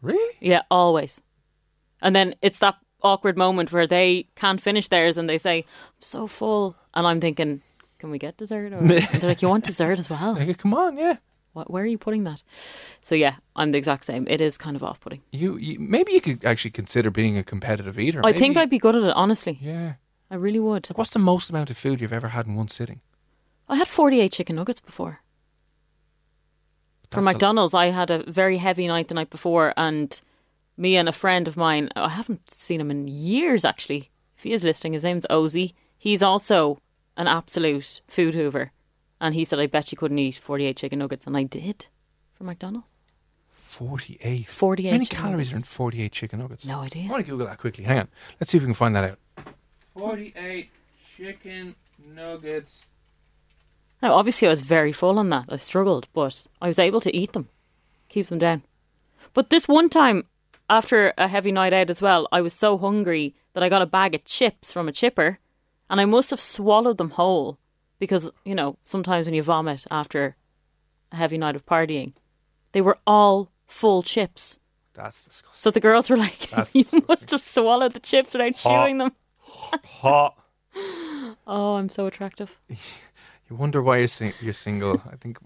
Really? 0.00 0.34
Yeah, 0.40 0.62
always. 0.70 1.20
And 2.00 2.14
then 2.14 2.34
it's 2.42 2.58
that 2.60 2.76
awkward 3.02 3.36
moment 3.36 3.72
where 3.72 3.86
they 3.86 4.26
can't 4.36 4.60
finish 4.60 4.88
theirs 4.88 5.16
and 5.18 5.28
they 5.28 5.38
say, 5.38 5.58
I'm 5.58 6.02
so 6.02 6.26
full. 6.26 6.76
And 6.94 7.06
I'm 7.06 7.20
thinking, 7.20 7.62
can 7.98 8.10
we 8.10 8.18
get 8.18 8.36
dessert? 8.36 8.72
Or 8.72 8.76
and 8.78 8.88
they're 8.90 9.30
like, 9.30 9.42
you 9.42 9.48
want 9.48 9.64
dessert 9.64 9.98
as 9.98 10.08
well? 10.10 10.34
Like, 10.34 10.58
come 10.58 10.74
on, 10.74 10.96
yeah. 10.98 11.16
What, 11.54 11.70
where 11.70 11.84
are 11.84 11.86
you 11.86 11.98
putting 11.98 12.24
that? 12.24 12.42
So 13.00 13.14
yeah, 13.14 13.36
I'm 13.56 13.70
the 13.70 13.78
exact 13.78 14.04
same. 14.04 14.26
It 14.28 14.40
is 14.40 14.58
kind 14.58 14.76
of 14.76 14.82
off 14.82 15.00
putting. 15.00 15.22
You, 15.32 15.56
you 15.56 15.78
maybe 15.80 16.12
you 16.12 16.20
could 16.20 16.44
actually 16.44 16.72
consider 16.72 17.10
being 17.10 17.38
a 17.38 17.42
competitive 17.42 17.98
eater. 17.98 18.20
I 18.24 18.32
think 18.32 18.56
I'd 18.56 18.68
be 18.70 18.78
good 18.78 18.96
at 18.96 19.02
it, 19.02 19.14
honestly. 19.14 19.58
Yeah. 19.62 19.94
I 20.30 20.34
really 20.34 20.58
would. 20.58 20.90
Like, 20.90 20.98
what's 20.98 21.12
the 21.12 21.18
most 21.20 21.50
amount 21.50 21.70
of 21.70 21.78
food 21.78 22.00
you've 22.00 22.12
ever 22.12 22.28
had 22.28 22.46
in 22.46 22.54
one 22.54 22.68
sitting? 22.68 23.00
I 23.68 23.76
had 23.76 23.88
48 23.88 24.32
chicken 24.32 24.56
nuggets 24.56 24.80
before. 24.80 25.20
From 27.10 27.24
That's 27.24 27.32
a- 27.32 27.34
McDonald's, 27.34 27.74
I 27.74 27.86
had 27.86 28.10
a 28.10 28.24
very 28.30 28.58
heavy 28.58 28.88
night 28.88 29.08
the 29.08 29.14
night 29.14 29.30
before 29.30 29.72
and 29.76 30.20
me 30.76 30.96
and 30.96 31.08
a 31.08 31.12
friend 31.12 31.46
of 31.46 31.56
mine, 31.56 31.88
I 31.94 32.08
haven't 32.08 32.50
seen 32.50 32.80
him 32.80 32.90
in 32.90 33.06
years 33.06 33.64
actually. 33.64 34.10
If 34.36 34.42
he 34.42 34.52
is 34.52 34.64
listening, 34.64 34.94
his 34.94 35.04
name's 35.04 35.26
Ozzy. 35.30 35.74
He's 35.96 36.22
also 36.22 36.78
an 37.16 37.28
absolute 37.28 38.00
food 38.08 38.34
hoover. 38.34 38.72
And 39.20 39.34
he 39.34 39.44
said, 39.44 39.58
I 39.58 39.66
bet 39.66 39.92
you 39.92 39.98
couldn't 39.98 40.18
eat 40.18 40.36
48 40.36 40.76
chicken 40.76 40.98
nuggets. 40.98 41.26
And 41.26 41.36
I 41.36 41.44
did 41.44 41.86
for 42.34 42.44
McDonald's. 42.44 42.92
48. 43.52 44.46
48 44.48 44.88
How 44.88 44.92
many 44.92 45.06
chicken 45.06 45.18
calories 45.24 45.50
nuggets. 45.50 45.52
are 45.52 45.56
in 45.56 45.62
48 45.62 46.12
chicken 46.12 46.38
nuggets? 46.40 46.64
No 46.64 46.80
idea. 46.80 47.04
I 47.06 47.10
want 47.10 47.24
to 47.24 47.30
Google 47.30 47.46
that 47.46 47.58
quickly. 47.58 47.84
Hang 47.84 47.98
on. 48.00 48.08
Let's 48.40 48.50
see 48.50 48.58
if 48.58 48.62
we 48.62 48.66
can 48.66 48.74
find 48.74 48.94
that 48.94 49.04
out. 49.04 49.18
48 49.96 50.70
chicken 51.16 51.74
nuggets. 52.14 52.82
Now, 54.02 54.14
obviously, 54.14 54.48
I 54.48 54.50
was 54.50 54.60
very 54.60 54.92
full 54.92 55.18
on 55.18 55.28
that. 55.30 55.46
I 55.48 55.56
struggled, 55.56 56.08
but 56.12 56.46
I 56.60 56.66
was 56.68 56.78
able 56.78 57.00
to 57.00 57.16
eat 57.16 57.32
them, 57.32 57.48
keep 58.08 58.26
them 58.26 58.38
down. 58.38 58.62
But 59.32 59.50
this 59.50 59.66
one 59.66 59.88
time, 59.88 60.24
after 60.68 61.14
a 61.16 61.26
heavy 61.26 61.52
night 61.52 61.72
out 61.72 61.90
as 61.90 62.02
well, 62.02 62.28
I 62.30 62.40
was 62.42 62.52
so 62.52 62.76
hungry 62.76 63.34
that 63.54 63.62
I 63.62 63.68
got 63.68 63.82
a 63.82 63.86
bag 63.86 64.14
of 64.14 64.24
chips 64.24 64.72
from 64.72 64.88
a 64.88 64.92
chipper, 64.92 65.38
and 65.88 66.00
I 66.00 66.04
must 66.04 66.30
have 66.30 66.40
swallowed 66.40 66.98
them 66.98 67.10
whole 67.10 67.58
because, 67.98 68.30
you 68.44 68.54
know, 68.54 68.76
sometimes 68.84 69.26
when 69.26 69.34
you 69.34 69.42
vomit 69.42 69.84
after 69.90 70.36
a 71.12 71.16
heavy 71.16 71.38
night 71.38 71.56
of 71.56 71.64
partying, 71.66 72.12
they 72.72 72.80
were 72.80 72.98
all 73.06 73.50
full 73.66 74.02
chips. 74.02 74.58
That's 74.94 75.24
disgusting. 75.24 75.50
So 75.60 75.70
the 75.70 75.80
girls 75.80 76.08
were 76.10 76.16
like, 76.16 76.50
That's 76.50 76.74
You 76.74 76.82
disgusting. 76.84 77.04
must 77.08 77.30
have 77.30 77.42
swallowed 77.42 77.92
the 77.92 78.00
chips 78.00 78.32
without 78.34 78.56
chewing 78.56 78.98
them. 78.98 79.12
Hot. 79.40 80.36
Oh, 81.46 81.74
I'm 81.76 81.88
so 81.88 82.06
attractive. 82.06 82.56
You 83.50 83.56
wonder 83.56 83.82
why 83.82 83.98
you're, 83.98 84.08
sing- 84.08 84.32
you're 84.40 84.54
single. 84.54 85.02
I 85.12 85.16
think 85.16 85.36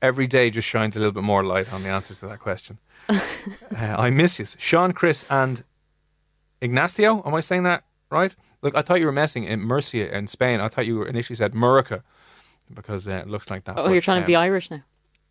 every 0.00 0.28
day 0.28 0.48
just 0.48 0.68
shines 0.68 0.94
a 0.94 1.00
little 1.00 1.10
bit 1.12 1.24
more 1.24 1.42
light 1.42 1.72
on 1.72 1.82
the 1.82 1.88
answers 1.88 2.20
to 2.20 2.28
that 2.28 2.38
question. 2.38 2.78
uh, 3.08 3.18
I 3.76 4.10
miss 4.10 4.38
you. 4.38 4.44
Sean, 4.58 4.92
Chris, 4.92 5.24
and 5.28 5.64
Ignacio. 6.60 7.20
Am 7.26 7.34
I 7.34 7.40
saying 7.40 7.64
that 7.64 7.82
right? 8.10 8.34
Look, 8.62 8.74
I 8.76 8.82
thought 8.82 9.00
you 9.00 9.06
were 9.06 9.12
messing 9.12 9.44
in 9.44 9.60
Murcia 9.60 10.14
in 10.16 10.26
Spain. 10.28 10.60
I 10.60 10.68
thought 10.68 10.86
you 10.86 10.98
were 10.98 11.06
initially 11.08 11.36
said 11.36 11.52
Murica 11.52 12.02
because 12.72 13.06
uh, 13.08 13.12
it 13.16 13.28
looks 13.28 13.50
like 13.50 13.64
that. 13.64 13.76
Oh, 13.76 13.84
But, 13.84 13.90
you're 13.92 14.00
trying 14.00 14.22
to 14.22 14.26
be 14.26 14.36
um, 14.36 14.42
Irish 14.42 14.70
now. 14.70 14.82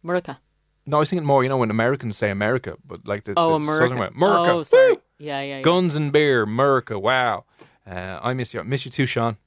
Murica. 0.04 0.38
No, 0.86 0.98
I 0.98 1.00
was 1.02 1.10
thinking 1.10 1.26
more, 1.26 1.44
you 1.44 1.50
know, 1.50 1.58
when 1.58 1.70
Americans 1.72 2.18
say 2.18 2.30
America, 2.32 2.76
but 2.86 3.08
like 3.08 3.24
the, 3.24 3.34
Oh, 3.38 3.50
the 3.52 3.56
America. 3.56 3.86
southern 3.86 4.00
way. 4.00 4.08
America. 4.16 4.52
Oh, 4.52 4.64
sorry. 4.64 4.94
Woo! 4.94 5.02
Yeah, 5.20 5.42
yeah, 5.42 5.58
yeah. 5.58 5.62
Guns 5.62 5.96
and 5.96 6.12
beer, 6.12 6.42
America. 6.44 7.00
Wow. 7.00 7.46
Uh, 7.88 8.20
I 8.22 8.34
miss 8.34 8.54
you. 8.54 8.60
I 8.60 8.64
Miss 8.64 8.86
you 8.86 8.92
too, 8.92 9.06
Sean. 9.06 9.38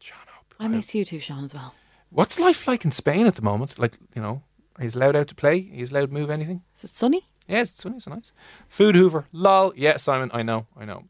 Sean, 0.00 0.18
hope. 0.28 0.54
I 0.58 0.68
miss 0.68 0.94
you 0.94 1.04
too, 1.04 1.20
Sean, 1.20 1.44
as 1.44 1.54
well. 1.54 1.74
What's 2.10 2.38
life 2.38 2.66
like 2.68 2.84
in 2.84 2.90
Spain 2.90 3.26
at 3.26 3.36
the 3.36 3.42
moment? 3.42 3.78
Like, 3.78 3.98
you 4.14 4.20
know, 4.22 4.42
he's 4.80 4.94
allowed 4.96 5.16
out 5.16 5.28
to 5.28 5.34
play? 5.34 5.60
He's 5.60 5.90
allowed 5.92 6.06
to 6.08 6.12
move 6.12 6.30
anything? 6.30 6.62
Is 6.76 6.84
it 6.84 6.90
sunny? 6.90 7.26
Yeah, 7.48 7.62
it's 7.62 7.80
sunny, 7.80 7.96
it's 7.96 8.06
nice. 8.06 8.32
Food 8.68 8.94
Hoover. 8.96 9.26
Lol. 9.32 9.72
Yeah, 9.76 9.96
Simon, 9.96 10.30
I 10.32 10.42
know, 10.42 10.66
I 10.76 10.84
know. 10.84 11.04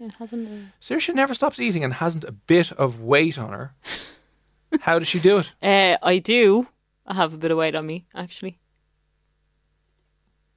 It 0.00 0.14
hasn't. 0.18 0.48
uh, 0.48 0.70
Saoirse 0.80 1.14
never 1.14 1.34
stops 1.34 1.58
eating 1.58 1.82
and 1.84 1.94
hasn't 1.94 2.24
a 2.24 2.32
bit 2.32 2.70
of 2.72 3.00
weight 3.00 3.38
on 3.38 3.50
her. 3.52 3.74
How 4.80 4.98
does 4.98 5.08
she 5.08 5.18
do 5.18 5.38
it? 5.38 5.52
Uh, 5.62 5.96
I 6.02 6.18
do. 6.18 6.68
I 7.06 7.14
have 7.14 7.34
a 7.34 7.38
bit 7.38 7.50
of 7.50 7.56
weight 7.58 7.74
on 7.74 7.86
me, 7.86 8.06
actually. 8.14 8.58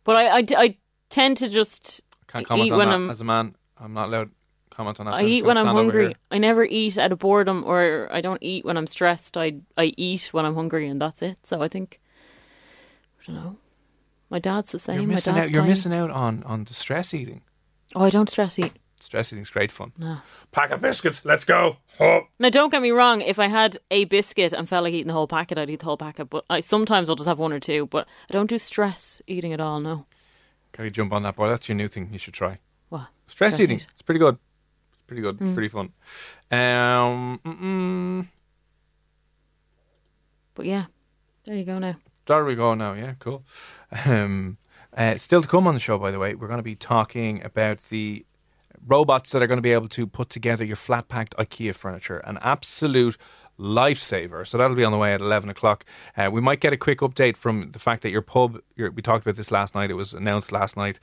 But 0.04 0.16
I, 0.18 0.40
I, 0.40 0.46
I 0.58 0.78
tend 1.10 1.38
to 1.38 1.48
just 1.50 2.02
Can't 2.28 2.44
eat 2.44 2.48
comment 2.48 2.72
on 2.72 2.78
when 2.78 2.88
that 2.90 2.96
I'm. 2.96 3.10
as 3.10 3.22
a 3.22 3.24
man. 3.24 3.56
I'm 3.80 3.94
not 3.94 4.10
allowed 4.10 4.26
to 4.26 4.32
comment 4.76 5.00
on 5.00 5.06
that. 5.06 5.16
I 5.16 5.22
so 5.22 5.28
eat 5.28 5.46
when 5.46 5.58
I'm 5.58 5.66
hungry. 5.66 6.16
I 6.30 6.38
never 6.38 6.64
eat 6.66 6.98
out 6.98 7.12
of 7.12 7.20
boredom, 7.20 7.64
or 7.66 8.10
I 8.12 8.22
don't 8.22 8.42
eat 8.42 8.66
when 8.66 8.78
I'm 8.78 8.88
stressed. 8.88 9.38
I 9.38 9.56
I 9.78 9.94
eat 9.98 10.30
when 10.34 10.46
I'm 10.46 10.56
hungry, 10.56 10.88
and 10.88 11.02
that's 11.02 11.22
it. 11.22 11.38
So 11.44 11.62
I 11.62 11.68
think 11.68 12.00
I 13.22 13.32
don't 13.32 13.36
know. 13.44 13.58
My 14.30 14.40
dad's 14.40 14.72
the 14.72 14.80
same. 14.80 14.96
You're 14.96 15.08
My 15.08 15.14
missing 15.16 15.36
dad's 15.36 15.52
out. 15.52 15.56
You're 15.56 15.64
missing 15.64 15.94
out 15.94 16.10
on 16.12 16.44
on 16.44 16.64
the 16.66 16.74
stress 16.74 17.14
eating. 17.14 17.42
Oh, 17.96 18.04
I 18.04 18.10
don't 18.10 18.30
stress 18.30 18.58
eat. 18.60 18.74
Stress 19.02 19.34
eating's 19.34 19.50
great 19.50 19.72
fun. 19.72 19.92
No. 19.98 20.18
Pack 20.52 20.70
of 20.72 20.82
biscuits. 20.82 21.26
Let's 21.26 21.44
go. 21.44 21.78
Hop. 21.98 22.30
Now, 22.40 22.50
don't 22.50 22.70
get 22.70 22.82
me 22.82 22.92
wrong. 22.92 23.22
If 23.22 23.40
I 23.40 23.48
had 23.48 23.78
a 23.90 24.06
biscuit 24.06 24.54
and 24.54 24.70
felt 24.70 24.84
like 24.84 24.94
eating 24.94 25.08
the 25.08 25.14
whole 25.14 25.28
packet, 25.28 25.58
I'd 25.58 25.70
eat 25.70 25.80
the 25.80 25.86
whole 25.86 25.98
packet. 25.98 26.26
But 26.30 26.46
I 26.50 26.60
sometimes 26.60 27.10
I'll 27.10 27.16
just 27.16 27.28
have 27.28 27.40
one 27.40 27.52
or 27.52 27.60
two. 27.60 27.88
But 27.88 28.08
I 28.30 28.34
don't 28.34 28.50
do 28.50 28.58
stress 28.58 29.22
eating 29.28 29.54
at 29.54 29.60
all. 29.62 29.80
No. 29.80 30.06
Can 30.74 30.86
you 30.86 30.92
jump 30.92 31.12
on 31.14 31.24
that 31.24 31.36
boy? 31.36 31.50
That's 31.50 31.68
your 31.68 31.76
new 31.76 31.88
thing. 31.88 32.10
You 32.12 32.20
should 32.20 32.34
try. 32.36 32.60
What? 32.90 33.08
Stress, 33.28 33.56
Stress 33.56 33.60
eating. 33.64 33.78
eat. 33.78 33.88
It's 33.94 34.02
pretty 34.04 34.20
good. 34.20 34.38
It's 34.94 35.02
pretty 35.04 35.22
good. 35.22 35.40
Mm. 35.40 35.46
It's 35.48 35.54
pretty 35.54 35.70
fun. 35.70 35.92
Um, 36.52 37.40
mm-mm. 37.44 38.28
But 40.54 40.66
yeah, 40.66 40.86
there 41.46 41.56
you 41.56 41.64
go 41.66 41.80
now. 41.80 41.96
there 42.26 42.46
we 42.46 42.56
go 42.56 42.74
now. 42.76 42.94
Yeah, 42.94 43.14
cool. 43.20 43.44
Um, 44.06 44.58
uh, 44.96 45.18
still 45.18 45.42
to 45.42 45.48
come 45.48 45.68
on 45.68 45.74
the 45.74 45.80
show, 45.80 45.98
by 45.98 46.12
the 46.12 46.20
way, 46.20 46.36
we're 46.36 46.48
going 46.48 46.60
to 46.60 46.64
be 46.64 46.76
talking 46.76 47.44
about 47.44 47.80
the 47.90 48.26
robots 48.86 49.32
that 49.32 49.42
are 49.42 49.48
going 49.48 49.58
to 49.58 49.62
be 49.62 49.74
able 49.74 49.90
to 49.90 50.08
put 50.08 50.30
together 50.30 50.64
your 50.64 50.76
flat 50.76 51.08
packed 51.08 51.36
IKEA 51.38 51.76
furniture. 51.76 52.18
An 52.20 52.38
absolute 52.42 53.18
lifesaver. 53.60 54.46
So 54.46 54.58
that'll 54.58 54.76
be 54.76 54.84
on 54.84 54.92
the 54.92 54.98
way 54.98 55.14
at 55.14 55.22
11 55.22 55.50
o'clock. 55.50 55.86
Uh, 56.18 56.30
we 56.32 56.42
might 56.42 56.60
get 56.60 56.74
a 56.74 56.78
quick 56.78 57.00
update 57.00 57.38
from 57.38 57.72
the 57.72 57.80
fact 57.80 58.02
that 58.04 58.10
your 58.10 58.22
pub, 58.22 58.60
your, 58.76 58.92
we 58.92 59.02
talked 59.02 59.26
about 59.26 59.36
this 59.36 59.52
last 59.52 59.76
night, 59.76 59.92
it 59.92 59.96
was 59.96 60.14
announced 60.14 60.52
last 60.52 60.76
night 60.76 61.00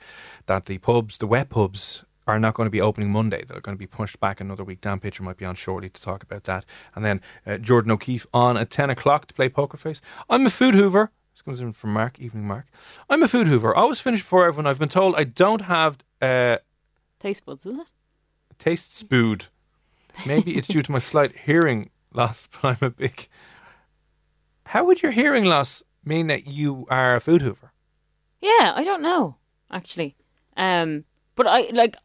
that 0.47 0.65
the 0.65 0.77
pubs, 0.79 1.17
the 1.17 1.27
wet 1.27 1.49
pubs, 1.49 2.03
are 2.27 2.39
not 2.39 2.53
going 2.53 2.67
to 2.67 2.71
be 2.71 2.81
opening 2.81 3.11
Monday. 3.11 3.43
They're 3.47 3.59
going 3.59 3.75
to 3.75 3.79
be 3.79 3.87
pushed 3.87 4.19
back 4.19 4.39
another 4.39 4.63
week. 4.63 4.81
Dan 4.81 4.99
Pitcher 4.99 5.23
might 5.23 5.37
be 5.37 5.45
on 5.45 5.55
shortly 5.55 5.89
to 5.89 6.01
talk 6.01 6.21
about 6.21 6.43
that. 6.43 6.63
And 6.93 7.03
then 7.03 7.21
uh, 7.45 7.57
Jordan 7.57 7.91
O'Keefe 7.91 8.27
on 8.33 8.55
at 8.55 8.69
10 8.69 8.91
o'clock 8.91 9.27
to 9.27 9.33
play 9.33 9.49
Poker 9.49 9.77
Face. 9.77 9.99
I'm 10.29 10.45
a 10.45 10.51
food 10.51 10.75
hoover. 10.75 11.11
This 11.33 11.41
comes 11.41 11.59
in 11.59 11.73
from 11.73 11.93
Mark, 11.93 12.19
evening 12.19 12.45
Mark. 12.45 12.67
I'm 13.09 13.23
a 13.23 13.27
food 13.27 13.47
hoover. 13.47 13.75
I 13.75 13.81
always 13.81 13.99
finish 13.99 14.21
before 14.21 14.45
everyone. 14.45 14.67
I've 14.67 14.77
been 14.77 14.89
told 14.89 15.15
I 15.15 15.23
don't 15.23 15.61
have 15.61 15.97
uh, 16.21 16.57
Taste 17.19 17.45
buds, 17.45 17.65
is 17.65 17.77
it? 17.77 17.87
taste 18.59 18.93
spood. 18.93 19.47
Maybe 20.25 20.57
it's 20.57 20.67
due 20.67 20.81
to 20.81 20.91
my 20.91 20.99
slight 20.99 21.35
hearing 21.45 21.89
loss, 22.13 22.47
but 22.61 22.65
I'm 22.81 22.87
a 22.87 22.89
big. 22.91 23.27
How 24.65 24.83
would 24.85 25.01
your 25.01 25.13
hearing 25.13 25.45
loss 25.45 25.81
mean 26.05 26.27
that 26.27 26.45
you 26.45 26.85
are 26.89 27.15
a 27.15 27.21
food 27.21 27.41
hoover? 27.41 27.71
Yeah, 28.41 28.73
I 28.75 28.83
don't 28.83 29.01
know 29.01 29.37
actually. 29.71 30.15
Um, 30.57 31.05
but 31.35 31.47
I 31.47 31.69
like 31.71 31.95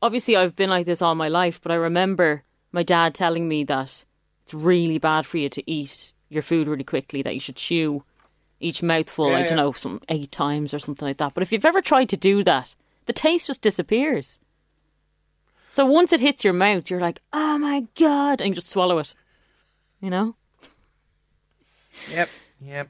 obviously 0.00 0.36
I've 0.36 0.56
been 0.56 0.70
like 0.70 0.86
this 0.86 1.02
all 1.02 1.14
my 1.14 1.28
life, 1.28 1.60
but 1.60 1.72
I 1.72 1.76
remember 1.76 2.44
my 2.72 2.82
dad 2.82 3.14
telling 3.14 3.48
me 3.48 3.64
that 3.64 4.04
it's 4.44 4.54
really 4.54 4.98
bad 4.98 5.26
for 5.26 5.38
you 5.38 5.48
to 5.50 5.70
eat 5.70 6.12
your 6.28 6.42
food 6.42 6.68
really 6.68 6.84
quickly. 6.84 7.22
That 7.22 7.34
you 7.34 7.40
should 7.40 7.56
chew 7.56 8.04
each 8.60 8.82
mouthful. 8.82 9.30
Yeah, 9.30 9.38
I 9.38 9.40
don't 9.40 9.58
yeah. 9.58 9.64
know, 9.64 9.72
some 9.72 10.00
eight 10.08 10.32
times 10.32 10.72
or 10.72 10.78
something 10.78 11.06
like 11.06 11.18
that. 11.18 11.34
But 11.34 11.42
if 11.42 11.52
you've 11.52 11.64
ever 11.64 11.82
tried 11.82 12.08
to 12.10 12.16
do 12.16 12.44
that, 12.44 12.74
the 13.10 13.14
taste 13.14 13.48
just 13.48 13.60
disappears. 13.60 14.38
So 15.68 15.84
once 15.84 16.12
it 16.12 16.20
hits 16.20 16.44
your 16.44 16.52
mouth, 16.52 16.88
you're 16.88 17.00
like, 17.00 17.20
"Oh 17.32 17.58
my 17.58 17.88
god!" 17.98 18.40
and 18.40 18.50
you 18.50 18.54
just 18.54 18.68
swallow 18.68 18.98
it. 18.98 19.16
You 20.00 20.10
know? 20.10 20.36
Yep. 22.12 22.28
Yep. 22.60 22.88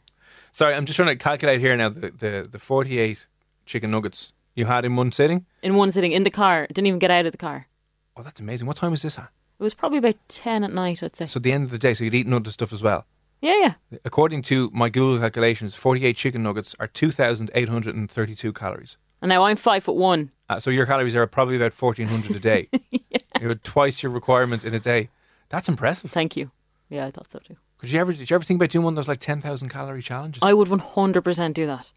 Sorry, 0.53 0.75
I'm 0.75 0.85
just 0.85 0.97
trying 0.97 1.09
to 1.09 1.17
calculate 1.17 1.61
here 1.61 1.75
now 1.75 1.89
the, 1.89 2.11
the, 2.11 2.49
the 2.51 2.59
48 2.59 3.27
chicken 3.65 3.91
nuggets 3.91 4.35
you 4.55 4.67
had 4.67 4.85
in 4.85 4.95
one 4.95 5.11
sitting. 5.11 5.47
In 5.63 5.75
one 5.75 5.91
sitting 5.91 6.13
in 6.13 6.25
the 6.25 6.31
car, 6.31 6.67
didn't 6.67 6.87
even 6.89 6.99
get 6.99 7.11
out 7.11 7.25
of 7.25 7.33
the 7.33 7.39
car. 7.39 7.67
Oh, 8.15 8.23
that's 8.23 8.41
amazing. 8.41 8.67
What 8.67 8.77
time 8.77 8.91
was 8.91 9.01
this 9.01 9.19
at? 9.19 9.31
It 9.59 9.63
was 9.63 9.73
probably 9.73 9.99
about 9.99 10.17
ten 10.29 10.65
at 10.65 10.73
night, 10.73 11.03
I'd 11.03 11.17
say. 11.17 11.29
So, 11.29 11.39
at 11.39 11.45
the 11.45 11.53
end 11.53 11.65
of 11.65 11.71
the 11.71 11.79
day, 11.79 11.95
so 11.95 12.05
you'd 12.05 12.13
eaten 12.13 12.35
other 12.35 12.51
stuff 12.51 12.75
as 12.75 12.83
well. 12.83 13.07
yeah, 13.41 13.75
yeah. 13.91 13.99
According 14.05 14.43
to 14.43 14.71
my 14.75 14.91
Google 14.91 15.19
calculations, 15.19 15.75
48 15.75 16.15
chicken 16.15 16.43
nuggets 16.43 16.77
are 16.79 16.89
2,832 16.89 18.53
calories. 18.53 18.99
And 19.23 19.29
now 19.29 19.45
I'm 19.45 19.57
five 19.57 19.85
foot 19.85 19.97
one. 19.97 20.31
Uh, 20.49 20.59
so 20.59 20.71
your 20.71 20.87
calories 20.87 21.15
are 21.15 21.27
probably 21.27 21.57
about 21.57 21.73
1,400 21.75 22.37
a 22.37 22.41
day. 22.41 22.69
You're 23.41 23.55
twice 23.55 24.03
your 24.03 24.11
requirement 24.13 24.65
in 24.65 24.75
a 24.75 24.81
day. 24.81 25.11
That's 25.49 25.69
impressive. 25.69 26.11
Thank 26.11 26.37
you. 26.37 26.51
Yeah, 26.89 27.07
I 27.07 27.11
thought 27.11 27.31
so 27.31 27.39
too. 27.39 27.57
Could 27.79 27.91
you 27.93 28.01
ever 28.01 28.13
did 28.13 28.29
you 28.29 28.35
ever 28.35 28.45
think 28.45 28.59
about 28.59 28.71
doing 28.71 28.85
one 28.85 28.93
of 28.95 28.97
those 28.97 29.09
like 29.09 29.21
ten 29.21 29.41
thousand 29.41 29.69
calorie 29.69 30.03
challenges? 30.03 30.43
I 30.43 30.53
would 30.53 30.69
100% 30.69 31.55
do 31.55 31.67
that. 31.67 31.93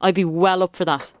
I'd 0.00 0.14
be 0.14 0.24
well 0.24 0.62
up 0.62 0.74
for 0.76 0.84
that. 0.86 1.12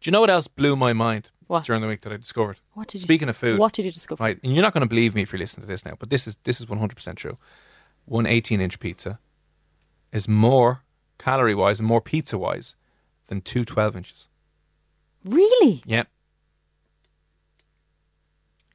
Do 0.00 0.08
you 0.08 0.12
know 0.12 0.20
what 0.20 0.30
else 0.30 0.48
blew 0.48 0.74
my 0.76 0.92
mind 0.92 1.30
What? 1.46 1.64
during 1.64 1.82
the 1.82 1.88
week 1.88 2.00
that 2.00 2.12
I 2.12 2.16
discovered? 2.16 2.58
What 2.72 2.88
did 2.88 3.02
you, 3.02 3.04
Speaking 3.04 3.28
of 3.28 3.36
food, 3.36 3.58
What 3.60 3.74
did 3.74 3.84
you 3.84 3.90
discover? 3.92 4.24
right? 4.24 4.40
And 4.42 4.54
you're 4.54 4.62
not 4.62 4.72
going 4.72 4.80
to 4.82 4.88
believe 4.88 5.14
me 5.14 5.22
if 5.22 5.30
you're 5.32 5.38
listening 5.38 5.66
to 5.66 5.68
this 5.68 5.84
now, 5.84 5.92
but 5.98 6.08
this 6.10 6.26
is 6.26 6.36
this 6.44 6.60
is 6.60 6.68
one 6.68 6.78
hundred 6.78 6.94
percent 6.96 7.18
true. 7.18 7.36
One 8.06 8.26
18 8.26 8.60
inch 8.60 8.80
pizza 8.80 9.18
is 10.12 10.26
more 10.26 10.82
calorie 11.18 11.54
wise 11.54 11.78
and 11.78 11.86
more 11.86 12.00
pizza 12.00 12.38
wise 12.38 12.74
than 13.30 13.40
two 13.40 13.64
12 13.64 13.96
inches. 13.96 14.28
Really? 15.24 15.82
Yep. 15.86 16.08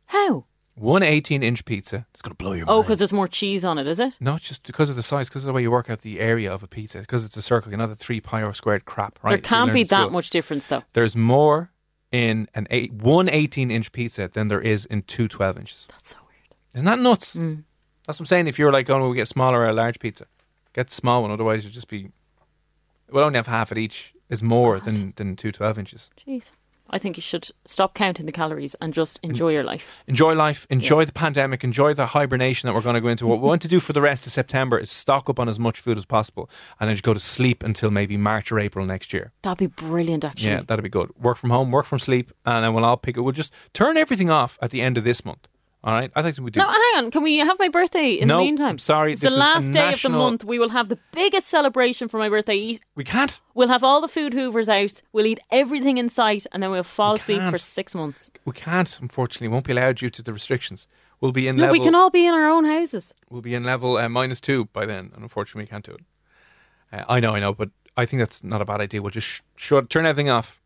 How? 0.08 0.46
One 0.76 1.04
18 1.04 1.44
inch 1.44 1.64
pizza. 1.66 2.08
It's 2.12 2.22
going 2.22 2.32
to 2.32 2.38
blow 2.38 2.54
your 2.54 2.66
mind. 2.66 2.78
Oh, 2.78 2.82
because 2.82 2.98
there's 2.98 3.14
more 3.14 3.28
cheese 3.28 3.64
on 3.64 3.78
it, 3.78 3.86
is 3.86 4.00
it? 4.00 4.18
Not 4.20 4.42
just 4.42 4.64
because 4.66 4.90
of 4.90 4.96
the 4.96 5.04
size, 5.04 5.30
because 5.30 5.44
of 5.44 5.48
the 5.48 5.54
way 5.54 5.62
you 5.62 5.72
work 5.72 5.90
out 5.90 6.02
the 6.02 6.20
area 6.20 6.52
of 6.52 6.64
a 6.64 6.68
pizza, 6.68 7.00
because 7.00 7.24
it's 7.24 7.38
a 7.38 7.42
circle, 7.42 7.72
you 7.72 7.78
know, 7.78 7.88
the 7.88 7.96
three 7.96 8.20
pi 8.20 8.42
r 8.42 8.54
squared 8.54 8.86
crap, 8.86 9.20
right? 9.24 9.32
There 9.32 9.38
can't 9.38 9.72
be 9.72 9.84
that 9.84 10.12
much 10.12 10.30
difference, 10.32 10.68
though. 10.68 10.84
There's 10.94 11.16
more 11.16 11.72
in 12.12 12.48
an 12.54 12.68
eight, 12.72 12.94
one 12.94 13.30
18 13.30 13.72
inch 13.72 13.92
pizza 13.92 14.28
than 14.28 14.48
there 14.48 14.62
is 14.62 14.86
in 14.86 15.04
two 15.04 15.28
12 15.28 15.58
inches. 15.58 15.86
That's 15.90 16.10
so 16.12 16.18
weird. 16.28 16.56
Isn't 16.74 16.86
that 16.86 17.00
nuts? 17.00 17.36
Mm. 17.36 17.64
That's 18.06 18.20
what 18.20 18.24
I'm 18.24 18.28
saying. 18.28 18.48
If 18.48 18.60
you're 18.60 18.72
like, 18.72 18.90
oh, 18.90 19.02
we'll 19.02 19.14
get 19.14 19.28
smaller 19.28 19.60
or 19.60 19.70
a 19.70 19.74
large 19.74 20.00
pizza, 20.00 20.28
get 20.74 20.88
the 20.88 20.94
small 20.94 21.22
one. 21.22 21.32
Otherwise, 21.32 21.64
you'll 21.64 21.74
just 21.74 21.88
be. 21.88 22.12
We'll 23.10 23.24
only 23.24 23.38
have 23.38 23.48
half 23.48 23.72
at 23.72 23.78
each 23.78 24.15
is 24.30 24.42
more 24.44 24.80
than, 24.80 25.14
than 25.16 25.36
two 25.36 25.52
12 25.52 25.80
inches. 25.80 26.10
Jeez. 26.26 26.52
I 26.88 27.00
think 27.00 27.18
you 27.18 27.22
should 27.22 27.50
stop 27.66 27.96
counting 27.96 28.28
the 28.28 28.32
calories 28.32 28.76
and 28.80 28.94
just 28.94 29.20
enjoy 29.24 29.50
your 29.54 29.64
life. 29.64 29.92
Enjoy 30.08 30.34
life, 30.36 30.68
enjoy 30.70 31.04
the 31.04 31.12
pandemic, 31.12 31.64
enjoy 31.64 31.96
the 31.96 32.08
hibernation 32.08 32.68
that 32.68 32.76
we're 32.76 32.82
going 32.82 32.94
to 32.94 33.02
go 33.02 33.08
into. 33.08 33.26
What 33.26 33.42
we 33.42 33.48
want 33.48 33.64
to 33.64 33.68
do 33.68 33.80
for 33.80 33.92
the 33.94 34.02
rest 34.02 34.28
of 34.28 34.32
September 34.32 34.78
is 34.78 34.92
stock 34.92 35.28
up 35.28 35.40
on 35.40 35.50
as 35.50 35.58
much 35.58 35.80
food 35.80 35.98
as 35.98 36.06
possible 36.06 36.48
and 36.80 36.88
then 36.88 36.96
just 36.96 37.04
go 37.04 37.14
to 37.14 37.20
sleep 37.20 37.64
until 37.64 37.90
maybe 37.90 38.18
March 38.18 38.52
or 38.52 38.60
April 38.60 38.86
next 38.86 39.14
year. 39.14 39.32
That'd 39.42 39.58
be 39.58 39.68
brilliant, 39.68 40.24
actually. 40.24 40.50
Yeah, 40.50 40.62
that'd 40.62 40.84
be 40.84 40.90
good. 40.90 41.10
Work 41.20 41.38
from 41.38 41.50
home, 41.50 41.72
work 41.72 41.86
from 41.88 41.98
sleep, 41.98 42.32
and 42.46 42.64
then 42.64 42.74
we'll 42.76 42.86
all 42.86 42.98
pick 42.98 43.18
it. 43.18 43.22
We'll 43.22 43.34
just 43.34 43.52
turn 43.74 43.98
everything 43.98 44.30
off 44.30 44.60
at 44.62 44.70
the 44.70 44.82
end 44.82 44.98
of 44.98 45.04
this 45.04 45.26
month. 45.26 45.48
All 45.86 45.94
right? 45.94 46.12
I 46.16 46.24
think 46.24 46.40
we 46.40 46.50
do. 46.50 46.60
No, 46.60 46.66
hang 46.68 47.06
on. 47.06 47.12
Can 47.12 47.22
we 47.22 47.38
have 47.38 47.60
my 47.60 47.70
birthday 47.70 48.14
in 48.14 48.28
No, 48.28 48.38
the 48.40 48.46
meantime? 48.46 48.70
I'm 48.70 48.78
sorry, 48.80 49.12
It's 49.14 49.22
the 49.22 49.30
last 49.30 49.72
day 49.72 49.94
of 49.94 50.02
the 50.02 50.10
month. 50.10 50.44
We 50.44 50.58
will 50.58 50.70
have 50.70 50.90
the 50.90 50.98
biggest 51.12 51.48
celebration 51.48 52.08
for 52.10 52.18
my 52.18 52.28
birthday. 52.28 52.56
Eat- 52.56 52.82
we 52.96 53.04
can't. 53.04 53.40
We'll 53.54 53.68
have 53.68 53.84
all 53.84 54.02
the 54.02 54.08
food 54.08 54.34
hoovers 54.34 54.68
out. 54.68 55.04
We'll 55.14 55.28
eat 55.28 55.40
everything 55.52 56.00
in 56.00 56.10
sight, 56.10 56.48
and 56.52 56.64
then 56.64 56.72
we'll 56.72 56.82
fall 56.84 57.14
asleep 57.14 57.38
can't. 57.40 57.52
for 57.52 57.60
six 57.60 57.94
months. 57.94 58.32
We 58.46 58.54
can't, 58.54 59.00
unfortunately. 59.00 59.48
We 59.50 59.54
won't 59.54 59.68
be 59.68 59.74
allowed 59.74 59.98
due 59.98 60.10
to 60.10 60.24
the 60.24 60.34
restrictions. 60.34 60.88
We'll 61.22 61.32
be 61.32 61.48
in 61.48 61.56
No, 61.56 61.66
level. 61.66 61.74
we 61.80 61.86
can 61.86 61.94
all 61.94 62.10
be 62.10 62.26
in 62.26 62.34
our 62.34 62.50
own 62.50 62.66
houses. 62.66 63.14
we'll 63.30 63.42
be 63.44 63.54
in 63.54 63.64
level 63.64 63.96
uh, 63.98 64.10
minus 64.10 64.42
two 64.42 64.66
by 64.66 64.88
then, 64.88 65.12
and 65.14 65.22
unfortunately, 65.22 65.64
we 65.66 65.68
can't 65.68 65.86
do 65.86 65.92
it. 65.94 66.02
Uh, 66.92 67.04
I 67.08 67.20
know, 67.20 67.36
I 67.36 67.40
know, 67.40 67.54
but 67.54 67.70
I 67.96 68.08
think 68.08 68.22
that's 68.22 68.44
not 68.44 68.60
a 68.60 68.66
bad 68.66 68.82
idea. 68.82 69.04
We'll 69.04 69.12
just 69.12 69.28
sh- 69.28 69.42
shut, 69.56 69.90
turn 69.92 70.06
everything 70.08 70.30
off 70.32 70.60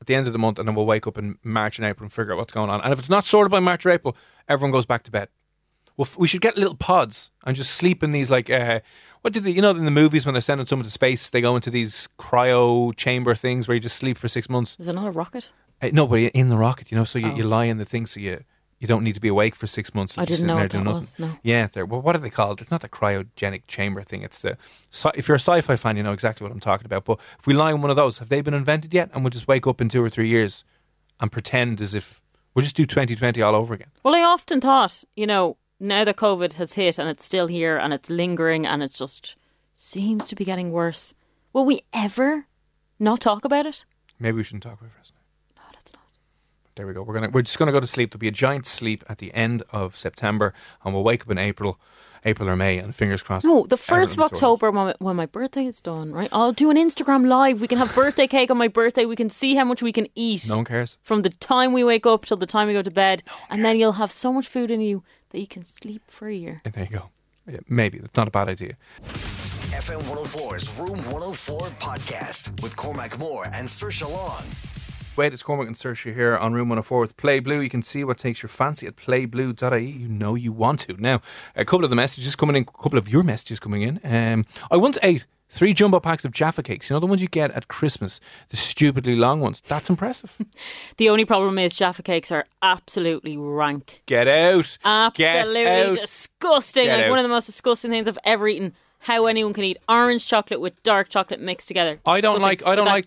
at 0.00 0.06
the 0.06 0.14
end 0.14 0.26
of 0.26 0.32
the 0.32 0.38
month, 0.38 0.58
and 0.58 0.66
then 0.66 0.74
we'll 0.74 0.86
wake 0.86 1.06
up 1.06 1.18
in 1.18 1.38
March 1.44 1.78
and 1.78 1.86
April 1.86 2.04
and 2.04 2.12
figure 2.12 2.32
out 2.32 2.38
what's 2.38 2.52
going 2.52 2.68
on. 2.70 2.80
And 2.82 2.92
if 2.92 2.98
it's 2.98 3.08
not 3.10 3.24
sorted 3.24 3.50
by 3.50 3.60
March 3.60 3.84
or 3.86 3.90
April, 3.90 4.16
everyone 4.50 4.72
goes 4.72 4.86
back 4.86 5.02
to 5.04 5.10
bed. 5.10 5.28
Well, 5.96 6.06
f- 6.06 6.18
we 6.18 6.28
should 6.28 6.40
get 6.40 6.56
little 6.56 6.76
pods 6.76 7.30
and 7.44 7.56
just 7.56 7.72
sleep 7.72 8.02
in 8.02 8.10
these 8.12 8.30
like 8.30 8.50
uh, 8.50 8.80
what 9.22 9.32
do 9.32 9.40
they? 9.40 9.50
You 9.50 9.62
know, 9.62 9.70
in 9.70 9.84
the 9.84 9.90
movies 9.90 10.24
when 10.26 10.34
they're 10.34 10.40
sending 10.42 10.66
someone 10.66 10.84
to 10.84 10.90
space, 10.90 11.30
they 11.30 11.40
go 11.40 11.56
into 11.56 11.70
these 11.70 12.08
cryo 12.18 12.94
chamber 12.96 13.34
things 13.34 13.68
where 13.68 13.74
you 13.74 13.80
just 13.80 13.96
sleep 13.96 14.16
for 14.18 14.28
six 14.28 14.48
months. 14.48 14.76
Is 14.78 14.88
it 14.88 14.94
not 14.94 15.06
a 15.06 15.10
rocket? 15.10 15.50
Uh, 15.82 15.90
no, 15.92 16.06
but 16.06 16.16
in 16.20 16.48
the 16.48 16.56
rocket, 16.58 16.90
you 16.90 16.96
know, 16.98 17.04
so 17.04 17.18
you, 17.18 17.28
Oh. 17.32 17.34
you 17.36 17.42
lie 17.44 17.64
in 17.64 17.78
the 17.78 17.84
thing, 17.84 18.06
so 18.06 18.20
you 18.20 18.44
you 18.78 18.86
don't 18.86 19.04
need 19.04 19.14
to 19.14 19.20
be 19.20 19.28
awake 19.28 19.54
for 19.54 19.66
six 19.66 19.94
months. 19.94 20.16
I 20.16 20.24
didn't 20.24 20.46
know 20.46 20.56
what 20.56 20.70
that 20.70 20.86
was, 20.86 21.18
no. 21.18 21.36
Yeah, 21.42 21.66
they're, 21.66 21.84
well, 21.84 22.00
what 22.00 22.16
are 22.16 22.18
they 22.18 22.30
called? 22.30 22.62
It's 22.62 22.70
not 22.70 22.80
the 22.80 22.88
cryogenic 22.88 23.62
chamber 23.66 24.02
thing. 24.02 24.22
It's 24.22 24.40
the 24.40 24.56
sci- 24.90 25.10
if 25.16 25.28
you're 25.28 25.34
a 25.34 25.38
sci-fi 25.40 25.76
fan, 25.76 25.98
you 25.98 26.02
know 26.02 26.12
exactly 26.14 26.44
what 26.46 26.50
I'm 26.52 26.60
talking 26.60 26.86
about. 26.86 27.04
But 27.04 27.18
if 27.38 27.46
we 27.46 27.52
lie 27.52 27.72
in 27.72 27.82
one 27.82 27.90
of 27.90 27.96
those, 27.96 28.18
have 28.20 28.30
they 28.30 28.40
been 28.40 28.54
invented 28.54 28.94
yet? 28.94 29.10
And 29.12 29.22
we'll 29.22 29.30
just 29.30 29.46
wake 29.46 29.66
up 29.66 29.82
in 29.82 29.90
two 29.90 30.02
or 30.02 30.08
three 30.08 30.28
years 30.28 30.64
and 31.20 31.30
pretend 31.30 31.82
as 31.82 31.92
if 31.94 32.22
we'll 32.54 32.62
just 32.62 32.76
do 32.76 32.86
2020 32.86 33.40
all 33.42 33.56
over 33.56 33.74
again. 33.74 33.88
Well, 34.02 34.14
I 34.14 34.22
often 34.22 34.60
thought, 34.60 35.04
you 35.16 35.26
know, 35.26 35.56
now 35.78 36.04
that 36.04 36.16
COVID 36.16 36.54
has 36.54 36.74
hit 36.74 36.98
and 36.98 37.08
it's 37.08 37.24
still 37.24 37.46
here 37.46 37.76
and 37.76 37.92
it's 37.92 38.10
lingering 38.10 38.66
and 38.66 38.82
it 38.82 38.92
just 38.92 39.36
seems 39.74 40.28
to 40.28 40.34
be 40.34 40.44
getting 40.44 40.72
worse, 40.72 41.14
will 41.52 41.64
we 41.64 41.82
ever 41.92 42.46
not 42.98 43.20
talk 43.20 43.44
about 43.44 43.66
it? 43.66 43.84
Maybe 44.18 44.36
we 44.36 44.44
shouldn't 44.44 44.62
talk 44.62 44.78
about 44.80 44.90
it 44.90 44.98
first. 44.98 45.14
No, 45.56 45.62
let's 45.74 45.92
not. 45.92 46.02
There 46.74 46.86
we 46.86 46.92
go. 46.92 47.02
We're 47.02 47.14
gonna 47.14 47.30
we're 47.30 47.42
just 47.42 47.58
gonna 47.58 47.72
go 47.72 47.80
to 47.80 47.86
sleep. 47.86 48.10
There'll 48.10 48.20
be 48.20 48.28
a 48.28 48.32
giant 48.32 48.66
sleep 48.66 49.02
at 49.08 49.18
the 49.18 49.32
end 49.32 49.62
of 49.70 49.96
September, 49.96 50.52
and 50.84 50.92
we'll 50.92 51.02
wake 51.02 51.22
up 51.22 51.30
in 51.30 51.38
April, 51.38 51.78
April 52.24 52.48
or 52.48 52.56
May, 52.56 52.78
and 52.78 52.94
fingers 52.94 53.22
crossed. 53.22 53.44
No, 53.44 53.66
the 53.66 53.76
first 53.76 54.14
of. 54.14 54.20
October 54.20 54.70
when 54.70 54.86
my, 54.86 54.94
when 54.98 55.16
my 55.16 55.26
birthday 55.26 55.66
is 55.66 55.80
done, 55.80 56.12
right? 56.12 56.28
I'll 56.32 56.52
do 56.52 56.70
an 56.70 56.76
Instagram 56.76 57.26
live. 57.26 57.60
We 57.60 57.68
can 57.68 57.78
have 57.78 57.94
birthday 57.94 58.26
cake 58.26 58.50
on 58.50 58.58
my 58.58 58.68
birthday. 58.68 59.04
We 59.06 59.16
can 59.16 59.30
see 59.30 59.54
how 59.54 59.64
much 59.64 59.82
we 59.82 59.92
can 59.92 60.06
eat. 60.14 60.48
No 60.48 60.56
one 60.56 60.64
cares. 60.64 60.98
From 61.02 61.22
the 61.22 61.30
time 61.30 61.72
we 61.72 61.82
wake 61.84 62.06
up 62.06 62.24
till 62.26 62.36
the 62.36 62.46
time 62.46 62.68
we 62.68 62.74
go 62.74 62.82
to 62.82 62.90
bed, 62.90 63.22
and 63.48 63.64
then 63.64 63.76
you'll 63.76 63.92
have 63.92 64.12
so 64.12 64.32
much 64.32 64.46
food 64.48 64.70
in 64.70 64.80
you 64.80 65.02
that 65.30 65.40
you 65.40 65.46
can 65.46 65.64
sleep 65.64 66.02
for 66.06 66.28
a 66.28 66.34
year. 66.34 66.60
Yeah, 66.64 66.72
there 66.72 66.84
you 66.84 66.90
go. 66.90 67.10
Yeah, 67.50 67.60
maybe 67.68 67.98
that's 67.98 68.16
not 68.16 68.28
a 68.28 68.30
bad 68.30 68.48
idea. 68.48 68.76
FM 69.04 70.02
104's 70.02 70.78
Room 70.78 70.98
104 71.10 71.60
podcast 71.78 72.62
with 72.62 72.76
Cormac 72.76 73.18
Moore 73.18 73.46
and 73.52 73.66
Saoirse 73.66 74.08
Long. 74.10 74.42
Wait, 75.16 75.34
it's 75.34 75.42
Cormac 75.42 75.66
and 75.66 75.76
Saoirse 75.76 76.14
here 76.14 76.36
on 76.36 76.54
Room 76.54 76.68
104 76.68 77.00
with 77.00 77.16
Play 77.16 77.40
Blue. 77.40 77.60
You 77.60 77.68
can 77.68 77.82
see 77.82 78.04
what 78.04 78.16
takes 78.16 78.42
your 78.42 78.48
fancy 78.48 78.86
at 78.86 78.96
playblue.ie. 78.96 79.84
You 79.84 80.08
know 80.08 80.34
you 80.34 80.52
want 80.52 80.80
to. 80.80 80.94
Now, 80.98 81.20
a 81.56 81.64
couple 81.64 81.84
of 81.84 81.90
the 81.90 81.96
messages 81.96 82.34
coming 82.36 82.56
in, 82.56 82.62
a 82.62 82.82
couple 82.82 82.98
of 82.98 83.08
your 83.08 83.22
messages 83.22 83.60
coming 83.60 83.82
in. 83.82 84.00
Um, 84.04 84.46
I 84.70 84.76
once 84.78 84.98
ate 85.02 85.26
three 85.50 85.74
jumbo 85.74 86.00
packs 86.00 86.24
of 86.24 86.32
Jaffa 86.32 86.62
cakes. 86.62 86.88
You 86.88 86.94
know, 86.94 87.00
the 87.00 87.06
ones 87.06 87.20
you 87.20 87.28
get 87.28 87.50
at 87.50 87.68
Christmas, 87.68 88.18
the 88.48 88.56
stupidly 88.56 89.14
long 89.16 89.40
ones. 89.40 89.60
That's 89.66 89.90
impressive. 89.90 90.36
The 90.96 91.10
only 91.10 91.24
problem 91.24 91.58
is 91.58 91.74
Jaffa 91.74 92.02
cakes 92.02 92.30
are 92.30 92.46
absolutely 92.62 93.36
rank. 93.36 94.02
Get 94.06 94.28
out. 94.28 94.78
Absolutely 94.84 95.64
Get 95.64 95.88
out. 95.88 95.98
disgusting. 95.98 96.84
Get 96.86 96.96
like 96.96 97.06
out. 97.06 97.10
one 97.10 97.18
of 97.18 97.24
the 97.24 97.28
most 97.28 97.46
disgusting 97.46 97.90
things 97.90 98.06
I've 98.06 98.18
ever 98.24 98.46
eaten. 98.48 98.74
How 99.00 99.26
anyone 99.26 99.54
can 99.54 99.64
eat 99.64 99.78
orange 99.88 100.26
chocolate 100.26 100.60
with 100.60 100.80
dark 100.82 101.08
chocolate 101.08 101.40
mixed 101.40 101.68
together. 101.68 101.98
I 102.06 102.20
don't 102.20 102.40
like, 102.40 102.66
I 102.66 102.74
don't 102.76 102.84
like 102.86 103.06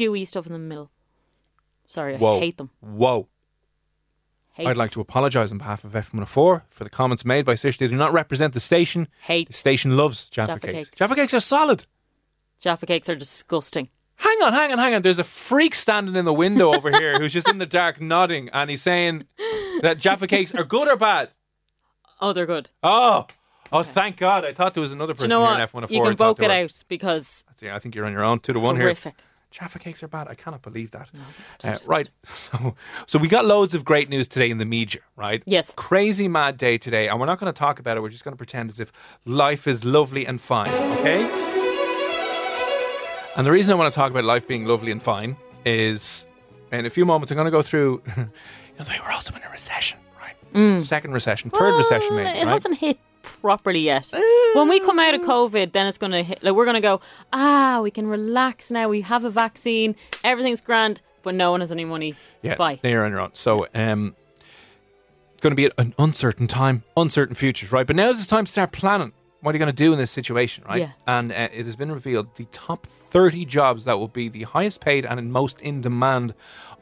gooey 0.00 0.24
stuff 0.24 0.46
in 0.46 0.52
the 0.52 0.58
middle. 0.58 0.90
Sorry, 1.88 2.14
I 2.14 2.38
hate 2.38 2.56
them. 2.56 2.70
Whoa. 2.80 3.28
Hate 4.52 4.66
I'd 4.66 4.76
like 4.76 4.90
to 4.92 5.00
apologise 5.00 5.50
on 5.52 5.58
behalf 5.58 5.84
of 5.84 5.92
F104 5.92 6.26
for 6.70 6.84
the 6.84 6.90
comments 6.90 7.24
made 7.24 7.44
by 7.44 7.54
Sish. 7.54 7.78
They 7.78 7.88
do 7.88 7.96
not 7.96 8.12
represent 8.12 8.54
the 8.54 8.60
station. 8.60 9.08
Hate 9.22 9.48
The 9.48 9.54
station 9.54 9.96
loves 9.96 10.28
Jaffa, 10.28 10.54
Jaffa 10.54 10.66
cakes. 10.66 10.88
cakes. 10.88 10.98
Jaffa 10.98 11.14
cakes 11.14 11.34
are 11.34 11.40
solid. 11.40 11.86
Jaffa 12.60 12.86
cakes 12.86 13.08
are 13.08 13.14
disgusting. 13.14 13.88
Hang 14.16 14.42
on, 14.42 14.52
hang 14.52 14.72
on, 14.72 14.78
hang 14.78 14.94
on. 14.94 15.02
There's 15.02 15.18
a 15.18 15.24
freak 15.24 15.74
standing 15.74 16.14
in 16.16 16.24
the 16.24 16.32
window 16.32 16.74
over 16.74 16.90
here 16.90 17.18
who's 17.18 17.32
just 17.32 17.48
in 17.48 17.58
the 17.58 17.66
dark 17.66 18.00
nodding 18.14 18.48
and 18.52 18.68
he's 18.70 18.82
saying 18.82 19.24
that 19.82 19.98
Jaffa 19.98 20.26
cakes 20.26 20.54
are 20.54 20.64
good 20.64 20.88
or 20.88 20.96
bad. 20.96 21.30
Oh, 22.22 22.34
they're 22.34 22.44
good. 22.44 22.68
Oh, 22.82 23.26
oh, 23.72 23.82
thank 23.82 24.18
God. 24.18 24.44
I 24.44 24.52
thought 24.52 24.74
there 24.74 24.82
was 24.82 24.92
another 24.92 25.14
person 25.14 25.30
you 25.30 25.36
know 25.38 25.40
here 25.46 25.54
in 25.54 25.60
what? 25.60 25.88
F104. 25.88 25.90
You 25.90 26.02
can 26.02 26.16
vote 26.16 26.42
it 26.42 26.50
out 26.50 26.84
because 26.86 27.46
Yeah, 27.62 27.74
I 27.74 27.78
think 27.78 27.94
you're 27.94 28.04
on 28.04 28.12
your 28.12 28.24
own. 28.24 28.40
Two 28.40 28.52
to 28.52 28.60
one 28.60 28.76
horrific. 28.76 29.14
here. 29.16 29.24
Jaffa 29.50 29.78
cakes 29.78 30.02
are 30.02 30.08
bad. 30.08 30.28
I 30.28 30.34
cannot 30.34 30.62
believe 30.62 30.92
that. 30.92 31.10
Uh, 31.64 31.76
right. 31.86 32.08
So, 32.34 32.74
so 33.06 33.18
we 33.18 33.28
got 33.28 33.44
loads 33.44 33.74
of 33.74 33.84
great 33.84 34.08
news 34.08 34.26
today 34.26 34.50
in 34.50 34.58
the 34.58 34.64
media, 34.64 35.00
right? 35.16 35.42
Yes. 35.46 35.72
Crazy 35.76 36.26
mad 36.26 36.56
day 36.56 36.78
today, 36.78 37.08
and 37.08 37.20
we're 37.20 37.26
not 37.26 37.38
going 37.38 37.52
to 37.52 37.58
talk 37.58 37.78
about 37.78 37.96
it. 37.96 38.00
We're 38.00 38.08
just 38.08 38.24
going 38.24 38.32
to 38.32 38.36
pretend 38.38 38.70
as 38.70 38.80
if 38.80 38.90
life 39.24 39.66
is 39.66 39.84
lovely 39.84 40.26
and 40.26 40.40
fine, 40.40 40.70
okay? 40.98 41.22
And 43.36 43.46
the 43.46 43.52
reason 43.52 43.72
I 43.72 43.76
want 43.76 43.92
to 43.92 43.96
talk 43.96 44.10
about 44.10 44.24
life 44.24 44.48
being 44.48 44.64
lovely 44.64 44.90
and 44.90 45.02
fine 45.02 45.36
is, 45.64 46.24
in 46.72 46.86
a 46.86 46.90
few 46.90 47.04
moments, 47.04 47.30
I'm 47.30 47.36
going 47.36 47.44
to 47.46 47.50
go 47.50 47.62
through. 47.62 48.02
You 48.78 48.86
know, 48.86 49.04
we're 49.04 49.12
also 49.12 49.34
in 49.34 49.42
a 49.42 49.50
recession, 49.50 49.98
right? 50.18 50.82
Second 50.82 51.12
recession, 51.12 51.50
third 51.50 51.76
recession, 51.76 52.16
maybe. 52.16 52.30
It 52.30 52.44
right? 52.44 52.52
hasn't 52.52 52.78
hit 52.78 52.98
properly 53.22 53.80
yet. 53.80 54.10
when 54.54 54.68
we 54.68 54.80
come 54.80 54.98
out 54.98 55.14
of 55.14 55.22
COVID, 55.22 55.72
then 55.72 55.86
it's 55.86 55.98
going 55.98 56.12
to 56.12 56.22
hit. 56.22 56.42
Like 56.42 56.54
we're 56.54 56.64
going 56.64 56.74
to 56.74 56.80
go. 56.80 57.00
Ah, 57.32 57.80
we 57.82 57.90
can 57.90 58.06
relax 58.06 58.70
now. 58.70 58.88
We 58.88 59.02
have 59.02 59.24
a 59.24 59.30
vaccine. 59.30 59.96
Everything's 60.24 60.60
grand, 60.60 61.02
but 61.22 61.34
no 61.34 61.50
one 61.50 61.60
has 61.60 61.72
any 61.72 61.84
money. 61.84 62.14
Yeah, 62.42 62.56
Bye. 62.56 62.80
you're 62.82 63.04
on 63.04 63.10
your 63.10 63.20
own. 63.20 63.30
So, 63.34 63.66
um, 63.74 64.14
it's 65.34 65.42
going 65.42 65.52
to 65.52 65.56
be 65.56 65.70
an 65.78 65.94
uncertain 65.98 66.46
time, 66.46 66.82
uncertain 66.96 67.34
futures, 67.34 67.72
right? 67.72 67.86
But 67.86 67.96
now 67.96 68.10
it's 68.10 68.26
time 68.26 68.44
to 68.44 68.52
start 68.52 68.72
planning. 68.72 69.12
What 69.40 69.54
are 69.54 69.56
you 69.56 69.58
going 69.58 69.74
to 69.74 69.84
do 69.84 69.92
in 69.94 69.98
this 69.98 70.10
situation, 70.10 70.64
right? 70.68 70.80
Yeah. 70.80 70.90
And 71.06 71.32
uh, 71.32 71.48
it 71.50 71.64
has 71.64 71.76
been 71.76 71.90
revealed 71.90 72.36
the 72.36 72.44
top 72.52 72.86
30 72.86 73.46
jobs 73.46 73.86
that 73.86 73.98
will 73.98 74.08
be 74.08 74.28
the 74.28 74.42
highest 74.42 74.82
paid 74.82 75.06
and 75.06 75.32
most 75.32 75.60
in 75.62 75.80
demand 75.80 76.34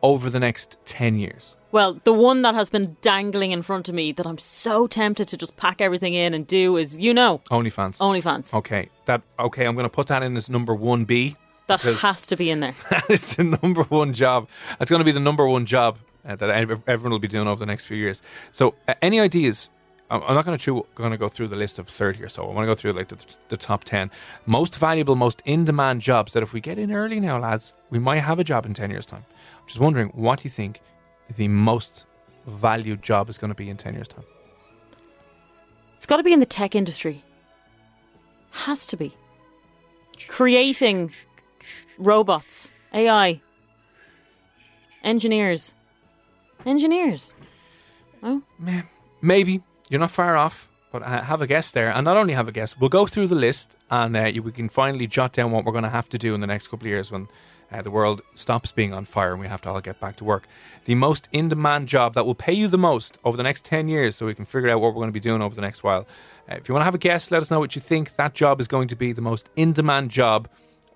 over 0.03 0.31
the 0.31 0.41
next 0.41 0.77
10 0.85 1.19
years. 1.19 1.55
Well, 1.71 2.01
the 2.05 2.15
one 2.15 2.43
that 2.43 2.55
has 2.55 2.71
been 2.71 2.97
dangling 3.03 3.53
in 3.53 3.61
front 3.61 3.89
of 3.91 3.95
me 3.95 4.13
that 4.13 4.27
I'm 4.27 4.39
so 4.39 4.87
tempted 4.87 5.29
to 5.29 5.37
just 5.37 5.57
pack 5.57 5.83
everything 5.83 6.15
in 6.15 6.33
and 6.33 6.47
do 6.47 6.79
is, 6.79 6.97
you 6.97 7.13
know, 7.13 7.43
OnlyFans. 7.51 7.99
OnlyFans. 7.99 8.55
Okay, 8.55 8.89
that 9.05 9.21
okay. 9.39 9.67
I'm 9.67 9.75
going 9.75 9.85
to 9.85 9.91
put 9.91 10.07
that 10.07 10.23
in 10.23 10.37
as 10.37 10.49
number 10.49 10.75
one 10.75 11.05
B. 11.05 11.37
That 11.67 11.81
has 11.81 12.27
to 12.29 12.37
be 12.37 12.49
in 12.49 12.61
there. 12.61 12.75
that 12.91 13.11
is 13.11 13.37
the 13.37 13.45
number 13.45 13.83
one 13.83 14.15
job. 14.15 14.49
That's 14.79 14.91
going 14.91 15.01
to 15.01 15.05
be 15.05 15.13
the 15.13 15.21
number 15.21 15.47
one 15.47 15.67
job 15.67 15.99
uh, 16.27 16.37
that 16.37 16.49
everyone 16.49 17.13
will 17.13 17.19
be 17.19 17.29
doing 17.29 17.47
over 17.47 17.61
the 17.61 17.67
next 17.67 17.85
few 17.85 17.99
years. 17.99 18.23
So, 18.51 18.75
uh, 18.87 18.95
any 19.03 19.21
ideas? 19.21 19.69
I'm 20.11 20.23
I'm 20.23 20.35
not 20.35 20.47
going 20.47 20.57
to 20.57 20.87
going 20.95 21.11
to 21.11 21.19
go 21.19 21.29
through 21.29 21.49
the 21.49 21.57
list 21.57 21.79
of 21.79 21.87
30 21.87 22.23
or 22.23 22.31
so. 22.31 22.45
I 22.45 22.55
want 22.55 22.61
to 22.61 22.67
go 22.67 22.75
through 22.75 22.95
like 22.95 23.09
the, 23.09 23.37
the 23.49 23.59
top 23.59 23.85
10 23.85 24.11
most 24.47 24.79
valuable, 24.79 25.17
most 25.17 25.43
in 25.45 25.65
demand 25.65 26.01
jobs 26.01 26.33
that 26.33 26.43
if 26.43 26.55
we 26.55 26.63
get 26.63 26.79
in 26.79 26.93
early 26.93 27.21
now, 27.21 27.39
lads, 27.39 27.75
we 27.91 27.99
might 27.99 28.21
have 28.21 28.39
a 28.39 28.45
job 28.45 28.65
in 28.65 28.73
10 28.73 28.91
years' 28.91 29.05
time. 29.05 29.27
Just 29.69 29.79
wondering, 29.79 30.09
what 30.09 30.41
do 30.41 30.45
you 30.45 30.51
think 30.51 30.81
the 31.37 31.47
most 31.47 32.07
valued 32.47 33.03
job 33.03 33.29
is 33.29 33.39
going 33.39 33.51
to 33.51 33.55
be 33.55 33.69
in 33.69 33.77
10 33.77 33.95
years' 33.95 34.09
time? 34.09 34.25
It's 35.97 36.07
got 36.07 36.17
to 36.17 36.23
be 36.23 36.33
in 36.33 36.41
the 36.41 36.47
tech 36.47 36.75
industry. 36.75 37.23
Has 38.51 38.87
to 38.87 38.97
be. 38.97 39.15
Creating 40.27 41.13
robots, 41.99 42.73
AI, 42.95 43.41
engineers. 45.05 45.75
Engineers. 46.65 47.35
Oh, 48.23 48.43
Maybe 49.21 49.63
you're 49.91 50.01
not 50.01 50.11
far 50.11 50.37
off, 50.37 50.69
but 50.91 51.03
I 51.03 51.23
have 51.23 51.43
a 51.43 51.47
guess 51.47 51.71
there, 51.71 51.93
and 51.93 52.05
not 52.05 52.17
only 52.17 52.33
have 52.33 52.49
a 52.49 52.53
guess, 52.53 52.79
we'll 52.79 52.89
go 52.89 53.07
through 53.07 53.29
the 53.29 53.35
list, 53.35 53.77
and 53.91 54.17
uh, 54.17 54.31
we 54.43 54.51
can 54.51 54.69
finally 54.69 55.07
jot 55.07 55.33
down 55.35 55.51
what 55.51 55.65
we're 55.65 55.73
going 55.73 55.85
to 55.85 55.91
have 55.91 56.09
to 56.09 56.19
do 56.19 56.35
in 56.35 56.41
the 56.41 56.47
next 56.47 56.69
couple 56.69 56.87
of 56.87 56.91
years 56.91 57.11
when 57.11 57.29
uh, 57.71 57.83
the 57.83 57.91
world 57.91 58.23
stops 58.35 58.73
being 58.73 58.93
on 58.95 59.05
fire 59.05 59.33
and 59.33 59.41
we 59.41 59.49
have 59.49 59.61
to 59.63 59.71
all 59.71 59.81
get 59.81 60.01
back 60.01 60.17
to 60.17 60.25
work. 60.25 60.47
The 60.85 60.95
most 60.95 61.29
in-demand 61.33 61.89
job 61.89 62.15
that 62.15 62.27
will 62.27 62.35
pay 62.35 62.53
you 62.53 62.69
the 62.69 62.79
most 62.79 63.19
over 63.25 63.37
the 63.37 63.43
next 63.43 63.65
ten 63.65 63.89
years, 63.89 64.17
so 64.17 64.27
we 64.27 64.35
can 64.35 64.45
figure 64.45 64.71
out 64.71 64.81
what 64.81 64.89
we're 64.95 65.01
going 65.01 65.09
to 65.09 65.13
be 65.13 65.21
doing 65.21 65.43
over 65.43 65.55
the 65.55 65.61
next 65.61 65.83
while. 65.83 66.07
Uh, 66.51 66.55
if 66.55 66.69
you 66.69 66.75
want 66.75 66.83
to 66.83 66.87
have 66.87 66.95
a 66.95 66.99
guess, 66.99 67.31
let 67.31 67.43
us 67.43 67.51
know 67.51 67.59
what 67.59 67.75
you 67.75 67.81
think 67.81 68.17
that 68.17 68.35
job 68.35 68.61
is 68.61 68.69
going 68.69 68.89
to 68.89 68.97
be 68.97 69.13
the 69.13 69.21
most 69.21 69.51
in-demand 69.57 70.11
job 70.11 70.49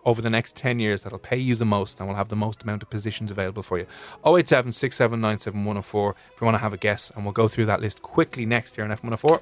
over 0.04 0.20
the 0.20 0.30
next 0.30 0.56
10 0.56 0.80
years 0.80 1.02
that'll 1.02 1.18
pay 1.18 1.36
you 1.36 1.54
the 1.54 1.64
most 1.64 2.00
and 2.00 2.08
will 2.08 2.16
have 2.16 2.28
the 2.28 2.36
most 2.36 2.62
amount 2.62 2.82
of 2.82 2.90
positions 2.90 3.30
available 3.30 3.62
for 3.62 3.78
you. 3.78 3.86
087 4.26 4.72
6797 4.72 5.64
104 5.64 6.16
if 6.34 6.40
you 6.40 6.44
want 6.44 6.54
to 6.54 6.58
have 6.58 6.72
a 6.72 6.76
guess, 6.78 7.10
and 7.14 7.24
we'll 7.24 7.32
go 7.32 7.48
through 7.48 7.66
that 7.66 7.80
list 7.80 8.02
quickly 8.02 8.46
next 8.46 8.76
here 8.76 8.84
on 8.84 8.90
F104. 8.90 9.40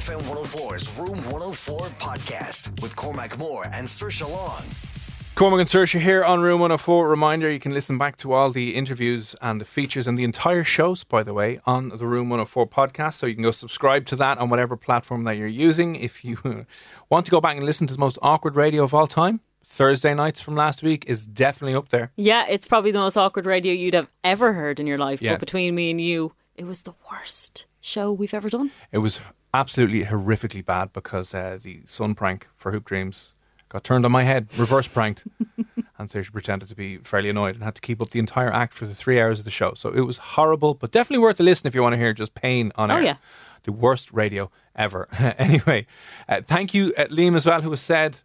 FM 0.00 0.20
104's 0.22 0.98
Room 0.98 1.18
104 1.30 1.78
podcast 1.98 2.80
with 2.80 2.96
Cormac 2.96 3.38
Moore 3.38 3.64
and 3.72 3.86
Saoirse 3.86 4.28
Long. 4.28 4.99
Cormac 5.40 5.58
and 5.60 5.68
Saoirse 5.70 5.98
here 5.98 6.22
on 6.22 6.42
Room 6.42 6.60
104. 6.60 7.08
Reminder 7.08 7.50
you 7.50 7.58
can 7.58 7.72
listen 7.72 7.96
back 7.96 8.18
to 8.18 8.34
all 8.34 8.50
the 8.50 8.74
interviews 8.74 9.34
and 9.40 9.58
the 9.58 9.64
features 9.64 10.06
and 10.06 10.18
the 10.18 10.22
entire 10.22 10.62
shows, 10.62 11.02
by 11.02 11.22
the 11.22 11.32
way, 11.32 11.58
on 11.64 11.88
the 11.88 12.06
Room 12.06 12.28
104 12.28 12.68
podcast. 12.68 13.14
So 13.14 13.24
you 13.24 13.32
can 13.32 13.44
go 13.44 13.50
subscribe 13.50 14.04
to 14.04 14.16
that 14.16 14.36
on 14.36 14.50
whatever 14.50 14.76
platform 14.76 15.24
that 15.24 15.38
you're 15.38 15.46
using. 15.46 15.96
If 15.96 16.26
you 16.26 16.36
want 17.08 17.24
to 17.24 17.30
go 17.30 17.40
back 17.40 17.56
and 17.56 17.64
listen 17.64 17.86
to 17.86 17.94
the 17.94 17.98
most 17.98 18.18
awkward 18.20 18.54
radio 18.54 18.84
of 18.84 18.92
all 18.92 19.06
time, 19.06 19.40
Thursday 19.64 20.12
nights 20.12 20.42
from 20.42 20.56
last 20.56 20.82
week 20.82 21.06
is 21.06 21.26
definitely 21.26 21.74
up 21.74 21.88
there. 21.88 22.12
yeah, 22.16 22.44
it's 22.46 22.66
probably 22.66 22.90
the 22.90 22.98
most 22.98 23.16
awkward 23.16 23.46
radio 23.46 23.72
you'd 23.72 23.94
have 23.94 24.10
ever 24.22 24.52
heard 24.52 24.78
in 24.78 24.86
your 24.86 24.98
life. 24.98 25.22
Yeah. 25.22 25.32
But 25.32 25.40
between 25.40 25.74
me 25.74 25.90
and 25.90 26.02
you, 26.02 26.34
it 26.54 26.64
was 26.64 26.82
the 26.82 26.92
worst 27.10 27.64
show 27.80 28.12
we've 28.12 28.34
ever 28.34 28.50
done. 28.50 28.72
It 28.92 28.98
was 28.98 29.22
absolutely 29.54 30.04
horrifically 30.04 30.62
bad 30.62 30.92
because 30.92 31.32
uh, 31.32 31.58
the 31.62 31.80
sun 31.86 32.14
prank 32.14 32.46
for 32.56 32.72
Hoop 32.72 32.84
Dreams 32.84 33.32
got 33.70 33.82
turned 33.84 34.04
on 34.04 34.12
my 34.12 34.24
head, 34.24 34.46
reverse 34.58 34.86
pranked. 34.86 35.24
and 35.98 36.10
so 36.10 36.20
she 36.20 36.30
pretended 36.30 36.68
to 36.68 36.74
be 36.74 36.98
fairly 36.98 37.30
annoyed 37.30 37.54
and 37.54 37.64
had 37.64 37.74
to 37.76 37.80
keep 37.80 38.02
up 38.02 38.10
the 38.10 38.18
entire 38.18 38.52
act 38.52 38.74
for 38.74 38.84
the 38.84 38.94
three 38.94 39.18
hours 39.18 39.38
of 39.38 39.44
the 39.46 39.50
show. 39.50 39.72
So 39.74 39.88
it 39.90 40.00
was 40.02 40.18
horrible, 40.18 40.74
but 40.74 40.90
definitely 40.90 41.22
worth 41.22 41.40
a 41.40 41.42
listen 41.42 41.66
if 41.66 41.74
you 41.74 41.82
want 41.82 41.94
to 41.94 41.98
hear 41.98 42.12
just 42.12 42.34
pain 42.34 42.72
on 42.74 42.90
Oh, 42.90 42.96
air. 42.96 43.02
yeah. 43.02 43.16
The 43.62 43.72
worst 43.72 44.12
radio 44.12 44.50
ever. 44.76 45.08
anyway, 45.38 45.86
uh, 46.28 46.40
thank 46.42 46.74
you, 46.74 46.92
uh, 46.98 47.04
Liam, 47.06 47.36
as 47.36 47.46
well, 47.46 47.62
who 47.62 47.70
has 47.70 47.80
said 47.80 48.18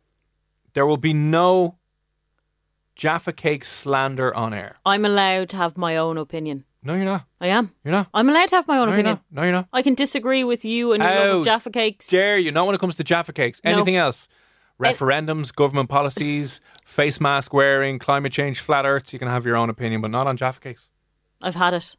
there 0.73 0.85
will 0.85 0.97
be 0.97 1.13
no 1.13 1.77
Jaffa 2.95 3.33
Cake 3.33 3.65
slander 3.65 4.33
on 4.33 4.53
air. 4.53 4.75
I'm 4.85 5.05
allowed 5.05 5.49
to 5.49 5.57
have 5.57 5.77
my 5.77 5.97
own 5.97 6.17
opinion. 6.17 6.63
No, 6.81 6.93
you're 6.93 7.03
not. 7.05 7.25
I 7.41 7.47
am. 7.47 7.71
You're 7.83 7.91
not. 7.91 8.07
I'm 8.13 8.29
allowed 8.29 8.47
to 8.49 8.55
have 8.55 8.67
my 8.67 8.77
own 8.77 8.85
No, 8.87 8.91
you're 8.91 8.99
opinion. 9.01 9.19
No, 9.31 9.43
you're 9.43 9.51
not. 9.51 9.67
I 9.73 9.81
can 9.81 9.95
disagree 9.95 10.43
with 10.43 10.63
you 10.63 10.93
and 10.93 11.01
your 11.03 11.11
love 11.11 11.23
How 11.31 11.37
of 11.39 11.45
Jaffa 11.45 11.69
cakes. 11.71 12.07
dare 12.07 12.37
you? 12.37 12.51
Not 12.51 12.65
when 12.67 12.75
it 12.75 12.79
comes 12.79 12.95
to 12.97 13.03
Jaffa 13.03 13.33
cakes. 13.33 13.59
No. 13.65 13.71
Anything 13.71 13.97
else? 13.97 14.27
Referendums, 14.79 15.53
government 15.53 15.89
policies, 15.89 16.59
face 16.83 17.21
mask 17.21 17.53
wearing, 17.53 17.99
climate 17.99 18.33
change, 18.33 18.59
flat 18.59 18.85
earths. 18.85 19.13
You 19.13 19.19
can 19.19 19.27
have 19.27 19.45
your 19.45 19.55
own 19.55 19.69
opinion, 19.69 20.01
but 20.01 20.11
not 20.11 20.27
on 20.27 20.37
Jaffa 20.37 20.59
cakes. 20.59 20.89
I've 21.41 21.55
had 21.55 21.73
it. 21.73 21.95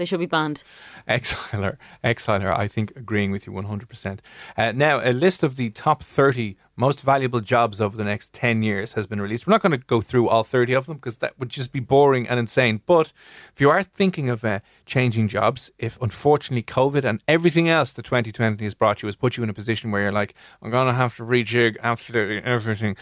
They 0.00 0.06
should 0.06 0.18
be 0.18 0.24
banned. 0.24 0.62
Exiler, 1.06 1.76
Exiler, 2.02 2.56
I 2.56 2.68
think 2.68 2.96
agreeing 2.96 3.30
with 3.32 3.46
you 3.46 3.52
100%. 3.52 4.20
Uh, 4.56 4.72
now, 4.72 4.98
a 5.04 5.12
list 5.12 5.42
of 5.42 5.56
the 5.56 5.68
top 5.68 6.02
30 6.02 6.56
most 6.74 7.02
valuable 7.02 7.42
jobs 7.42 7.82
over 7.82 7.98
the 7.98 8.04
next 8.04 8.32
10 8.32 8.62
years 8.62 8.94
has 8.94 9.06
been 9.06 9.20
released. 9.20 9.46
We're 9.46 9.52
not 9.52 9.60
going 9.60 9.78
to 9.78 9.86
go 9.86 10.00
through 10.00 10.30
all 10.30 10.42
30 10.42 10.72
of 10.72 10.86
them 10.86 10.96
because 10.96 11.18
that 11.18 11.38
would 11.38 11.50
just 11.50 11.70
be 11.70 11.80
boring 11.80 12.26
and 12.26 12.40
insane. 12.40 12.80
But 12.86 13.12
if 13.52 13.60
you 13.60 13.68
are 13.68 13.82
thinking 13.82 14.30
of 14.30 14.42
uh, 14.42 14.60
changing 14.86 15.28
jobs, 15.28 15.70
if 15.78 16.00
unfortunately 16.00 16.62
COVID 16.62 17.04
and 17.04 17.22
everything 17.28 17.68
else 17.68 17.92
that 17.92 18.06
2020 18.06 18.64
has 18.64 18.74
brought 18.74 19.02
you 19.02 19.06
has 19.08 19.16
put 19.16 19.36
you 19.36 19.42
in 19.42 19.50
a 19.50 19.52
position 19.52 19.90
where 19.90 20.00
you're 20.00 20.12
like, 20.12 20.34
I'm 20.62 20.70
going 20.70 20.86
to 20.86 20.94
have 20.94 21.14
to 21.16 21.24
rejig 21.24 21.76
absolutely 21.82 22.38
everything. 22.38 22.96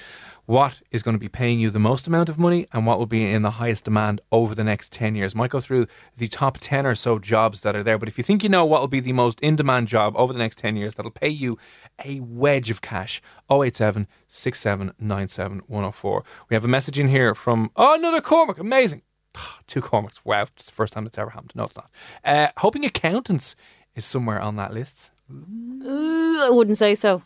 What 0.49 0.81
is 0.91 1.03
going 1.03 1.15
to 1.15 1.19
be 1.19 1.29
paying 1.29 1.61
you 1.61 1.69
the 1.69 1.79
most 1.79 2.07
amount 2.07 2.31
of 2.31 2.39
money 2.39 2.67
and 2.73 2.87
what 2.87 2.99
will 2.99 3.05
be 3.05 3.31
in 3.31 3.43
the 3.43 3.51
highest 3.51 3.85
demand 3.85 4.23
over 4.33 4.55
the 4.55 4.65
next 4.65 4.91
10 4.93 5.15
years? 5.15 5.35
Might 5.35 5.51
go 5.51 5.61
through 5.61 5.87
the 6.17 6.27
top 6.27 6.57
10 6.59 6.87
or 6.87 6.95
so 6.95 7.19
jobs 7.19 7.61
that 7.61 7.77
are 7.77 7.83
there. 7.83 7.99
But 7.99 8.09
if 8.09 8.17
you 8.17 8.25
think 8.25 8.43
you 8.43 8.49
know 8.49 8.65
what 8.65 8.81
will 8.81 8.89
be 8.89 9.01
the 9.01 9.13
most 9.13 9.39
in 9.41 9.57
demand 9.57 9.89
job 9.89 10.15
over 10.17 10.33
the 10.33 10.39
next 10.39 10.57
10 10.57 10.75
years 10.75 10.95
that'll 10.95 11.11
pay 11.11 11.29
you 11.29 11.59
a 12.03 12.21
wedge 12.21 12.71
of 12.71 12.81
cash, 12.81 13.21
087 13.51 14.09
6797 14.27 15.61
104. 15.67 16.25
We 16.49 16.55
have 16.55 16.65
a 16.65 16.69
message 16.69 16.99
in 16.99 17.09
here 17.09 17.35
from, 17.35 17.71
oh, 17.77 17.97
another 17.97 18.23
Cormac. 18.23 18.57
Amazing. 18.57 19.03
Two 19.67 19.83
Cormacs. 19.83 20.25
Wow. 20.25 20.45
It's 20.45 20.65
the 20.65 20.73
first 20.73 20.95
time 20.95 21.05
it's 21.05 21.19
ever 21.19 21.29
happened. 21.29 21.53
No, 21.57 21.65
it's 21.65 21.77
not. 21.77 21.91
Uh, 22.25 22.49
hoping 22.57 22.87
accountants 22.87 23.55
is 23.95 24.07
somewhere 24.07 24.41
on 24.41 24.57
that 24.57 24.73
list. 24.73 25.11
Ooh, 25.31 26.41
I 26.41 26.49
wouldn't 26.49 26.79
say 26.79 26.95
so. 26.95 27.23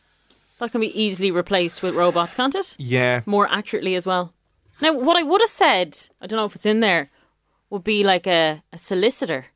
That 0.63 0.71
can 0.71 0.81
be 0.81 1.03
easily 1.03 1.33
replaced 1.33 1.83
with 1.83 1.97
robots, 1.97 2.37
can't 2.37 2.55
it? 2.55 2.77
Yeah. 2.79 3.23
More 3.27 3.49
accurately 3.51 3.97
as 3.97 4.07
well. 4.07 4.33
Now, 4.81 4.93
what 4.93 5.17
I 5.17 5.25
would 5.25 5.41
have 5.41 5.51
said, 5.51 5.99
I 6.21 6.29
don't 6.29 6.37
know 6.37 6.45
if 6.45 6.55
it's 6.55 6.65
in 6.65 6.79
there, 6.79 7.09
would 7.69 7.83
be 7.83 8.05
like 8.05 8.29
a, 8.29 8.63
a 8.73 8.79
solicitor. 8.79 9.47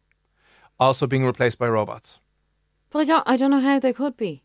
Also 0.81 1.07
being 1.07 1.25
replaced 1.25 1.61
by 1.61 1.69
robots. 1.69 2.19
But 2.91 3.03
I 3.03 3.05
don't, 3.05 3.23
I 3.25 3.37
don't 3.37 3.53
know 3.53 3.61
how 3.61 3.79
they 3.79 3.93
could 3.93 4.17
be. 4.17 4.43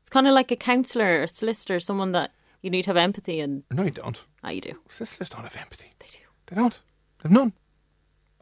It's 0.00 0.08
kind 0.08 0.26
of 0.26 0.32
like 0.32 0.50
a 0.50 0.56
counsellor 0.56 1.20
or 1.20 1.26
solicitor, 1.26 1.78
someone 1.78 2.12
that 2.12 2.30
you 2.62 2.70
need 2.70 2.84
to 2.84 2.90
have 2.90 2.96
empathy 2.96 3.40
and. 3.40 3.64
No, 3.70 3.82
you 3.82 3.90
don't. 3.90 4.24
Ah, 4.42 4.48
you 4.48 4.62
do. 4.62 4.80
Solicitors 4.88 5.28
don't 5.28 5.44
have 5.44 5.58
empathy. 5.58 5.92
They 5.98 6.06
do. 6.10 6.20
They 6.46 6.56
don't. 6.56 6.80
They've 7.22 7.30
none. 7.30 7.52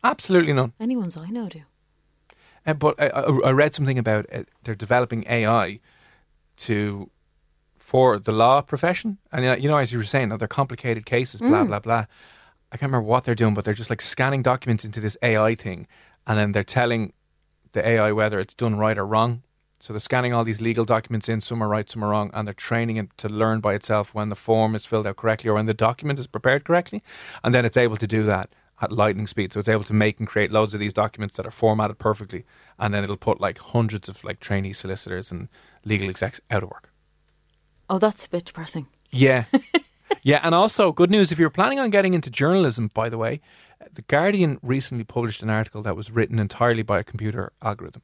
Absolutely 0.05 0.53
none. 0.53 0.73
Anyone's 0.79 1.17
I 1.17 1.31
know 1.31 1.49
do. 1.49 1.63
Uh, 2.65 2.75
but 2.75 2.95
I, 3.01 3.09
I, 3.09 3.23
I 3.23 3.51
read 3.51 3.75
something 3.75 3.99
about 3.99 4.27
uh, 4.33 4.45
they're 4.63 4.77
developing 4.77 5.25
AI 5.29 5.81
to 6.59 7.11
for 7.91 8.19
the 8.19 8.33
law 8.33 8.61
profession, 8.63 9.19
and 9.31 9.45
uh, 9.47 9.57
you 9.63 9.69
know, 9.69 9.77
as 9.77 9.93
you 9.93 9.99
were 9.99 10.05
saying, 10.15 10.29
they're 10.31 10.49
complicated 10.61 11.07
cases, 11.07 11.41
blah 11.41 11.63
Mm. 11.63 11.69
blah 11.69 11.79
blah. 11.87 12.05
I 12.73 12.77
can't 12.77 12.91
remember 12.91 13.09
what 13.13 13.23
they're 13.25 13.37
doing, 13.43 13.55
but 13.55 13.65
they're 13.65 13.81
just 13.83 13.91
like 13.91 14.03
scanning 14.03 14.43
documents 14.43 14.85
into 14.85 15.01
this 15.01 15.17
AI 15.23 15.55
thing, 15.55 15.87
and 16.27 16.37
then 16.37 16.51
they're 16.53 16.65
telling 16.81 17.13
the 17.73 17.87
AI 17.87 18.11
whether 18.11 18.41
it's 18.41 18.55
done 18.55 18.75
right 18.77 18.99
or 18.99 19.07
wrong. 19.07 19.43
So 19.79 19.93
they're 19.93 20.01
scanning 20.11 20.33
all 20.35 20.43
these 20.43 20.61
legal 20.61 20.85
documents 20.85 21.29
in, 21.29 21.41
some 21.41 21.63
are 21.63 21.69
right, 21.69 21.89
some 21.89 22.03
are 22.05 22.09
wrong, 22.11 22.31
and 22.35 22.43
they're 22.47 22.55
training 22.71 22.97
it 22.97 23.09
to 23.19 23.29
learn 23.29 23.61
by 23.61 23.75
itself 23.75 24.13
when 24.15 24.31
the 24.31 24.35
form 24.49 24.75
is 24.75 24.85
filled 24.85 25.07
out 25.07 25.17
correctly 25.17 25.49
or 25.51 25.55
when 25.55 25.67
the 25.67 25.75
document 25.89 26.19
is 26.19 26.27
prepared 26.27 26.65
correctly, 26.65 27.05
and 27.45 27.55
then 27.55 27.65
it's 27.65 27.77
able 27.77 27.97
to 27.99 28.07
do 28.07 28.25
that 28.25 28.49
at 28.81 28.91
lightning 28.91 29.29
speed. 29.29 29.53
So 29.53 29.61
it's 29.61 29.69
able 29.69 29.85
to 29.85 29.95
make 29.95 30.19
and 30.19 30.27
create 30.27 30.51
loads 30.51 30.75
of 30.75 30.81
these 30.81 30.93
documents 31.05 31.37
that 31.37 31.47
are 31.47 31.53
formatted 31.63 31.99
perfectly, 31.99 32.45
and 32.81 32.93
then 32.93 33.05
it'll 33.05 33.17
put 33.31 33.41
like 33.41 33.59
hundreds 33.59 34.09
of 34.09 34.25
like 34.25 34.41
trainee 34.41 34.73
solicitors 34.73 35.31
and 35.31 35.49
legal 35.85 36.09
execs 36.11 36.41
out 36.51 36.65
of 36.65 36.71
work. 36.71 36.91
Oh, 37.89 37.99
that's 37.99 38.27
a 38.27 38.31
bit 38.31 38.45
depressing. 38.45 38.87
Yeah. 39.11 39.45
yeah, 40.23 40.41
and 40.43 40.55
also 40.55 40.93
good 40.93 41.11
news 41.11 41.33
if 41.33 41.39
you're 41.39 41.51
planning 41.51 41.79
on 41.79 41.91
getting 41.91 42.15
into 42.15 42.31
journalism, 42.31 42.91
by 42.95 43.09
the 43.09 43.19
way, 43.19 43.41
The 43.95 44.03
Guardian 44.03 44.59
recently 44.63 45.05
published 45.05 45.43
an 45.43 45.51
article 45.51 45.83
that 45.83 45.97
was 45.97 46.11
written 46.11 46.39
entirely 46.39 46.83
by 46.83 46.99
a 46.99 47.05
computer 47.05 47.53
algorithm. 47.63 48.03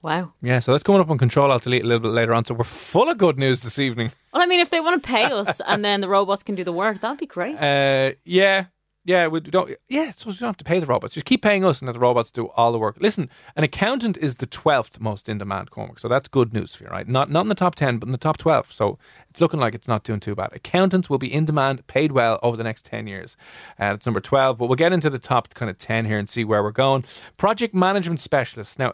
Wow. 0.00 0.32
Yeah, 0.40 0.60
so 0.60 0.72
that's 0.72 0.84
coming 0.84 1.00
up 1.00 1.10
on 1.10 1.18
Control 1.18 1.50
Alt 1.50 1.64
Delete 1.64 1.82
a 1.82 1.86
little 1.86 2.00
bit 2.00 2.12
later 2.12 2.32
on. 2.32 2.44
So 2.44 2.54
we're 2.54 2.64
full 2.64 3.08
of 3.08 3.18
good 3.18 3.36
news 3.36 3.62
this 3.62 3.78
evening. 3.78 4.12
Well, 4.32 4.42
I 4.42 4.46
mean, 4.46 4.60
if 4.60 4.70
they 4.70 4.80
want 4.80 5.02
to 5.02 5.06
pay 5.06 5.24
us 5.24 5.60
and 5.66 5.84
then 5.84 6.00
the 6.00 6.08
robots 6.08 6.44
can 6.44 6.54
do 6.54 6.62
the 6.62 6.72
work, 6.72 7.00
that'd 7.00 7.18
be 7.18 7.26
great. 7.26 7.56
Uh, 7.56 8.12
yeah, 8.24 8.66
yeah, 9.08 9.26
we 9.26 9.40
don't. 9.40 9.74
Yeah, 9.88 10.10
so 10.10 10.28
we 10.28 10.36
don't 10.36 10.50
have 10.50 10.58
to 10.58 10.64
pay 10.64 10.80
the 10.80 10.84
robots. 10.84 11.14
Just 11.14 11.24
keep 11.24 11.40
paying 11.40 11.64
us, 11.64 11.80
and 11.80 11.86
let 11.86 11.94
the 11.94 11.98
robots 11.98 12.30
do 12.30 12.48
all 12.48 12.72
the 12.72 12.78
work. 12.78 12.98
Listen, 13.00 13.30
an 13.56 13.64
accountant 13.64 14.18
is 14.18 14.36
the 14.36 14.46
twelfth 14.46 15.00
most 15.00 15.30
in 15.30 15.38
demand, 15.38 15.70
Cormac. 15.70 15.98
So 15.98 16.08
that's 16.08 16.28
good 16.28 16.52
news 16.52 16.74
for 16.74 16.84
you, 16.84 16.90
right? 16.90 17.08
Not 17.08 17.30
not 17.30 17.40
in 17.40 17.48
the 17.48 17.54
top 17.54 17.74
ten, 17.74 17.96
but 17.96 18.06
in 18.06 18.12
the 18.12 18.18
top 18.18 18.36
twelve. 18.36 18.70
So 18.70 18.98
it's 19.30 19.40
looking 19.40 19.60
like 19.60 19.74
it's 19.74 19.88
not 19.88 20.04
doing 20.04 20.20
too 20.20 20.34
bad. 20.34 20.50
Accountants 20.52 21.08
will 21.08 21.16
be 21.16 21.32
in 21.32 21.46
demand, 21.46 21.86
paid 21.86 22.12
well 22.12 22.38
over 22.42 22.54
the 22.58 22.64
next 22.64 22.84
ten 22.84 23.06
years. 23.06 23.34
Uh, 23.80 23.94
it's 23.94 24.04
number 24.04 24.20
twelve, 24.20 24.58
but 24.58 24.66
we'll 24.66 24.76
get 24.76 24.92
into 24.92 25.08
the 25.08 25.18
top 25.18 25.54
kind 25.54 25.70
of 25.70 25.78
ten 25.78 26.04
here 26.04 26.18
and 26.18 26.28
see 26.28 26.44
where 26.44 26.62
we're 26.62 26.70
going. 26.70 27.02
Project 27.38 27.74
management 27.74 28.20
specialists. 28.20 28.78
Now, 28.78 28.92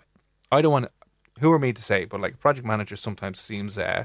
I 0.53 0.63
don't 0.63 0.73
want. 0.73 0.87
Who 1.41 1.51
are 1.51 1.59
me 1.59 1.73
to 1.73 1.83
say? 1.83 2.05
But 2.05 2.21
like 2.21 2.39
project 2.39 2.65
manager 2.65 2.95
sometimes 2.95 3.41
seems 3.41 3.77
uh, 3.77 4.05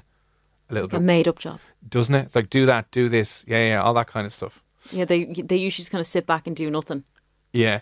a 0.70 0.74
little 0.74 0.88
bit 0.88 0.98
a 0.98 1.02
made 1.02 1.28
up 1.28 1.38
job. 1.38 1.60
doesn't 1.88 2.16
it? 2.16 2.26
It's 2.26 2.36
like 2.36 2.50
do 2.50 2.66
that, 2.66 2.90
do 2.90 3.10
this, 3.10 3.46
yeah, 3.48 3.68
yeah, 3.68 3.82
all 3.84 3.94
that 3.94 4.08
kind 4.08 4.26
of 4.26 4.34
stuff. 4.34 4.64
Yeah, 4.92 5.06
they 5.06 5.26
they 5.26 5.58
usually 5.58 5.82
just 5.84 5.92
kind 5.92 6.02
of 6.02 6.08
sit 6.08 6.26
back 6.26 6.48
and 6.48 6.56
do 6.56 6.70
nothing. 6.70 7.04
Yeah. 7.52 7.82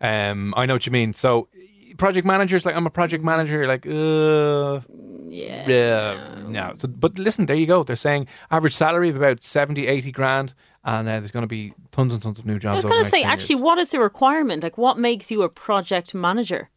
Um, 0.00 0.54
I 0.56 0.66
know 0.66 0.74
what 0.74 0.86
you 0.86 0.92
mean. 0.92 1.12
So, 1.12 1.48
project 1.98 2.26
managers, 2.26 2.64
like 2.64 2.74
I'm 2.74 2.86
a 2.86 2.90
project 2.90 3.22
manager, 3.24 3.66
like, 3.66 3.86
uh, 3.86 4.80
Yeah. 5.28 5.68
yeah, 5.68 6.42
no. 6.46 6.74
So, 6.78 6.88
but 6.88 7.18
listen, 7.18 7.46
there 7.46 7.56
you 7.56 7.66
go. 7.66 7.82
They're 7.82 7.96
saying 7.96 8.28
average 8.50 8.74
salary 8.74 9.10
of 9.10 9.16
about 9.16 9.42
70, 9.42 9.86
80 9.86 10.12
grand, 10.12 10.54
and 10.84 11.08
uh, 11.08 11.20
there's 11.20 11.30
going 11.32 11.42
to 11.42 11.48
be 11.48 11.74
tons 11.92 12.12
and 12.12 12.22
tons 12.22 12.38
of 12.38 12.46
new 12.46 12.58
jobs. 12.58 12.72
I 12.72 12.76
was 12.76 12.86
going 12.86 13.02
to 13.02 13.08
say, 13.08 13.22
actually, 13.22 13.56
years. 13.56 13.62
what 13.62 13.78
is 13.78 13.90
the 13.90 14.00
requirement? 14.00 14.62
Like, 14.62 14.78
what 14.78 14.98
makes 14.98 15.30
you 15.30 15.42
a 15.42 15.48
project 15.48 16.14
manager? 16.14 16.70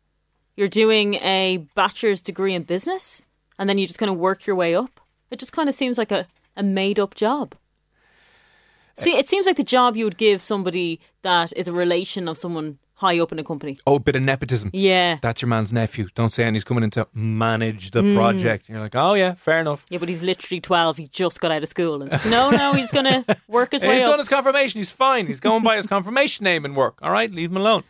You're 0.57 0.67
doing 0.67 1.15
a 1.15 1.65
bachelor's 1.75 2.21
degree 2.21 2.53
in 2.53 2.63
business, 2.63 3.23
and 3.57 3.69
then 3.69 3.77
you 3.77 3.87
just 3.87 3.99
kind 3.99 4.11
of 4.11 4.17
work 4.17 4.45
your 4.45 4.55
way 4.55 4.75
up. 4.75 4.99
It 5.29 5.39
just 5.39 5.53
kind 5.53 5.69
of 5.69 5.75
seems 5.75 5.97
like 5.97 6.11
a, 6.11 6.27
a 6.57 6.63
made 6.63 6.99
up 6.99 7.15
job. 7.15 7.55
See, 8.97 9.17
it 9.17 9.27
seems 9.29 9.45
like 9.45 9.57
the 9.57 9.63
job 9.63 9.95
you 9.97 10.03
would 10.05 10.17
give 10.17 10.41
somebody 10.41 10.99
that 11.23 11.53
is 11.55 11.67
a 11.67 11.71
relation 11.73 12.27
of 12.27 12.37
someone 12.37 12.77
high 12.95 13.19
up 13.19 13.31
in 13.31 13.39
a 13.39 13.43
company. 13.43 13.77
Oh, 13.87 13.95
a 13.95 13.99
bit 13.99 14.15
of 14.15 14.21
nepotism. 14.21 14.69
Yeah. 14.73 15.17
That's 15.23 15.41
your 15.41 15.49
man's 15.49 15.73
nephew. 15.73 16.07
Don't 16.13 16.29
say, 16.29 16.43
and 16.43 16.55
he's 16.55 16.63
coming 16.63 16.83
in 16.83 16.91
to 16.91 17.07
manage 17.15 17.89
the 17.91 18.03
Mm. 18.03 18.15
project. 18.15 18.69
You're 18.69 18.79
like, 18.79 18.95
oh 18.95 19.15
yeah, 19.15 19.33
fair 19.35 19.59
enough. 19.59 19.83
Yeah, 19.89 19.97
but 19.97 20.07
he's 20.07 20.21
literally 20.21 20.61
12. 20.61 20.97
He 20.97 21.07
just 21.07 21.39
got 21.41 21.51
out 21.51 21.63
of 21.63 21.69
school. 21.69 22.03
And 22.03 22.11
like, 22.11 22.25
no, 22.27 22.51
no, 22.51 22.73
he's 22.73 22.91
going 22.91 23.05
to 23.25 23.25
work 23.47 23.71
his 23.71 23.81
way 23.83 23.95
he's 23.95 24.03
up. 24.03 24.11
done 24.11 24.19
his 24.19 24.29
confirmation. 24.29 24.79
He's 24.79 24.91
fine. 24.91 25.25
He's 25.25 25.39
going 25.39 25.63
by 25.63 25.77
his 25.77 25.87
confirmation 25.87 26.43
name 26.43 26.63
and 26.63 26.75
work. 26.75 26.99
All 27.01 27.11
right, 27.11 27.31
leave 27.31 27.49
him 27.49 27.57
alone. 27.57 27.83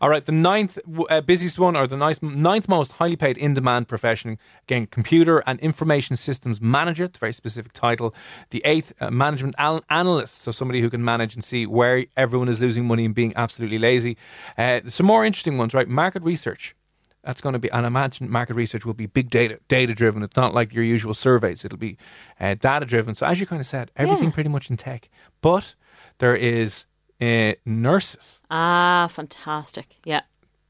All 0.00 0.08
right, 0.08 0.24
the 0.24 0.32
ninth 0.32 0.78
uh, 1.10 1.20
busiest 1.20 1.58
one, 1.58 1.76
or 1.76 1.86
the 1.86 1.96
ninth, 1.96 2.22
ninth 2.22 2.68
most 2.68 2.92
highly 2.92 3.16
paid 3.16 3.36
in 3.36 3.54
demand 3.54 3.88
profession, 3.88 4.38
again, 4.62 4.86
computer 4.86 5.42
and 5.46 5.58
information 5.60 6.16
systems 6.16 6.60
manager. 6.60 7.04
It's 7.04 7.16
a 7.16 7.20
very 7.20 7.32
specific 7.32 7.72
title. 7.72 8.14
The 8.50 8.62
eighth, 8.64 8.92
uh, 9.00 9.10
management 9.10 9.56
al- 9.58 9.84
analyst. 9.90 10.38
So 10.38 10.52
somebody 10.52 10.80
who 10.80 10.90
can 10.90 11.04
manage 11.04 11.34
and 11.34 11.42
see 11.42 11.66
where 11.66 12.04
everyone 12.16 12.48
is 12.48 12.60
losing 12.60 12.86
money 12.86 13.04
and 13.04 13.14
being 13.14 13.32
absolutely 13.34 13.78
lazy. 13.78 14.16
Uh, 14.56 14.80
some 14.86 15.06
more 15.06 15.24
interesting 15.24 15.58
ones, 15.58 15.74
right? 15.74 15.88
Market 15.88 16.22
research. 16.22 16.76
That's 17.24 17.40
going 17.40 17.54
to 17.54 17.58
be, 17.58 17.68
and 17.72 17.84
I 17.84 17.88
imagine 17.88 18.30
market 18.30 18.54
research 18.54 18.86
will 18.86 18.94
be 18.94 19.06
big 19.06 19.28
data, 19.28 19.58
data 19.66 19.92
driven. 19.92 20.22
It's 20.22 20.36
not 20.36 20.54
like 20.54 20.72
your 20.72 20.84
usual 20.84 21.12
surveys. 21.12 21.64
It'll 21.64 21.76
be 21.76 21.98
uh, 22.38 22.54
data 22.54 22.86
driven. 22.86 23.16
So 23.16 23.26
as 23.26 23.40
you 23.40 23.46
kind 23.46 23.60
of 23.60 23.66
said, 23.66 23.90
everything 23.96 24.30
pretty 24.32 24.48
much 24.48 24.70
in 24.70 24.76
tech. 24.76 25.10
But 25.40 25.74
there 26.18 26.36
is 26.36 26.84
uh, 27.20 27.52
nurses. 27.66 28.40
Ah, 28.50 29.08
fantastic. 29.10 29.96
Yeah. 30.04 30.22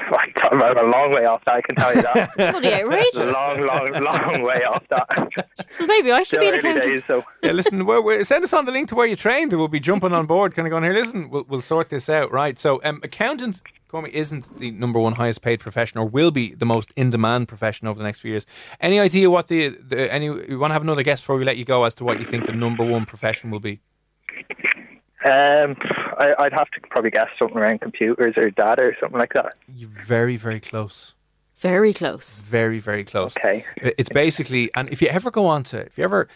I'm 0.51 0.61
a 0.61 0.81
long 0.89 1.11
way 1.13 1.25
off 1.25 1.43
that, 1.45 1.55
I 1.55 1.61
can 1.61 1.75
tell 1.75 1.95
you 1.95 2.01
that. 2.01 2.35
Bloody 2.37 2.73
outrageous. 2.73 3.25
a 3.27 3.31
long, 3.31 3.61
long, 3.61 4.03
long 4.03 4.41
way 4.43 4.63
off 4.63 4.83
that. 4.89 5.29
So 5.69 5.85
maybe 5.85 6.11
I 6.11 6.23
should 6.23 6.39
Still 6.39 6.41
be 6.41 6.47
an 6.47 6.53
early 6.55 6.59
accountant. 6.69 6.85
days, 6.91 7.03
so 7.05 7.23
yeah, 7.43 7.51
listen, 7.51 7.85
we're, 7.85 8.01
we're, 8.01 8.23
send 8.23 8.43
us 8.43 8.53
on 8.53 8.65
the 8.65 8.71
link 8.71 8.89
to 8.89 8.95
where 8.95 9.05
you 9.05 9.15
trained. 9.15 9.53
We'll 9.53 9.67
be 9.67 9.79
jumping 9.79 10.13
on 10.13 10.25
board, 10.25 10.55
kind 10.55 10.67
of 10.67 10.71
going 10.71 10.83
here. 10.83 10.93
Listen, 10.93 11.29
we'll, 11.29 11.45
we'll 11.47 11.61
sort 11.61 11.89
this 11.89 12.09
out, 12.09 12.31
right? 12.31 12.57
So, 12.57 12.81
um, 12.83 12.99
accountant, 13.03 13.61
Cormac, 13.87 14.11
isn't 14.11 14.57
the 14.59 14.71
number 14.71 14.99
one 14.99 15.13
highest 15.13 15.41
paid 15.43 15.59
profession, 15.59 15.99
or 15.99 16.05
will 16.05 16.31
be 16.31 16.55
the 16.55 16.65
most 16.65 16.91
in 16.95 17.11
demand 17.11 17.47
profession 17.47 17.87
over 17.87 17.97
the 17.99 18.03
next 18.03 18.19
few 18.19 18.31
years. 18.31 18.45
Any 18.81 18.99
idea 18.99 19.29
what 19.29 19.47
the, 19.47 19.69
the 19.69 20.11
any? 20.11 20.25
You 20.25 20.57
want 20.59 20.71
to 20.71 20.73
have 20.73 20.81
another 20.81 21.03
guess 21.03 21.19
before 21.21 21.37
we 21.37 21.45
let 21.45 21.57
you 21.57 21.65
go 21.65 21.83
as 21.83 21.93
to 21.95 22.03
what 22.03 22.19
you 22.19 22.25
think 22.25 22.45
the 22.45 22.51
number 22.53 22.83
one 22.83 23.05
profession 23.05 23.51
will 23.51 23.59
be? 23.59 23.79
Um, 25.25 25.75
I, 26.17 26.33
I'd 26.39 26.53
have 26.53 26.69
to 26.71 26.81
probably 26.89 27.11
guess 27.11 27.29
something 27.37 27.57
around 27.57 27.81
computers 27.81 28.35
or 28.37 28.49
data 28.49 28.81
or 28.81 28.97
something 28.99 29.19
like 29.19 29.33
that. 29.33 29.55
You're 29.73 29.89
very, 29.89 30.35
very 30.35 30.59
close. 30.59 31.13
Very 31.57 31.93
close. 31.93 32.41
Very, 32.43 32.79
very 32.79 33.03
close. 33.03 33.35
Okay. 33.35 33.65
It's 33.77 34.09
basically, 34.09 34.71
and 34.75 34.87
if 34.89 35.01
you 35.01 35.09
ever 35.09 35.29
go 35.29 35.45
on 35.45 35.63
to, 35.63 35.79
if 35.79 35.97
you 35.97 36.05
ever, 36.05 36.29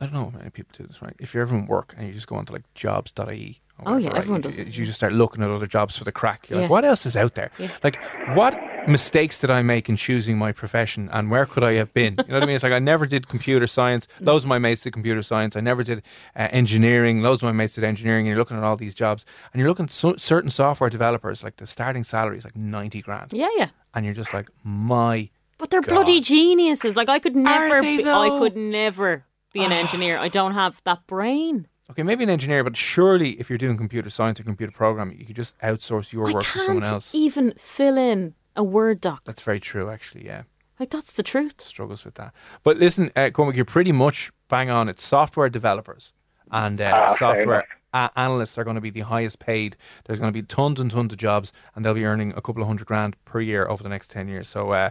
I 0.00 0.06
don't 0.06 0.14
know 0.14 0.30
how 0.30 0.38
many 0.38 0.50
people 0.50 0.72
do 0.76 0.86
this, 0.86 1.02
right? 1.02 1.14
If 1.18 1.34
you're 1.34 1.42
ever 1.42 1.54
in 1.54 1.66
work 1.66 1.94
and 1.96 2.06
you 2.06 2.14
just 2.14 2.26
go 2.26 2.36
on 2.36 2.46
to 2.46 2.52
like 2.52 2.64
jobs.ie. 2.74 3.60
Oh, 3.84 3.96
yeah, 3.96 4.12
everyone 4.14 4.42
you, 4.42 4.50
does 4.64 4.78
You 4.78 4.84
just 4.86 4.96
start 4.98 5.12
looking 5.12 5.42
at 5.42 5.50
other 5.50 5.66
jobs 5.66 5.96
for 5.98 6.04
the 6.04 6.12
crack. 6.12 6.48
You're 6.48 6.58
Yeah. 6.58 6.62
like, 6.64 6.70
what 6.70 6.84
else 6.84 7.04
is 7.04 7.16
out 7.16 7.34
there? 7.34 7.50
Yeah. 7.58 7.68
Like, 7.82 7.98
what 8.36 8.56
mistakes 8.88 9.40
did 9.40 9.50
I 9.50 9.62
make 9.62 9.88
in 9.88 9.96
choosing 9.96 10.38
my 10.38 10.52
profession 10.52 11.08
and 11.12 11.30
where 11.30 11.46
could 11.46 11.64
I 11.64 11.72
have 11.74 11.92
been? 11.92 12.14
You 12.18 12.24
know 12.28 12.34
what 12.34 12.42
I 12.44 12.46
mean? 12.46 12.54
It's 12.54 12.62
like 12.62 12.72
I 12.72 12.78
never 12.78 13.06
did 13.06 13.28
computer 13.28 13.66
science. 13.66 14.06
Mm. 14.20 14.26
Loads 14.26 14.44
of 14.44 14.48
my 14.48 14.58
mates 14.58 14.82
did 14.82 14.92
computer 14.92 15.22
science. 15.22 15.56
I 15.56 15.60
never 15.60 15.82
did 15.82 15.98
uh, 16.36 16.48
engineering. 16.52 17.22
Loads 17.22 17.42
of 17.42 17.46
my 17.48 17.52
mates 17.52 17.74
did 17.74 17.82
engineering. 17.84 18.20
And 18.26 18.28
you're 18.28 18.38
looking 18.38 18.56
at 18.56 18.62
all 18.62 18.76
these 18.76 18.94
jobs 18.94 19.24
and 19.52 19.58
you're 19.60 19.68
looking 19.68 19.86
at 19.86 19.92
so, 19.92 20.14
certain 20.16 20.50
software 20.50 20.90
developers, 20.90 21.42
like 21.42 21.56
the 21.56 21.66
starting 21.66 22.04
salary 22.04 22.38
is 22.38 22.44
like 22.44 22.56
90 22.56 23.02
grand. 23.02 23.32
Yeah, 23.32 23.48
yeah. 23.56 23.68
And 23.94 24.04
you're 24.04 24.14
just 24.14 24.32
like, 24.32 24.48
my 24.62 25.28
But 25.58 25.70
they're 25.70 25.80
God. 25.80 25.90
bloody 25.94 26.20
geniuses. 26.20 26.96
Like 26.96 27.08
I 27.08 27.18
could 27.18 27.34
never 27.34 27.80
be, 27.82 28.04
I 28.06 28.28
could 28.38 28.56
never 28.56 29.24
be 29.52 29.64
an 29.64 29.72
engineer. 29.72 30.18
I 30.18 30.28
don't 30.28 30.52
have 30.54 30.80
that 30.84 31.06
brain. 31.08 31.66
Okay, 31.92 32.02
maybe 32.02 32.24
an 32.24 32.30
engineer, 32.30 32.64
but 32.64 32.76
surely 32.76 33.32
if 33.40 33.48
you're 33.50 33.58
doing 33.58 33.76
computer 33.76 34.08
science 34.10 34.40
or 34.40 34.44
computer 34.44 34.72
programming, 34.72 35.18
you 35.18 35.24
could 35.26 35.36
just 35.36 35.56
outsource 35.60 36.12
your 36.12 36.28
I 36.28 36.32
work 36.32 36.44
to 36.44 36.58
someone 36.58 36.84
else. 36.84 37.14
even 37.14 37.52
fill 37.58 37.96
in 37.98 38.34
a 38.56 38.64
Word 38.64 39.00
doc. 39.00 39.22
That's 39.24 39.42
very 39.42 39.60
true, 39.60 39.90
actually. 39.90 40.24
Yeah, 40.26 40.42
Like 40.80 40.90
that's 40.90 41.12
the 41.12 41.22
truth. 41.22 41.60
struggles 41.60 42.04
with 42.04 42.14
that. 42.14 42.32
But 42.62 42.78
listen, 42.78 43.10
uh, 43.14 43.30
Cormac, 43.30 43.56
you're 43.56 43.64
pretty 43.64 43.92
much 43.92 44.30
bang 44.48 44.70
on. 44.70 44.88
It's 44.88 45.04
software 45.04 45.48
developers 45.48 46.12
and 46.50 46.80
uh, 46.80 47.04
Ah, 47.08 47.14
software 47.14 47.64
a- 47.94 48.10
analysts 48.16 48.56
are 48.58 48.64
going 48.64 48.74
to 48.76 48.80
be 48.80 48.90
the 48.90 49.00
highest 49.00 49.38
paid. 49.38 49.76
There's 50.04 50.18
going 50.18 50.32
to 50.32 50.38
be 50.38 50.42
tons 50.46 50.80
and 50.80 50.90
tons 50.90 51.12
of 51.12 51.18
jobs, 51.18 51.52
and 51.74 51.84
they'll 51.84 51.94
be 51.94 52.04
earning 52.04 52.32
a 52.36 52.40
couple 52.40 52.62
of 52.62 52.68
hundred 52.68 52.86
grand 52.86 53.16
per 53.24 53.40
year 53.40 53.66
over 53.68 53.82
the 53.82 53.88
next 53.90 54.10
ten 54.10 54.28
years. 54.28 54.48
So, 54.48 54.70
uh, 54.72 54.90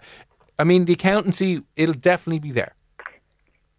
I 0.59 0.63
mean, 0.63 0.85
the 0.85 0.93
accountancy 0.93 1.61
it'll 1.75 1.95
definitely 1.95 2.39
be 2.39 2.51
there. 2.51 2.75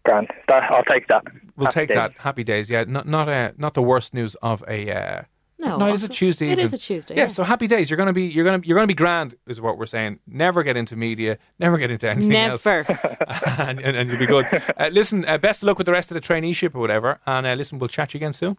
Grand. 0.05 0.27
That, 0.47 0.63
I'll 0.71 0.83
take 0.83 1.07
that. 1.07 1.23
We'll 1.55 1.67
Happy 1.67 1.79
take 1.81 1.89
days. 1.89 1.95
that. 1.95 2.13
Happy 2.17 2.43
days. 2.43 2.69
Yeah, 2.69 2.83
not 2.87 3.07
not 3.07 3.29
uh, 3.29 3.51
not 3.57 3.73
the 3.73 3.81
worst 3.81 4.13
news 4.13 4.35
of 4.41 4.63
a. 4.67 4.91
Uh, 4.91 5.21
No, 5.59 5.77
no, 5.77 5.87
it 5.87 5.93
is 5.93 6.03
a 6.03 6.09
Tuesday. 6.09 6.47
it 6.49 6.53
even. 6.53 6.65
is 6.65 6.73
a 6.73 6.77
Tuesday, 6.77 7.15
Yeah, 7.15 7.21
yeah. 7.23 7.27
so 7.29 7.43
happy 7.43 7.67
days. 7.67 7.89
You're 7.89 7.95
gonna 7.97 8.11
be 8.11 8.25
you're 8.25 8.43
gonna 8.43 8.61
you're 8.65 8.75
gonna 8.75 8.87
be 8.87 8.93
grand 8.95 9.35
is 9.47 9.61
what 9.61 9.77
we're 9.77 9.85
saying. 9.85 10.19
Never 10.27 10.61
get 10.63 10.75
into 10.75 10.95
media. 10.97 11.37
Never 11.59 11.77
get 11.77 11.89
into 11.91 12.09
anything 12.09 12.35
else. 12.35 12.65
Never. 12.65 12.85
and, 13.59 13.79
and, 13.79 13.95
and 13.95 14.09
you'll 14.09 14.19
be 14.19 14.25
good. 14.25 14.45
Uh, 14.77 14.89
listen, 14.91 15.23
uh, 15.25 15.37
best 15.37 15.63
of 15.63 15.67
luck 15.67 15.77
with 15.77 15.85
the 15.85 15.93
rest 15.93 16.11
of 16.11 16.15
the 16.15 16.21
traineeship 16.21 16.75
or 16.75 16.79
whatever. 16.79 17.19
And 17.25 17.47
uh, 17.47 17.53
listen, 17.53 17.79
we'll 17.79 17.87
chat 17.87 18.13
you 18.13 18.17
again 18.17 18.33
soon. 18.33 18.57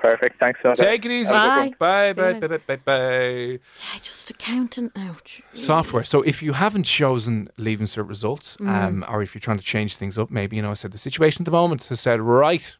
Perfect. 0.00 0.40
Thanks 0.40 0.58
so 0.62 0.70
much. 0.70 0.78
Take 0.78 1.04
it 1.04 1.10
easy. 1.10 1.32
Have 1.32 1.66
a. 1.66 1.70
Bye. 1.76 2.12
Bye. 2.14 2.32
Bye. 2.32 2.48
Bye. 2.48 2.56
Bye. 2.66 2.76
Bye. 2.76 2.96
Yeah, 2.96 3.98
just 4.00 4.30
accountant 4.30 4.96
now. 4.96 5.16
Software. 5.54 6.02
So 6.04 6.22
if 6.22 6.42
you 6.42 6.54
haven't 6.54 6.84
chosen 6.84 7.50
leaving 7.58 7.86
cert 7.86 8.08
results, 8.08 8.56
Mm. 8.56 8.68
um, 8.68 9.04
or 9.08 9.22
if 9.22 9.34
you're 9.34 9.40
trying 9.40 9.58
to 9.58 9.64
change 9.64 9.96
things 9.96 10.16
up, 10.16 10.30
maybe 10.30 10.56
you 10.56 10.62
know 10.62 10.70
I 10.70 10.74
said 10.74 10.92
the 10.92 10.98
situation 10.98 11.42
at 11.42 11.44
the 11.44 11.50
moment 11.50 11.84
has 11.84 12.00
said 12.00 12.20
right. 12.20 12.76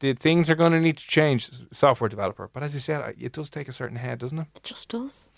The 0.00 0.12
things 0.12 0.48
are 0.50 0.54
going 0.54 0.72
to 0.72 0.80
need 0.80 0.98
to 0.98 1.06
change. 1.06 1.50
Software 1.72 2.08
developer, 2.08 2.48
but 2.52 2.62
as 2.62 2.74
you 2.74 2.80
said, 2.80 3.14
it 3.18 3.32
does 3.32 3.50
take 3.50 3.66
a 3.66 3.72
certain 3.72 3.96
head, 3.96 4.18
doesn't 4.18 4.38
it? 4.38 4.46
It 4.54 4.62
just 4.62 4.90
does. 4.90 5.30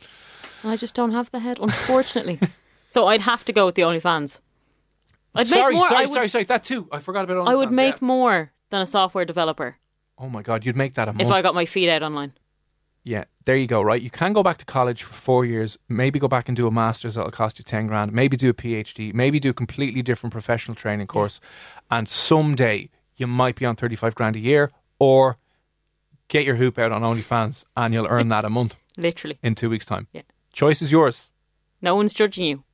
And 0.62 0.72
I 0.72 0.76
just 0.76 0.94
don't 0.94 1.12
have 1.12 1.30
the 1.30 1.38
head, 1.38 1.58
unfortunately. 1.60 2.40
so 2.90 3.06
I'd 3.06 3.20
have 3.22 3.44
to 3.46 3.52
go 3.52 3.66
with 3.66 3.76
the 3.76 3.82
OnlyFans. 3.82 4.40
I'd 5.34 5.46
sorry, 5.46 5.74
make 5.74 5.80
more. 5.80 5.88
sorry, 5.88 5.98
I 6.00 6.04
would, 6.06 6.12
sorry, 6.12 6.28
sorry. 6.28 6.44
That 6.44 6.64
too. 6.64 6.88
I 6.90 6.98
forgot 6.98 7.24
about. 7.24 7.48
I 7.48 7.54
would 7.54 7.70
make 7.70 7.94
yeah. 8.00 8.06
more 8.06 8.52
than 8.70 8.82
a 8.82 8.86
software 8.86 9.24
developer 9.24 9.78
Oh 10.18 10.28
my 10.28 10.42
god, 10.42 10.64
you'd 10.64 10.76
make 10.76 10.94
that 10.94 11.08
a 11.08 11.12
month. 11.12 11.22
if 11.26 11.30
I 11.32 11.42
got 11.42 11.54
my 11.54 11.64
feet 11.64 11.88
out 11.88 12.02
online. 12.02 12.32
Yeah, 13.04 13.24
there 13.46 13.56
you 13.56 13.66
go. 13.66 13.80
Right, 13.80 14.02
you 14.02 14.10
can 14.10 14.32
go 14.32 14.42
back 14.42 14.58
to 14.58 14.64
college 14.66 15.02
for 15.02 15.14
four 15.14 15.44
years. 15.44 15.78
Maybe 15.88 16.18
go 16.18 16.28
back 16.28 16.48
and 16.48 16.56
do 16.56 16.66
a 16.66 16.70
master's 16.70 17.14
that'll 17.14 17.30
cost 17.30 17.58
you 17.58 17.64
ten 17.64 17.86
grand. 17.86 18.12
Maybe 18.12 18.36
do 18.36 18.50
a 18.50 18.54
PhD. 18.54 19.14
Maybe 19.14 19.40
do 19.40 19.50
a 19.50 19.54
completely 19.54 20.02
different 20.02 20.32
professional 20.32 20.74
training 20.74 21.06
course. 21.06 21.40
And 21.90 22.08
someday 22.08 22.90
you 23.16 23.26
might 23.26 23.56
be 23.56 23.64
on 23.64 23.76
thirty 23.76 23.96
five 23.96 24.14
grand 24.14 24.36
a 24.36 24.40
year, 24.40 24.70
or 24.98 25.38
get 26.28 26.44
your 26.44 26.56
hoop 26.56 26.78
out 26.78 26.92
on 26.92 27.00
OnlyFans 27.02 27.64
and 27.76 27.94
you'll 27.94 28.06
earn 28.08 28.28
that 28.28 28.44
a 28.44 28.50
month 28.50 28.76
Literally. 28.98 29.38
in 29.42 29.54
two 29.54 29.70
weeks' 29.70 29.86
time. 29.86 30.08
Yeah. 30.12 30.22
Choice 30.52 30.82
is 30.82 30.92
yours. 30.92 31.30
No 31.80 31.94
one's 31.94 32.12
judging 32.12 32.44
you. 32.44 32.64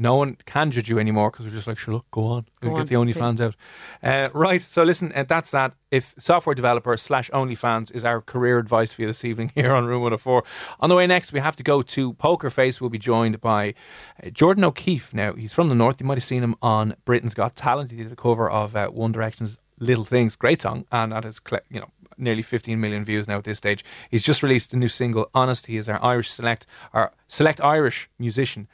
No 0.00 0.14
one 0.14 0.38
can 0.46 0.70
judge 0.70 0.88
you 0.88 0.98
anymore 0.98 1.30
because 1.30 1.44
we're 1.44 1.52
just 1.52 1.66
like, 1.66 1.76
sure, 1.76 1.92
look, 1.92 2.10
go 2.10 2.24
on, 2.24 2.46
Go 2.62 2.70
We'll 2.70 2.78
on, 2.78 2.86
get 2.86 2.88
the 2.88 2.94
OnlyFans 2.94 3.38
out. 3.38 3.54
Uh, 4.02 4.30
right, 4.32 4.62
so 4.62 4.82
listen, 4.82 5.12
uh, 5.14 5.24
that's 5.24 5.50
that. 5.50 5.74
If 5.90 6.14
software 6.16 6.54
developer 6.54 6.96
slash 6.96 7.28
OnlyFans 7.32 7.94
is 7.94 8.02
our 8.02 8.22
career 8.22 8.58
advice 8.58 8.94
for 8.94 9.02
you 9.02 9.08
this 9.08 9.26
evening 9.26 9.52
here 9.54 9.74
on 9.74 9.84
Room 9.84 10.00
104. 10.00 10.42
On 10.80 10.88
the 10.88 10.94
way 10.94 11.06
next, 11.06 11.34
we 11.34 11.40
have 11.40 11.54
to 11.56 11.62
go 11.62 11.82
to 11.82 12.14
Poker 12.14 12.48
Face. 12.48 12.80
We'll 12.80 12.88
be 12.88 12.98
joined 12.98 13.42
by 13.42 13.74
uh, 14.24 14.30
Jordan 14.30 14.64
O'Keefe. 14.64 15.12
Now, 15.12 15.34
he's 15.34 15.52
from 15.52 15.68
the 15.68 15.74
North. 15.74 16.00
You 16.00 16.06
might 16.06 16.16
have 16.16 16.24
seen 16.24 16.42
him 16.42 16.56
on 16.62 16.96
Britain's 17.04 17.34
Got 17.34 17.54
Talent. 17.54 17.90
He 17.90 17.98
did 17.98 18.10
a 18.10 18.16
cover 18.16 18.48
of 18.48 18.74
uh, 18.74 18.88
One 18.88 19.12
Direction's 19.12 19.58
Little 19.78 20.04
Things. 20.04 20.34
Great 20.34 20.62
song, 20.62 20.86
and 20.90 21.12
that 21.12 21.24
has, 21.24 21.42
you 21.68 21.78
know, 21.78 21.90
nearly 22.16 22.40
15 22.40 22.80
million 22.80 23.04
views 23.04 23.28
now 23.28 23.36
at 23.36 23.44
this 23.44 23.58
stage. 23.58 23.84
He's 24.10 24.22
just 24.22 24.42
released 24.42 24.72
a 24.72 24.78
new 24.78 24.88
single, 24.88 25.28
Honest. 25.34 25.66
He 25.66 25.76
is 25.76 25.90
our 25.90 26.02
Irish 26.02 26.30
select, 26.30 26.64
our 26.94 27.12
select 27.28 27.60
Irish 27.60 28.08
musician 28.18 28.66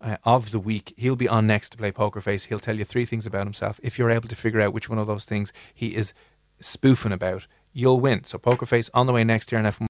uh, 0.00 0.16
of 0.24 0.50
the 0.50 0.58
week. 0.58 0.94
He'll 0.96 1.16
be 1.16 1.28
on 1.28 1.46
next 1.46 1.70
to 1.70 1.78
play 1.78 1.92
Poker 1.92 2.20
Face. 2.20 2.44
He'll 2.44 2.58
tell 2.58 2.76
you 2.76 2.84
three 2.84 3.06
things 3.06 3.26
about 3.26 3.46
himself. 3.46 3.80
If 3.82 3.98
you're 3.98 4.10
able 4.10 4.28
to 4.28 4.36
figure 4.36 4.60
out 4.60 4.72
which 4.72 4.88
one 4.88 4.98
of 4.98 5.06
those 5.06 5.24
things 5.24 5.52
he 5.74 5.94
is 5.94 6.12
spoofing 6.60 7.12
about, 7.12 7.46
you'll 7.72 8.00
win. 8.00 8.24
So 8.24 8.38
Poker 8.38 8.66
Face 8.66 8.90
on 8.94 9.06
the 9.06 9.12
way 9.12 9.24
next 9.24 9.52
year 9.52 9.60
on 9.60 9.66
FM. 9.66 9.89